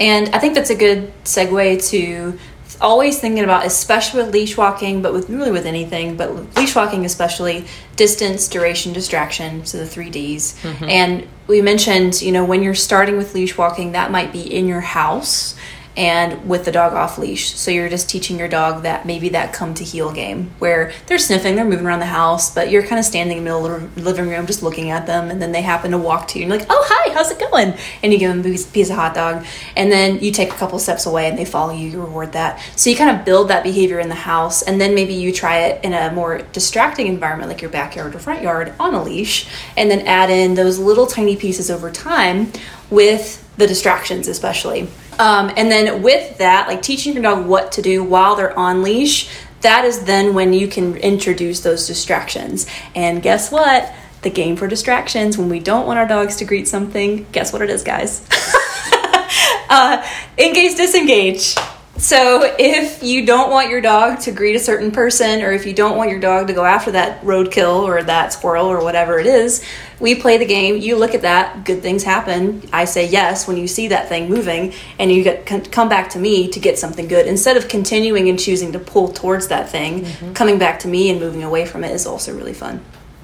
And 0.00 0.34
I 0.34 0.38
think 0.38 0.54
that's 0.54 0.70
a 0.70 0.74
good 0.74 1.12
segue 1.24 1.88
to 1.90 2.38
always 2.80 3.20
thinking 3.20 3.44
about, 3.44 3.66
especially 3.66 4.22
with 4.22 4.32
leash 4.32 4.56
walking, 4.56 5.02
but 5.02 5.12
with 5.12 5.28
really 5.28 5.50
with 5.50 5.66
anything, 5.66 6.16
but 6.16 6.56
leash 6.56 6.74
walking 6.74 7.04
especially, 7.04 7.66
distance, 7.96 8.48
duration, 8.48 8.92
distraction, 8.92 9.66
so 9.66 9.78
the 9.78 9.86
three 9.86 10.08
Ds. 10.08 10.58
Mm-hmm. 10.62 10.84
And 10.84 11.28
we 11.46 11.60
mentioned, 11.60 12.22
you 12.22 12.32
know, 12.32 12.44
when 12.44 12.62
you're 12.62 12.74
starting 12.74 13.16
with 13.16 13.34
leash 13.34 13.58
walking, 13.58 13.92
that 13.92 14.10
might 14.10 14.32
be 14.32 14.40
in 14.40 14.66
your 14.66 14.80
house 14.80 15.54
and 16.00 16.48
with 16.48 16.64
the 16.64 16.72
dog 16.72 16.94
off 16.94 17.18
leash. 17.18 17.52
So 17.52 17.70
you're 17.70 17.90
just 17.90 18.08
teaching 18.08 18.38
your 18.38 18.48
dog 18.48 18.84
that 18.84 19.04
maybe 19.04 19.28
that 19.28 19.52
come 19.52 19.74
to 19.74 19.84
heel 19.84 20.10
game 20.10 20.50
where 20.58 20.92
they're 21.06 21.18
sniffing, 21.18 21.56
they're 21.56 21.64
moving 21.66 21.84
around 21.84 21.98
the 21.98 22.06
house, 22.06 22.54
but 22.54 22.70
you're 22.70 22.82
kind 22.82 22.98
of 22.98 23.04
standing 23.04 23.36
in 23.36 23.44
the 23.44 23.50
middle 23.50 23.66
of 23.66 23.94
the 23.94 24.00
living 24.00 24.30
room 24.30 24.46
just 24.46 24.62
looking 24.62 24.88
at 24.88 25.06
them, 25.06 25.30
and 25.30 25.42
then 25.42 25.52
they 25.52 25.60
happen 25.60 25.90
to 25.90 25.98
walk 25.98 26.26
to 26.28 26.38
you 26.38 26.44
and 26.44 26.50
you're 26.50 26.58
like, 26.58 26.68
oh, 26.70 26.86
hi, 26.88 27.12
how's 27.12 27.30
it 27.30 27.38
going? 27.38 27.74
And 28.02 28.14
you 28.14 28.18
give 28.18 28.30
them 28.30 28.40
a 28.40 28.58
piece, 28.72 28.88
of 28.88 28.96
hot 28.96 29.14
dog, 29.14 29.44
and 29.76 29.92
then 29.92 30.20
you 30.20 30.32
take 30.32 30.50
a 30.50 30.56
couple 30.56 30.78
steps 30.78 31.04
away 31.04 31.28
and 31.28 31.36
they 31.36 31.44
follow 31.44 31.74
you, 31.74 31.90
you 31.90 32.00
reward 32.00 32.32
that. 32.32 32.62
So 32.76 32.88
you 32.88 32.96
kind 32.96 33.14
of 33.14 33.26
build 33.26 33.48
that 33.48 33.62
behavior 33.62 34.00
in 34.00 34.08
the 34.08 34.14
house, 34.14 34.62
and 34.62 34.80
then 34.80 34.94
maybe 34.94 35.12
you 35.12 35.34
try 35.34 35.58
it 35.64 35.84
in 35.84 35.92
a 35.92 36.10
more 36.14 36.38
distracting 36.52 37.08
environment 37.08 37.50
like 37.50 37.60
your 37.60 37.70
backyard 37.70 38.14
or 38.14 38.20
front 38.20 38.40
yard 38.40 38.72
on 38.80 38.94
a 38.94 39.02
leash, 39.02 39.48
and 39.76 39.90
then 39.90 40.06
add 40.06 40.30
in 40.30 40.54
those 40.54 40.78
little 40.78 41.06
tiny 41.06 41.36
pieces 41.36 41.70
over 41.70 41.90
time 41.90 42.50
with 42.88 43.46
the 43.58 43.66
distractions, 43.66 44.28
especially. 44.28 44.88
Um, 45.18 45.52
and 45.56 45.70
then 45.70 46.02
with 46.02 46.38
that, 46.38 46.68
like 46.68 46.82
teaching 46.82 47.12
your 47.14 47.22
dog 47.22 47.46
what 47.46 47.72
to 47.72 47.82
do 47.82 48.02
while 48.02 48.36
they're 48.36 48.58
on 48.58 48.82
leash, 48.82 49.30
that 49.60 49.84
is 49.84 50.04
then 50.04 50.34
when 50.34 50.52
you 50.52 50.68
can 50.68 50.96
introduce 50.96 51.60
those 51.60 51.86
distractions. 51.86 52.66
And 52.94 53.22
guess 53.22 53.52
what? 53.52 53.92
The 54.22 54.30
game 54.30 54.56
for 54.56 54.66
distractions, 54.66 55.38
when 55.38 55.48
we 55.48 55.60
don't 55.60 55.86
want 55.86 55.98
our 55.98 56.06
dogs 56.06 56.36
to 56.36 56.44
greet 56.44 56.68
something, 56.68 57.26
guess 57.32 57.52
what 57.52 57.62
it 57.62 57.70
is, 57.70 57.82
guys? 57.82 58.26
uh, 59.70 60.06
engage, 60.38 60.76
disengage. 60.76 61.54
So 62.00 62.54
if 62.58 63.02
you 63.02 63.26
don't 63.26 63.50
want 63.50 63.68
your 63.68 63.82
dog 63.82 64.20
to 64.20 64.32
greet 64.32 64.56
a 64.56 64.58
certain 64.58 64.90
person, 64.90 65.42
or 65.42 65.52
if 65.52 65.66
you 65.66 65.74
don't 65.74 65.98
want 65.98 66.08
your 66.08 66.18
dog 66.18 66.46
to 66.46 66.54
go 66.54 66.64
after 66.64 66.92
that 66.92 67.20
roadkill 67.22 67.82
or 67.82 68.02
that 68.02 68.32
squirrel 68.32 68.68
or 68.68 68.82
whatever 68.82 69.18
it 69.18 69.26
is, 69.26 69.62
we 70.00 70.14
play 70.14 70.38
the 70.38 70.46
game. 70.46 70.78
You 70.78 70.96
look 70.96 71.14
at 71.14 71.20
that, 71.22 71.66
good 71.66 71.82
things 71.82 72.02
happen. 72.02 72.66
I 72.72 72.86
say 72.86 73.06
yes 73.06 73.46
when 73.46 73.58
you 73.58 73.68
see 73.68 73.88
that 73.88 74.08
thing 74.08 74.30
moving, 74.30 74.72
and 74.98 75.12
you 75.12 75.22
get 75.22 75.44
come 75.70 75.90
back 75.90 76.08
to 76.10 76.18
me 76.18 76.48
to 76.48 76.58
get 76.58 76.78
something 76.78 77.06
good 77.06 77.26
instead 77.26 77.58
of 77.58 77.68
continuing 77.68 78.30
and 78.30 78.40
choosing 78.40 78.72
to 78.72 78.78
pull 78.78 79.08
towards 79.08 79.48
that 79.48 79.68
thing. 79.68 80.04
Mm-hmm. 80.04 80.32
Coming 80.32 80.58
back 80.58 80.80
to 80.80 80.88
me 80.88 81.10
and 81.10 81.20
moving 81.20 81.42
away 81.42 81.66
from 81.66 81.84
it 81.84 81.92
is 81.92 82.06
also 82.06 82.34
really 82.34 82.54
fun. 82.54 82.82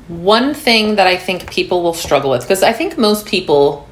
One 0.09 0.53
thing 0.53 0.97
that 0.97 1.07
I 1.07 1.17
think 1.17 1.51
people 1.51 1.83
will 1.83 1.95
struggle 1.95 2.31
with, 2.31 2.43
because 2.43 2.63
I 2.63 2.75
think 2.75 2.99
most 2.99 3.27
people 3.27 3.86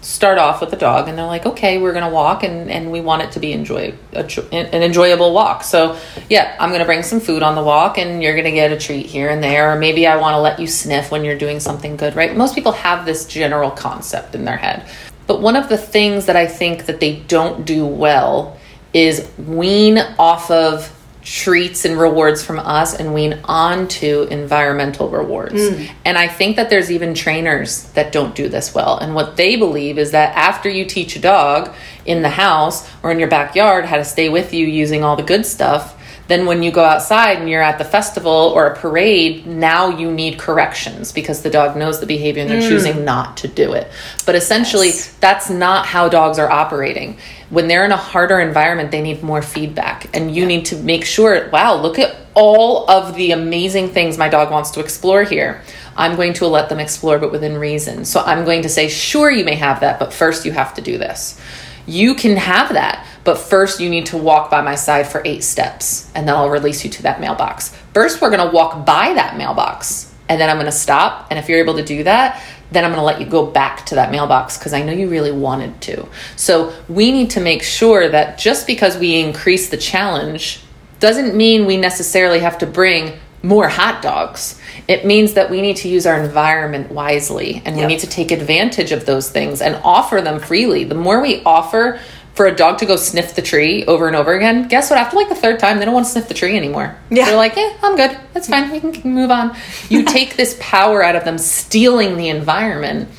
start 0.00 0.38
off 0.38 0.60
with 0.60 0.72
a 0.72 0.76
dog 0.76 1.08
and 1.08 1.18
they're 1.18 1.26
like, 1.26 1.44
okay, 1.44 1.78
we're 1.78 1.92
going 1.92 2.04
to 2.04 2.10
walk 2.10 2.42
and, 2.42 2.70
and 2.70 2.90
we 2.90 3.00
want 3.00 3.22
it 3.22 3.32
to 3.32 3.40
be 3.40 3.52
enjoy, 3.52 3.94
an 4.12 4.82
enjoyable 4.82 5.32
walk. 5.34 5.62
So, 5.62 5.98
yeah, 6.28 6.56
I'm 6.58 6.70
going 6.70 6.80
to 6.80 6.86
bring 6.86 7.02
some 7.02 7.20
food 7.20 7.42
on 7.42 7.54
the 7.54 7.62
walk 7.62 7.98
and 7.98 8.22
you're 8.22 8.32
going 8.32 8.46
to 8.46 8.52
get 8.52 8.72
a 8.72 8.78
treat 8.78 9.06
here 9.06 9.28
and 9.28 9.42
there. 9.42 9.72
Or 9.72 9.78
maybe 9.78 10.06
I 10.06 10.16
want 10.16 10.34
to 10.34 10.40
let 10.40 10.58
you 10.58 10.66
sniff 10.66 11.10
when 11.10 11.24
you're 11.24 11.38
doing 11.38 11.60
something 11.60 11.96
good, 11.96 12.16
right? 12.16 12.34
Most 12.34 12.54
people 12.54 12.72
have 12.72 13.04
this 13.04 13.26
general 13.26 13.70
concept 13.70 14.34
in 14.34 14.44
their 14.44 14.56
head. 14.56 14.88
But 15.26 15.42
one 15.42 15.54
of 15.54 15.68
the 15.68 15.78
things 15.78 16.26
that 16.26 16.36
I 16.36 16.46
think 16.46 16.86
that 16.86 17.00
they 17.00 17.16
don't 17.20 17.64
do 17.64 17.86
well 17.86 18.58
is 18.92 19.30
wean 19.38 19.98
off 20.18 20.50
of 20.50 20.96
treats 21.22 21.84
and 21.84 21.98
rewards 21.98 22.42
from 22.42 22.58
us 22.58 22.94
and 22.94 23.12
wean 23.12 23.40
onto 23.44 24.22
environmental 24.30 25.08
rewards. 25.08 25.54
Mm. 25.54 25.90
And 26.04 26.18
I 26.18 26.28
think 26.28 26.56
that 26.56 26.70
there's 26.70 26.90
even 26.90 27.14
trainers 27.14 27.84
that 27.92 28.12
don't 28.12 28.34
do 28.34 28.48
this 28.48 28.74
well. 28.74 28.98
And 28.98 29.14
what 29.14 29.36
they 29.36 29.56
believe 29.56 29.98
is 29.98 30.12
that 30.12 30.34
after 30.36 30.68
you 30.68 30.84
teach 30.84 31.16
a 31.16 31.20
dog 31.20 31.74
in 32.06 32.22
the 32.22 32.30
house 32.30 32.88
or 33.02 33.10
in 33.10 33.18
your 33.18 33.28
backyard 33.28 33.84
how 33.84 33.96
to 33.96 34.04
stay 34.04 34.28
with 34.28 34.54
you 34.54 34.66
using 34.66 35.04
all 35.04 35.16
the 35.16 35.22
good 35.22 35.44
stuff, 35.44 35.99
then 36.30 36.46
when 36.46 36.62
you 36.62 36.70
go 36.70 36.84
outside 36.84 37.38
and 37.38 37.50
you're 37.50 37.62
at 37.62 37.78
the 37.78 37.84
festival 37.84 38.52
or 38.54 38.68
a 38.68 38.76
parade, 38.76 39.46
now 39.46 39.88
you 39.88 40.10
need 40.10 40.38
corrections 40.38 41.10
because 41.10 41.42
the 41.42 41.50
dog 41.50 41.76
knows 41.76 41.98
the 41.98 42.06
behavior 42.06 42.42
and 42.42 42.50
they're 42.50 42.62
mm. 42.62 42.68
choosing 42.68 43.04
not 43.04 43.36
to 43.38 43.48
do 43.48 43.72
it. 43.72 43.90
But 44.24 44.36
essentially, 44.36 44.88
Yes. 44.88 45.12
that's 45.20 45.50
not 45.50 45.86
how 45.86 46.08
dogs 46.08 46.38
are 46.38 46.48
operating. 46.48 47.18
When 47.48 47.66
they're 47.66 47.84
in 47.84 47.90
a 47.90 47.96
harder 47.96 48.38
environment, 48.38 48.92
they 48.92 49.02
need 49.02 49.22
more 49.24 49.42
feedback. 49.42 50.16
And 50.16 50.34
you 50.34 50.46
need 50.46 50.66
to 50.66 50.76
make 50.76 51.04
sure, 51.04 51.50
wow, 51.50 51.74
look 51.74 51.98
at 51.98 52.14
all 52.34 52.88
of 52.88 53.16
the 53.16 53.32
amazing 53.32 53.88
things 53.88 54.16
my 54.16 54.28
dog 54.28 54.52
wants 54.52 54.70
to 54.72 54.80
explore 54.80 55.24
here. 55.24 55.62
I'm 55.96 56.14
going 56.14 56.34
to 56.34 56.46
let 56.46 56.68
them 56.68 56.78
explore, 56.78 57.18
but 57.18 57.32
within 57.32 57.58
reason. 57.58 58.04
So 58.04 58.20
I'm 58.20 58.44
going 58.44 58.62
to 58.62 58.68
say, 58.68 58.88
sure, 58.88 59.30
you 59.30 59.44
may 59.44 59.56
have 59.56 59.80
that, 59.80 59.98
but 59.98 60.12
first 60.12 60.44
you 60.44 60.52
have 60.52 60.74
to 60.74 60.80
do 60.80 60.96
this. 60.96 61.40
You 61.86 62.14
can 62.14 62.36
have 62.36 62.74
that, 62.74 63.04
but 63.24 63.36
first 63.38 63.80
you 63.80 63.90
need 63.90 64.06
to 64.06 64.16
walk 64.16 64.50
by 64.50 64.60
my 64.62 64.74
side 64.74 65.06
for 65.06 65.22
eight 65.24 65.44
steps, 65.44 66.10
and 66.14 66.26
then 66.26 66.34
I'll 66.34 66.50
release 66.50 66.84
you 66.84 66.90
to 66.90 67.02
that 67.04 67.20
mailbox. 67.20 67.74
First, 67.92 68.20
we're 68.20 68.30
going 68.30 68.46
to 68.46 68.54
walk 68.54 68.86
by 68.86 69.12
that 69.14 69.36
mailbox, 69.36 70.12
and 70.28 70.40
then 70.40 70.48
I'm 70.48 70.56
going 70.56 70.66
to 70.66 70.72
stop. 70.72 71.26
And 71.30 71.38
if 71.38 71.48
you're 71.48 71.58
able 71.58 71.74
to 71.76 71.84
do 71.84 72.04
that, 72.04 72.42
then 72.72 72.84
I'm 72.84 72.90
going 72.92 73.00
to 73.00 73.04
let 73.04 73.20
you 73.20 73.26
go 73.26 73.44
back 73.46 73.84
to 73.86 73.96
that 73.96 74.10
mailbox 74.12 74.56
because 74.56 74.72
I 74.72 74.82
know 74.82 74.92
you 74.92 75.08
really 75.08 75.32
wanted 75.32 75.80
to. 75.82 76.06
So 76.36 76.72
we 76.88 77.10
need 77.10 77.30
to 77.30 77.40
make 77.40 77.62
sure 77.64 78.08
that 78.08 78.38
just 78.38 78.66
because 78.66 78.96
we 78.96 79.16
increase 79.20 79.70
the 79.70 79.76
challenge 79.76 80.60
doesn't 81.00 81.34
mean 81.34 81.66
we 81.66 81.76
necessarily 81.76 82.38
have 82.40 82.58
to 82.58 82.66
bring 82.66 83.18
more 83.42 83.68
hot 83.68 84.02
dogs. 84.02 84.60
It 84.86 85.06
means 85.06 85.32
that 85.32 85.50
we 85.50 85.62
need 85.62 85.78
to 85.78 85.88
use 85.88 86.06
our 86.06 86.22
environment 86.22 86.92
wisely 86.92 87.62
and 87.64 87.74
we 87.74 87.80
Yep. 87.82 87.88
need 87.88 88.00
to 88.00 88.06
take 88.06 88.30
advantage 88.30 88.92
of 88.92 89.06
those 89.06 89.30
things 89.30 89.62
and 89.62 89.80
offer 89.82 90.20
them 90.20 90.38
freely. 90.38 90.84
The 90.84 90.94
more 90.94 91.20
we 91.22 91.42
offer 91.44 91.98
for 92.40 92.46
a 92.46 92.56
dog 92.56 92.78
to 92.78 92.86
go 92.86 92.96
sniff 92.96 93.34
the 93.34 93.42
tree 93.42 93.84
over 93.84 94.06
and 94.06 94.16
over 94.16 94.32
again, 94.32 94.66
guess 94.66 94.88
what? 94.88 94.98
After 94.98 95.14
like 95.14 95.28
the 95.28 95.34
third 95.34 95.58
time, 95.58 95.78
they 95.78 95.84
don't 95.84 95.92
want 95.92 96.06
to 96.06 96.12
sniff 96.12 96.26
the 96.26 96.32
tree 96.32 96.56
anymore. 96.56 96.96
Yeah. 97.10 97.26
They're 97.26 97.36
like, 97.36 97.54
yeah, 97.54 97.76
I'm 97.82 97.96
good. 97.96 98.18
That's 98.32 98.48
fine. 98.48 98.70
We 98.70 98.80
can 98.80 99.12
move 99.12 99.30
on. 99.30 99.54
You 99.90 100.04
take 100.06 100.36
this 100.36 100.56
power 100.58 101.04
out 101.04 101.16
of 101.16 101.26
them 101.26 101.36
stealing 101.36 102.16
the 102.16 102.30
environment 102.30 103.10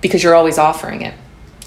because 0.00 0.22
you're 0.22 0.34
always 0.34 0.56
offering 0.56 1.02
it. 1.02 1.12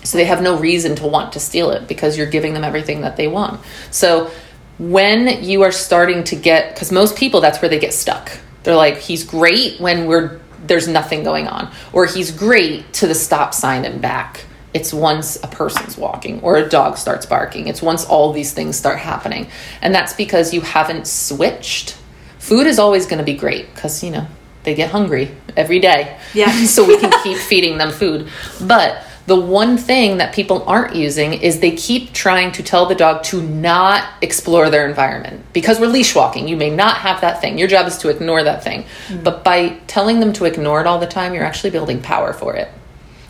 So 0.05 0.17
they 0.17 0.25
have 0.25 0.41
no 0.41 0.57
reason 0.57 0.95
to 0.95 1.05
want 1.05 1.33
to 1.33 1.39
steal 1.39 1.69
it 1.69 1.87
because 1.87 2.17
you're 2.17 2.31
giving 2.31 2.55
them 2.55 2.63
everything 2.63 3.01
that 3.01 3.15
they 3.15 3.27
want. 3.27 3.61
So 3.91 4.31
when 4.79 5.43
you 5.43 5.61
are 5.61 5.71
starting 5.71 6.23
to 6.23 6.35
get 6.35 6.73
because 6.73 6.91
most 6.91 7.15
people 7.15 7.41
that's 7.41 7.61
where 7.61 7.69
they 7.69 7.77
get 7.77 7.93
stuck. 7.93 8.31
They're 8.63 8.75
like 8.75 8.97
he's 8.97 9.23
great 9.23 9.79
when 9.79 10.07
we're 10.07 10.39
there's 10.65 10.87
nothing 10.87 11.23
going 11.23 11.47
on 11.47 11.71
or 11.93 12.07
he's 12.07 12.31
great 12.31 12.91
to 12.93 13.05
the 13.05 13.13
stop 13.13 13.53
sign 13.53 13.85
and 13.85 14.01
back. 14.01 14.45
It's 14.73 14.93
once 14.93 15.37
a 15.43 15.47
person's 15.47 15.97
walking 15.97 16.41
or 16.41 16.57
a 16.57 16.67
dog 16.67 16.97
starts 16.97 17.25
barking. 17.25 17.67
It's 17.67 17.81
once 17.81 18.05
all 18.05 18.33
these 18.33 18.53
things 18.53 18.75
start 18.75 18.99
happening. 18.99 19.47
And 19.81 19.93
that's 19.93 20.13
because 20.13 20.53
you 20.53 20.61
haven't 20.61 21.07
switched. 21.07 21.97
Food 22.39 22.67
is 22.67 22.79
always 22.79 23.05
going 23.05 23.19
to 23.19 23.25
be 23.25 23.33
great 23.33 23.73
cuz 23.75 24.03
you 24.03 24.11
know, 24.11 24.27
they 24.63 24.75
get 24.75 24.91
hungry 24.91 25.31
every 25.55 25.79
day. 25.79 26.17
Yeah. 26.33 26.51
so 26.65 26.85
we 26.85 26.97
can 26.97 27.11
keep 27.23 27.37
feeding 27.37 27.77
them 27.77 27.91
food. 27.91 28.29
But 28.61 29.03
the 29.27 29.35
one 29.35 29.77
thing 29.77 30.17
that 30.17 30.33
people 30.33 30.63
aren't 30.63 30.95
using 30.95 31.33
is 31.33 31.59
they 31.59 31.71
keep 31.71 32.13
trying 32.13 32.53
to 32.53 32.63
tell 32.63 32.85
the 32.85 32.95
dog 32.95 33.23
to 33.23 33.41
not 33.41 34.07
explore 34.21 34.69
their 34.69 34.87
environment 34.87 35.45
because 35.51 35.81
we're 35.81 35.87
leash 35.87 36.15
walking. 36.15 36.47
You 36.47 36.55
may 36.55 36.69
not 36.69 36.99
have 36.99 37.19
that 37.21 37.41
thing. 37.41 37.57
Your 37.57 37.67
job 37.67 37.87
is 37.87 37.97
to 37.99 38.09
ignore 38.09 38.41
that 38.43 38.63
thing. 38.63 38.85
Mm. 39.09 39.25
But 39.25 39.43
by 39.43 39.79
telling 39.87 40.21
them 40.21 40.31
to 40.33 40.45
ignore 40.45 40.79
it 40.79 40.87
all 40.87 40.97
the 40.97 41.07
time, 41.07 41.33
you're 41.33 41.43
actually 41.43 41.71
building 41.71 42.01
power 42.01 42.31
for 42.31 42.55
it. 42.55 42.69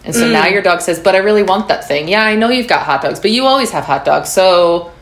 And 0.07 0.15
so 0.15 0.25
now 0.31 0.45
mm. 0.45 0.53
your 0.53 0.61
dog 0.61 0.79
says, 0.79 0.99
But 0.99 1.15
I 1.15 1.19
really 1.19 1.43
want 1.43 1.67
that 1.67 1.85
thing. 1.85 2.07
Yeah, 2.07 2.23
I 2.23 2.35
know 2.35 2.49
you've 2.49 2.69
got 2.69 2.83
hot 2.83 3.01
dogs, 3.01 3.19
but 3.19 3.31
you 3.31 3.45
always 3.45 3.71
have 3.71 3.83
hot 3.83 4.05
dogs. 4.05 4.29
So 4.29 4.93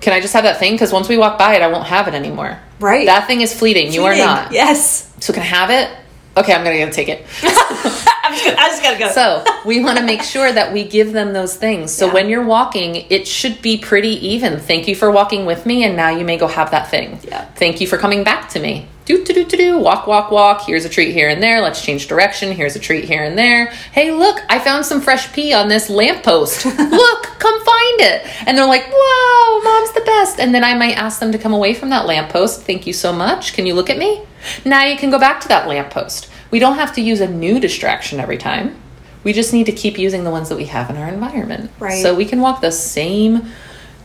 can 0.00 0.12
I 0.12 0.20
just 0.20 0.34
have 0.34 0.44
that 0.44 0.58
thing? 0.58 0.74
Because 0.74 0.92
once 0.92 1.08
we 1.08 1.16
walk 1.16 1.38
by 1.38 1.54
it, 1.54 1.62
I 1.62 1.68
won't 1.68 1.86
have 1.86 2.08
it 2.08 2.14
anymore. 2.14 2.60
Right. 2.78 3.06
That 3.06 3.26
thing 3.26 3.40
is 3.40 3.58
fleeting. 3.58 3.90
You 3.90 4.04
are 4.04 4.14
not. 4.14 4.52
Yes. 4.52 5.12
So 5.20 5.32
can 5.32 5.42
I 5.42 5.46
have 5.46 5.70
it? 5.70 5.96
Okay, 6.36 6.54
I'm 6.54 6.62
going 6.62 6.86
to 6.86 6.92
take 6.92 7.08
it. 7.08 7.26
I'm 7.42 8.36
just, 8.36 8.58
I 8.58 8.68
just 8.68 8.82
gotta 8.82 8.98
go. 8.98 9.10
So 9.10 9.44
we 9.64 9.82
want 9.82 9.98
to 9.98 10.04
make 10.04 10.22
sure 10.22 10.52
that 10.52 10.72
we 10.72 10.84
give 10.84 11.12
them 11.12 11.32
those 11.32 11.56
things. 11.56 11.90
So 11.90 12.06
Yeah. 12.06 12.12
when 12.12 12.28
you're 12.28 12.44
walking, 12.44 13.06
it 13.10 13.26
should 13.26 13.60
be 13.60 13.78
pretty 13.78 14.28
even. 14.28 14.60
Thank 14.60 14.86
you 14.86 14.94
for 14.94 15.10
walking 15.10 15.46
with 15.46 15.66
me, 15.66 15.82
and 15.84 15.96
now 15.96 16.10
you 16.10 16.24
may 16.24 16.36
go 16.36 16.46
have 16.46 16.70
that 16.70 16.90
thing. 16.90 17.18
Yeah. 17.24 17.46
Thank 17.56 17.80
you 17.80 17.88
for 17.88 17.96
coming 17.96 18.22
back 18.22 18.50
to 18.50 18.60
me. 18.60 18.86
Do 19.10 19.24
do 19.24 19.32
do 19.32 19.44
do 19.44 19.56
do. 19.56 19.78
Walk 19.78 20.06
walk 20.06 20.30
walk. 20.30 20.66
Here's 20.66 20.84
a 20.84 20.88
treat 20.88 21.12
here 21.12 21.28
and 21.28 21.42
there. 21.42 21.60
Let's 21.60 21.84
change 21.84 22.06
direction. 22.06 22.52
Here's 22.52 22.76
a 22.76 22.78
treat 22.78 23.06
here 23.06 23.24
and 23.24 23.36
there. 23.36 23.66
Hey, 23.90 24.12
look! 24.12 24.38
I 24.48 24.60
found 24.60 24.86
some 24.86 25.00
fresh 25.00 25.32
pee 25.32 25.52
on 25.52 25.66
this 25.66 25.90
lamppost. 25.90 26.64
look, 26.78 27.22
come 27.40 27.64
find 27.64 28.00
it. 28.02 28.46
And 28.46 28.56
they're 28.56 28.66
like, 28.66 28.88
"Whoa, 28.88 29.64
mom's 29.64 29.92
the 29.94 30.02
best!" 30.02 30.38
And 30.38 30.54
then 30.54 30.62
I 30.62 30.74
might 30.74 30.96
ask 30.96 31.18
them 31.18 31.32
to 31.32 31.38
come 31.38 31.52
away 31.52 31.74
from 31.74 31.88
that 31.90 32.06
lamppost. 32.06 32.62
Thank 32.62 32.86
you 32.86 32.92
so 32.92 33.12
much. 33.12 33.52
Can 33.52 33.66
you 33.66 33.74
look 33.74 33.90
at 33.90 33.98
me? 33.98 34.22
Now 34.64 34.84
you 34.84 34.96
can 34.96 35.10
go 35.10 35.18
back 35.18 35.40
to 35.40 35.48
that 35.48 35.66
lamppost. 35.66 36.30
We 36.52 36.60
don't 36.60 36.76
have 36.76 36.94
to 36.94 37.00
use 37.00 37.20
a 37.20 37.26
new 37.26 37.58
distraction 37.58 38.20
every 38.20 38.38
time. 38.38 38.80
We 39.24 39.32
just 39.32 39.52
need 39.52 39.66
to 39.66 39.72
keep 39.72 39.98
using 39.98 40.22
the 40.22 40.30
ones 40.30 40.48
that 40.50 40.56
we 40.56 40.66
have 40.66 40.88
in 40.88 40.96
our 40.96 41.08
environment. 41.08 41.72
Right. 41.80 42.00
So 42.00 42.14
we 42.14 42.26
can 42.26 42.40
walk 42.40 42.60
the 42.60 42.70
same 42.70 43.50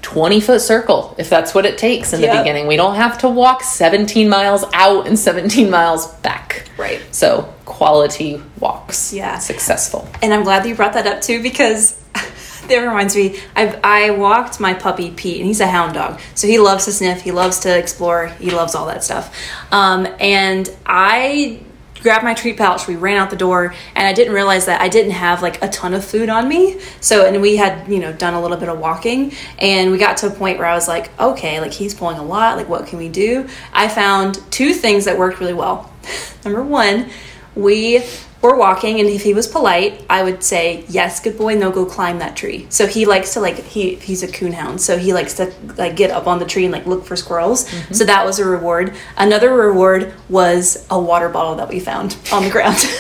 20 0.06 0.39
foot 0.39 0.62
circle 0.62 1.16
if 1.18 1.32
that's 1.32 1.56
what 1.56 1.66
it 1.66 1.80
takes 1.80 2.14
in 2.14 2.22
the 2.22 2.28
Yep. 2.28 2.43
beginning. 2.43 2.68
We 2.68 2.76
don't 2.76 2.93
have 2.95 3.18
to 3.20 3.28
walk 3.30 3.64
17 3.64 4.30
miles 4.30 4.64
out 4.74 5.08
and 5.08 5.18
17 5.18 5.68
miles 5.70 6.06
back. 6.22 6.70
Right. 6.78 7.01
So 7.10 7.51
quality 7.66 8.39
walks. 8.60 9.12
Yeah. 9.12 9.39
Successful. 9.39 10.08
And 10.22 10.32
I'm 10.32 10.43
glad 10.43 10.64
that 10.64 10.70
you 10.70 10.76
brought 10.76 10.93
that 10.93 11.08
up 11.08 11.22
too 11.22 11.41
because 11.41 11.95
that 12.68 12.78
reminds 12.78 13.16
me. 13.16 13.39
I 13.56 13.80
I 13.84 14.10
walked 14.12 14.60
my 14.60 14.76
puppy 14.76 15.10
Pete, 15.10 15.38
and 15.38 15.47
he's 15.47 15.60
a 15.60 15.68
hound 15.68 15.95
dog, 15.95 16.20
so 16.36 16.45
he 16.47 16.60
loves 16.60 16.86
to 16.86 16.91
sniff, 16.91 17.22
he 17.22 17.32
loves 17.32 17.60
to 17.62 17.76
explore, 17.76 18.28
he 18.39 18.51
loves 18.51 18.76
all 18.76 18.86
that 18.86 19.03
stuff. 19.03 19.36
Um, 19.72 20.08
and 20.20 20.70
I 20.86 21.60
grabbed 22.06 22.24
my 22.24 22.36
treat 22.36 22.56
pouch. 22.56 22.88
We 22.88 22.95
ran 22.95 23.18
out 23.18 23.32
the 23.32 23.36
door, 23.36 23.74
and 23.95 24.08
I 24.08 24.14
didn't 24.14 24.32
realize 24.34 24.68
that 24.68 24.80
I 24.80 24.89
didn't 24.89 25.14
have 25.14 25.41
like 25.41 25.62
a 25.64 25.68
ton 25.70 25.95
of 25.95 26.06
food 26.06 26.30
on 26.30 26.47
me. 26.47 26.80
So, 27.01 27.26
and 27.26 27.41
we 27.41 27.56
had 27.56 27.91
you 27.91 27.99
know 27.99 28.14
done 28.14 28.36
a 28.36 28.41
little 28.41 28.58
bit 28.58 28.70
of 28.70 28.78
walking, 28.78 29.34
and 29.58 29.89
we 29.89 29.97
got 29.97 30.18
to 30.18 30.28
a 30.28 30.30
point 30.30 30.60
where 30.60 30.68
I 30.68 30.76
was 30.76 30.88
like, 30.88 31.10
okay, 31.20 31.60
like 31.60 31.74
he's 31.74 31.95
pulling 31.95 32.20
a 32.20 32.24
lot. 32.24 32.58
Like, 32.58 32.70
what 32.70 32.86
can 32.86 32.99
we 32.99 33.10
do? 33.10 33.49
I 33.74 33.88
found 33.88 34.39
two 34.51 34.74
things 34.74 35.06
that 35.06 35.18
worked 35.18 35.39
really 35.39 35.56
well. 35.56 35.91
Number 36.45 36.62
one, 36.62 37.10
we 37.56 38.03
were 38.46 38.56
walking 38.56 39.00
and 39.00 39.10
if 39.10 39.24
he 39.24 39.34
was 39.34 39.48
polite 39.48 40.04
i 40.10 40.24
would 40.24 40.43
say 40.43 40.86
yes 40.88 41.20
good 41.20 41.38
boy 41.38 41.56
no 41.56 41.72
go 41.72 41.86
climb 41.86 42.20
that 42.20 42.36
tree. 42.36 42.68
So 42.70 42.88
he 42.88 43.06
likes 43.06 43.34
to 43.34 43.39
like 43.39 43.58
he 43.64 43.96
he's 43.96 44.24
a 44.24 44.28
coonhound 44.28 44.80
so 44.80 44.98
he 44.98 45.14
likes 45.14 45.34
to 45.36 45.54
like 45.78 45.96
get 45.96 46.12
up 46.12 46.28
on 46.28 46.39
the 46.39 46.46
tree 46.46 46.66
and 46.66 46.74
like 46.74 46.86
look 46.86 47.06
for 47.06 47.16
squirrels. 47.16 47.66
Mm-hmm. 47.66 47.93
So 47.93 48.06
that 48.06 48.26
was 48.26 48.39
a 48.39 48.46
reward. 48.46 48.96
Another 49.18 49.54
reward 49.54 50.14
was 50.30 50.86
a 50.89 51.00
water 51.00 51.30
bottle 51.30 51.56
that 51.56 51.70
we 51.70 51.80
found 51.80 52.18
on 52.32 52.43
the 52.43 52.52
ground. 52.52 52.86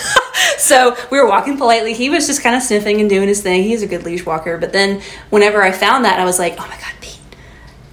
So 0.57 0.97
we 1.11 1.19
were 1.19 1.27
walking 1.27 1.57
politely. 1.57 1.93
He 1.93 2.09
was 2.09 2.27
just 2.27 2.41
kind 2.41 2.55
of 2.55 2.61
sniffing 2.61 2.99
and 2.99 3.09
doing 3.09 3.27
his 3.27 3.41
thing. 3.41 3.63
He's 3.63 3.83
a 3.83 3.87
good 3.87 4.03
leash 4.03 4.25
walker. 4.25 4.57
But 4.57 4.73
then 4.73 5.01
whenever 5.29 5.61
i 5.61 5.71
found 5.71 6.05
that 6.05 6.19
i 6.19 6.25
was 6.25 6.39
like 6.39 6.53
oh 6.53 6.67
my 6.67 6.77
god 6.77 6.93
pete 7.01 7.19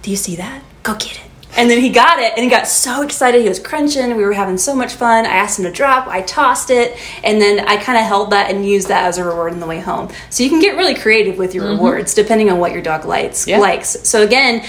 do 0.01 0.11
you 0.11 0.17
see 0.17 0.35
that? 0.35 0.61
Go 0.83 0.93
get 0.95 1.15
it 1.17 1.32
and 1.55 1.69
then 1.69 1.79
he 1.79 1.89
got 1.89 2.19
it 2.19 2.33
and 2.35 2.43
he 2.43 2.49
got 2.49 2.67
so 2.67 3.01
excited. 3.01 3.41
He 3.41 3.49
was 3.49 3.59
crunching. 3.59 4.15
We 4.15 4.23
were 4.23 4.33
having 4.33 4.57
so 4.57 4.75
much 4.75 4.93
fun. 4.93 5.25
I 5.25 5.29
asked 5.29 5.59
him 5.59 5.65
to 5.65 5.71
drop. 5.71 6.07
I 6.07 6.21
tossed 6.21 6.69
it. 6.69 6.97
And 7.23 7.39
then 7.39 7.67
I 7.67 7.77
kind 7.77 7.97
of 7.97 8.05
held 8.05 8.31
that 8.31 8.49
and 8.49 8.67
used 8.67 8.87
that 8.87 9.05
as 9.05 9.17
a 9.17 9.23
reward 9.23 9.53
on 9.53 9.59
the 9.59 9.67
way 9.67 9.79
home. 9.79 10.09
So 10.29 10.43
you 10.43 10.49
can 10.49 10.59
get 10.59 10.75
really 10.75 10.95
creative 10.95 11.37
with 11.37 11.53
your 11.53 11.65
mm-hmm. 11.65 11.75
rewards 11.75 12.13
depending 12.13 12.49
on 12.49 12.59
what 12.59 12.71
your 12.71 12.81
dog 12.81 13.05
likes. 13.05 13.47
Yeah. 13.47 13.59
likes. 13.59 13.89
So 14.07 14.23
again, 14.23 14.65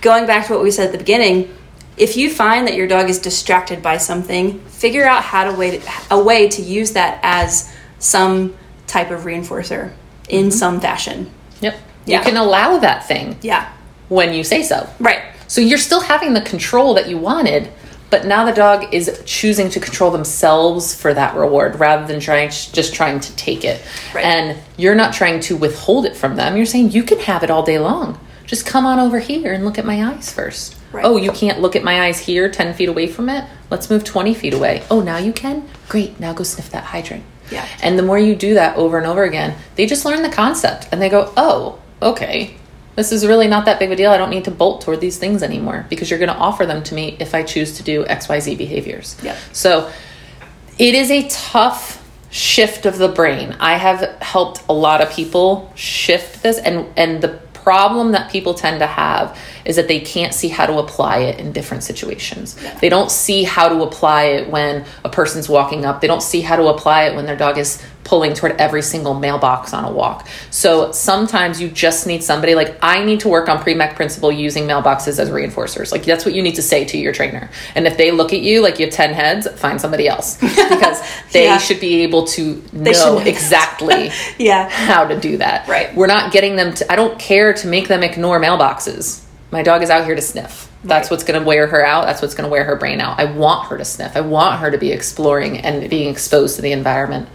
going 0.00 0.26
back 0.26 0.46
to 0.46 0.54
what 0.54 0.62
we 0.62 0.70
said 0.70 0.86
at 0.86 0.92
the 0.92 0.98
beginning, 0.98 1.54
if 1.96 2.16
you 2.16 2.30
find 2.30 2.66
that 2.68 2.74
your 2.74 2.86
dog 2.86 3.10
is 3.10 3.18
distracted 3.18 3.82
by 3.82 3.98
something, 3.98 4.60
figure 4.60 5.04
out 5.04 5.22
how 5.22 5.50
to 5.50 5.56
way 5.56 5.78
to, 5.78 5.90
a 6.10 6.22
way 6.22 6.48
to 6.48 6.62
use 6.62 6.92
that 6.92 7.20
as 7.22 7.72
some 7.98 8.56
type 8.86 9.10
of 9.10 9.22
reinforcer 9.22 9.92
in 10.28 10.44
mm-hmm. 10.44 10.50
some 10.50 10.80
fashion. 10.80 11.30
Yep. 11.60 11.76
Yeah. 12.06 12.18
You 12.18 12.24
can 12.24 12.36
allow 12.36 12.78
that 12.78 13.06
thing 13.06 13.36
Yeah. 13.42 13.70
when 14.08 14.32
you 14.32 14.44
say 14.44 14.62
so. 14.62 14.88
Right. 15.00 15.22
So 15.48 15.60
you're 15.60 15.78
still 15.78 16.00
having 16.00 16.34
the 16.34 16.40
control 16.42 16.94
that 16.94 17.08
you 17.08 17.18
wanted, 17.18 17.72
but 18.10 18.26
now 18.26 18.44
the 18.44 18.52
dog 18.52 18.94
is 18.94 19.22
choosing 19.26 19.68
to 19.70 19.80
control 19.80 20.10
themselves 20.10 20.94
for 20.94 21.12
that 21.12 21.36
reward 21.36 21.80
rather 21.80 22.06
than 22.06 22.20
trying 22.20 22.50
just 22.50 22.94
trying 22.94 23.20
to 23.20 23.36
take 23.36 23.64
it. 23.64 23.82
Right. 24.14 24.24
And 24.24 24.58
you're 24.76 24.94
not 24.94 25.12
trying 25.12 25.40
to 25.40 25.56
withhold 25.56 26.06
it 26.06 26.16
from 26.16 26.36
them. 26.36 26.56
You're 26.56 26.66
saying 26.66 26.92
you 26.92 27.02
can 27.02 27.18
have 27.20 27.42
it 27.42 27.50
all 27.50 27.62
day 27.64 27.78
long. 27.78 28.18
Just 28.46 28.64
come 28.64 28.86
on 28.86 28.98
over 28.98 29.18
here 29.18 29.52
and 29.52 29.64
look 29.64 29.78
at 29.78 29.84
my 29.84 30.02
eyes 30.10 30.32
first. 30.32 30.76
Right. 30.90 31.04
Oh, 31.04 31.18
you 31.18 31.32
can't 31.32 31.60
look 31.60 31.76
at 31.76 31.84
my 31.84 32.06
eyes 32.06 32.18
here 32.18 32.50
10 32.50 32.74
feet 32.74 32.88
away 32.88 33.06
from 33.06 33.28
it? 33.28 33.44
Let's 33.70 33.90
move 33.90 34.04
20 34.04 34.32
feet 34.32 34.54
away. 34.54 34.82
Oh, 34.90 35.02
now 35.02 35.18
you 35.18 35.34
can? 35.34 35.68
Great. 35.88 36.18
Now 36.18 36.32
go 36.32 36.44
sniff 36.44 36.70
that 36.70 36.84
hydrant. 36.84 37.24
Yeah. 37.50 37.66
And 37.82 37.98
the 37.98 38.02
more 38.02 38.18
you 38.18 38.34
do 38.34 38.54
that 38.54 38.76
over 38.78 38.96
and 38.96 39.06
over 39.06 39.24
again, 39.24 39.58
they 39.76 39.86
just 39.86 40.06
learn 40.06 40.22
the 40.22 40.30
concept 40.30 40.88
and 40.92 41.00
they 41.00 41.10
go, 41.10 41.32
oh, 41.36 41.78
okay, 42.00 42.56
this 42.98 43.12
is 43.12 43.24
really 43.24 43.46
not 43.46 43.64
that 43.66 43.78
big 43.78 43.90
of 43.90 43.92
a 43.92 43.96
deal. 43.96 44.10
I 44.10 44.16
don't 44.16 44.28
need 44.28 44.46
to 44.46 44.50
bolt 44.50 44.80
toward 44.80 45.00
these 45.00 45.18
things 45.18 45.44
anymore 45.44 45.86
because 45.88 46.10
you're 46.10 46.18
going 46.18 46.34
to 46.34 46.36
offer 46.36 46.66
them 46.66 46.82
to 46.82 46.96
me 46.96 47.16
if 47.20 47.32
I 47.32 47.44
choose 47.44 47.76
to 47.76 47.84
do 47.84 48.04
XYZ 48.04 48.58
behaviors. 48.58 49.16
Yep. 49.22 49.38
So 49.52 49.92
it 50.78 50.96
is 50.96 51.08
a 51.12 51.28
tough 51.28 52.04
shift 52.30 52.86
of 52.86 52.98
the 52.98 53.06
brain. 53.06 53.54
I 53.60 53.76
have 53.76 54.00
helped 54.20 54.64
a 54.68 54.72
lot 54.72 55.00
of 55.00 55.12
people 55.12 55.72
shift 55.76 56.42
this 56.42 56.58
and 56.58 56.88
and 56.96 57.22
the 57.22 57.40
problem 57.68 58.12
that 58.12 58.30
people 58.32 58.54
tend 58.54 58.80
to 58.80 58.86
have 58.86 59.38
is 59.64 59.76
that 59.76 59.88
they 59.88 60.00
can't 60.00 60.32
see 60.32 60.48
how 60.48 60.64
to 60.64 60.78
apply 60.78 61.18
it 61.18 61.38
in 61.38 61.52
different 61.52 61.82
situations. 61.82 62.56
They 62.80 62.88
don't 62.88 63.10
see 63.10 63.44
how 63.44 63.68
to 63.68 63.82
apply 63.82 64.22
it 64.24 64.50
when 64.50 64.86
a 65.04 65.08
person's 65.10 65.48
walking 65.48 65.84
up. 65.84 66.00
They 66.00 66.06
don't 66.06 66.22
see 66.22 66.40
how 66.40 66.56
to 66.56 66.68
apply 66.68 67.04
it 67.04 67.14
when 67.14 67.26
their 67.26 67.36
dog 67.36 67.58
is 67.58 67.80
pulling 68.08 68.32
toward 68.32 68.52
every 68.52 68.80
single 68.80 69.12
mailbox 69.12 69.74
on 69.74 69.84
a 69.84 69.92
walk. 69.92 70.26
So 70.50 70.92
sometimes 70.92 71.60
you 71.60 71.68
just 71.68 72.06
need 72.06 72.24
somebody 72.24 72.54
like 72.54 72.78
I 72.82 73.04
need 73.04 73.20
to 73.20 73.28
work 73.28 73.50
on 73.50 73.58
Premack 73.58 73.96
principle 73.96 74.32
using 74.32 74.64
mailboxes 74.64 75.18
as 75.18 75.28
reinforcers. 75.28 75.92
Like 75.92 76.04
that's 76.06 76.24
what 76.24 76.34
you 76.34 76.42
need 76.42 76.54
to 76.54 76.62
say 76.62 76.86
to 76.86 76.96
your 76.96 77.12
trainer. 77.12 77.50
And 77.74 77.86
if 77.86 77.98
they 77.98 78.10
look 78.10 78.32
at 78.32 78.40
you 78.40 78.62
like 78.62 78.78
you 78.78 78.86
have 78.86 78.94
10 78.94 79.12
heads, 79.12 79.46
find 79.60 79.78
somebody 79.78 80.08
else 80.08 80.36
because 80.40 81.02
they 81.32 81.44
Yeah. 81.44 81.58
should 81.58 81.80
be 81.80 82.02
able 82.02 82.24
to 82.28 82.62
know 82.72 82.92
know 82.92 83.18
exactly 83.18 84.10
Yeah. 84.38 84.68
how 84.70 85.06
to 85.06 85.20
do 85.20 85.36
that. 85.36 85.68
Right. 85.68 85.94
We're 85.94 86.06
not 86.06 86.32
getting 86.32 86.56
them 86.56 86.72
to 86.74 86.90
I 86.90 86.96
don't 86.96 87.18
care 87.18 87.52
to 87.52 87.66
make 87.68 87.88
them 87.88 88.02
ignore 88.02 88.40
mailboxes. 88.40 89.22
My 89.50 89.62
dog 89.62 89.82
is 89.82 89.90
out 89.90 90.06
here 90.06 90.14
to 90.14 90.22
sniff. 90.22 90.70
That's 90.84 91.06
Right. 91.06 91.10
what's 91.10 91.24
going 91.24 91.40
to 91.40 91.46
wear 91.46 91.66
her 91.66 91.84
out. 91.84 92.06
That's 92.06 92.22
what's 92.22 92.34
going 92.34 92.48
to 92.48 92.50
wear 92.50 92.64
her 92.64 92.76
brain 92.76 93.00
out. 93.00 93.18
I 93.18 93.26
want 93.26 93.68
her 93.68 93.76
to 93.78 93.84
sniff. 93.84 94.16
I 94.16 94.20
want 94.22 94.60
her 94.60 94.70
to 94.70 94.78
be 94.78 94.92
exploring 94.92 95.58
and 95.58 95.88
being 95.90 96.08
exposed 96.08 96.56
to 96.56 96.62
the 96.62 96.72
environment. 96.72 97.28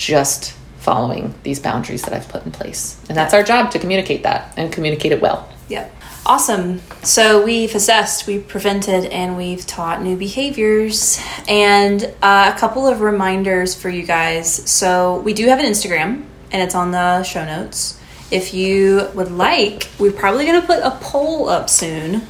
Just 0.00 0.52
following 0.78 1.34
these 1.42 1.60
boundaries 1.60 2.02
that 2.02 2.14
I've 2.14 2.28
put 2.28 2.44
in 2.46 2.50
place. 2.50 2.98
And 3.08 3.16
that's 3.16 3.34
our 3.34 3.42
job 3.42 3.70
to 3.72 3.78
communicate 3.78 4.22
that 4.22 4.54
and 4.56 4.72
communicate 4.72 5.12
it 5.12 5.20
well. 5.20 5.48
Yep. 5.68 5.94
Awesome. 6.24 6.80
So 7.02 7.44
we've 7.44 7.74
assessed, 7.74 8.26
we've 8.26 8.46
prevented, 8.46 9.04
and 9.06 9.36
we've 9.36 9.66
taught 9.66 10.02
new 10.02 10.16
behaviors. 10.16 11.22
And 11.46 12.02
uh, 12.22 12.52
a 12.54 12.58
couple 12.58 12.86
of 12.86 13.02
reminders 13.02 13.74
for 13.74 13.90
you 13.90 14.02
guys. 14.02 14.70
So 14.70 15.20
we 15.20 15.34
do 15.34 15.46
have 15.48 15.58
an 15.58 15.66
Instagram, 15.66 16.24
and 16.50 16.62
it's 16.62 16.74
on 16.74 16.92
the 16.92 17.22
show 17.22 17.44
notes. 17.44 18.00
If 18.30 18.54
you 18.54 19.08
would 19.14 19.30
like, 19.30 19.88
we're 19.98 20.12
probably 20.12 20.46
going 20.46 20.60
to 20.60 20.66
put 20.66 20.78
a 20.78 20.92
poll 21.02 21.48
up 21.48 21.68
soon 21.68 22.26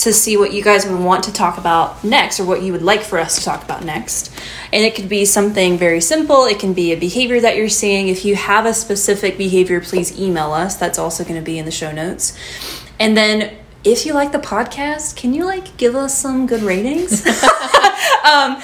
to 0.00 0.12
see 0.12 0.36
what 0.36 0.52
you 0.52 0.62
guys 0.62 0.86
would 0.86 0.98
want 0.98 1.24
to 1.24 1.32
talk 1.32 1.58
about 1.58 2.02
next 2.02 2.40
or 2.40 2.46
what 2.46 2.62
you 2.62 2.72
would 2.72 2.82
like 2.82 3.02
for 3.02 3.18
us 3.18 3.38
to 3.38 3.44
talk 3.44 3.62
about 3.62 3.84
next. 3.84 4.32
And 4.72 4.84
it 4.84 4.94
could 4.94 5.08
be 5.08 5.24
something 5.24 5.76
very 5.76 6.00
simple, 6.00 6.44
it 6.46 6.58
can 6.58 6.72
be 6.72 6.92
a 6.92 6.96
behavior 6.96 7.40
that 7.40 7.56
you're 7.56 7.68
seeing. 7.68 8.08
If 8.08 8.24
you 8.24 8.34
have 8.36 8.66
a 8.66 8.72
specific 8.72 9.36
behavior, 9.36 9.80
please 9.80 10.18
email 10.18 10.52
us. 10.52 10.76
That's 10.76 10.98
also 10.98 11.22
going 11.22 11.36
to 11.36 11.44
be 11.44 11.58
in 11.58 11.64
the 11.64 11.70
show 11.70 11.92
notes. 11.92 12.38
And 12.98 13.16
then 13.16 13.56
if 13.84 14.04
you 14.06 14.12
like 14.14 14.32
the 14.32 14.38
podcast, 14.38 15.16
can 15.16 15.34
you 15.34 15.44
like 15.44 15.76
give 15.76 15.94
us 15.94 16.18
some 16.18 16.46
good 16.46 16.62
ratings? 16.62 17.26
um, 18.24 18.60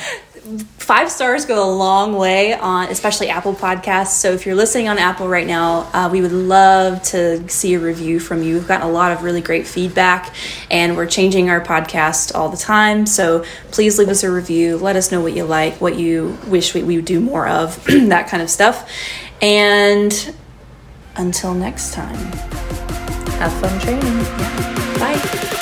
five 0.79 1.11
stars 1.11 1.45
go 1.45 1.69
a 1.69 1.73
long 1.73 2.17
way 2.17 2.55
on 2.55 2.89
especially 2.89 3.29
apple 3.29 3.55
podcasts. 3.55 4.19
So 4.19 4.31
if 4.33 4.47
you're 4.47 4.55
listening 4.55 4.89
on 4.89 4.99
apple 4.99 5.29
right 5.29 5.47
now 5.47 5.91
uh, 5.93 6.09
we 6.11 6.21
would 6.21 6.33
love 6.33 7.03
to 7.05 7.49
see 7.49 7.75
a 7.75 7.81
review 7.81 8.21
from 8.21 8.43
you. 8.43 8.55
We've 8.55 8.69
gotten 8.69 8.87
a 8.87 8.91
lot 8.91 9.13
of 9.13 9.23
really 9.23 9.41
great 9.41 9.67
feedback 9.67 10.35
and 10.71 10.97
we're 10.97 11.07
changing 11.07 11.51
our 11.51 11.61
podcast 11.61 12.35
all 12.35 12.49
the 12.49 12.57
time. 12.57 13.07
So 13.07 13.45
please 13.73 13.99
leave 13.99 14.09
us 14.09 14.23
a 14.23 14.31
review. 14.31 14.77
Let 14.77 14.97
us 14.97 15.11
know 15.11 15.21
what 15.21 15.35
you 15.35 15.45
like 15.45 15.81
what 15.81 15.97
you 15.97 16.39
wish 16.47 16.75
we, 16.75 16.83
we 16.83 16.97
would 16.97 17.05
do 17.05 17.21
more 17.21 17.49
of 17.49 17.85
that 17.87 18.29
kind 18.29 18.43
of 18.43 18.49
stuff. 18.49 18.91
And 19.43 20.35
until 21.17 21.55
next 21.55 21.93
time 21.93 22.17
Have 23.39 23.53
fun 23.55 23.81
training. 23.81 24.25
bye 24.99 25.53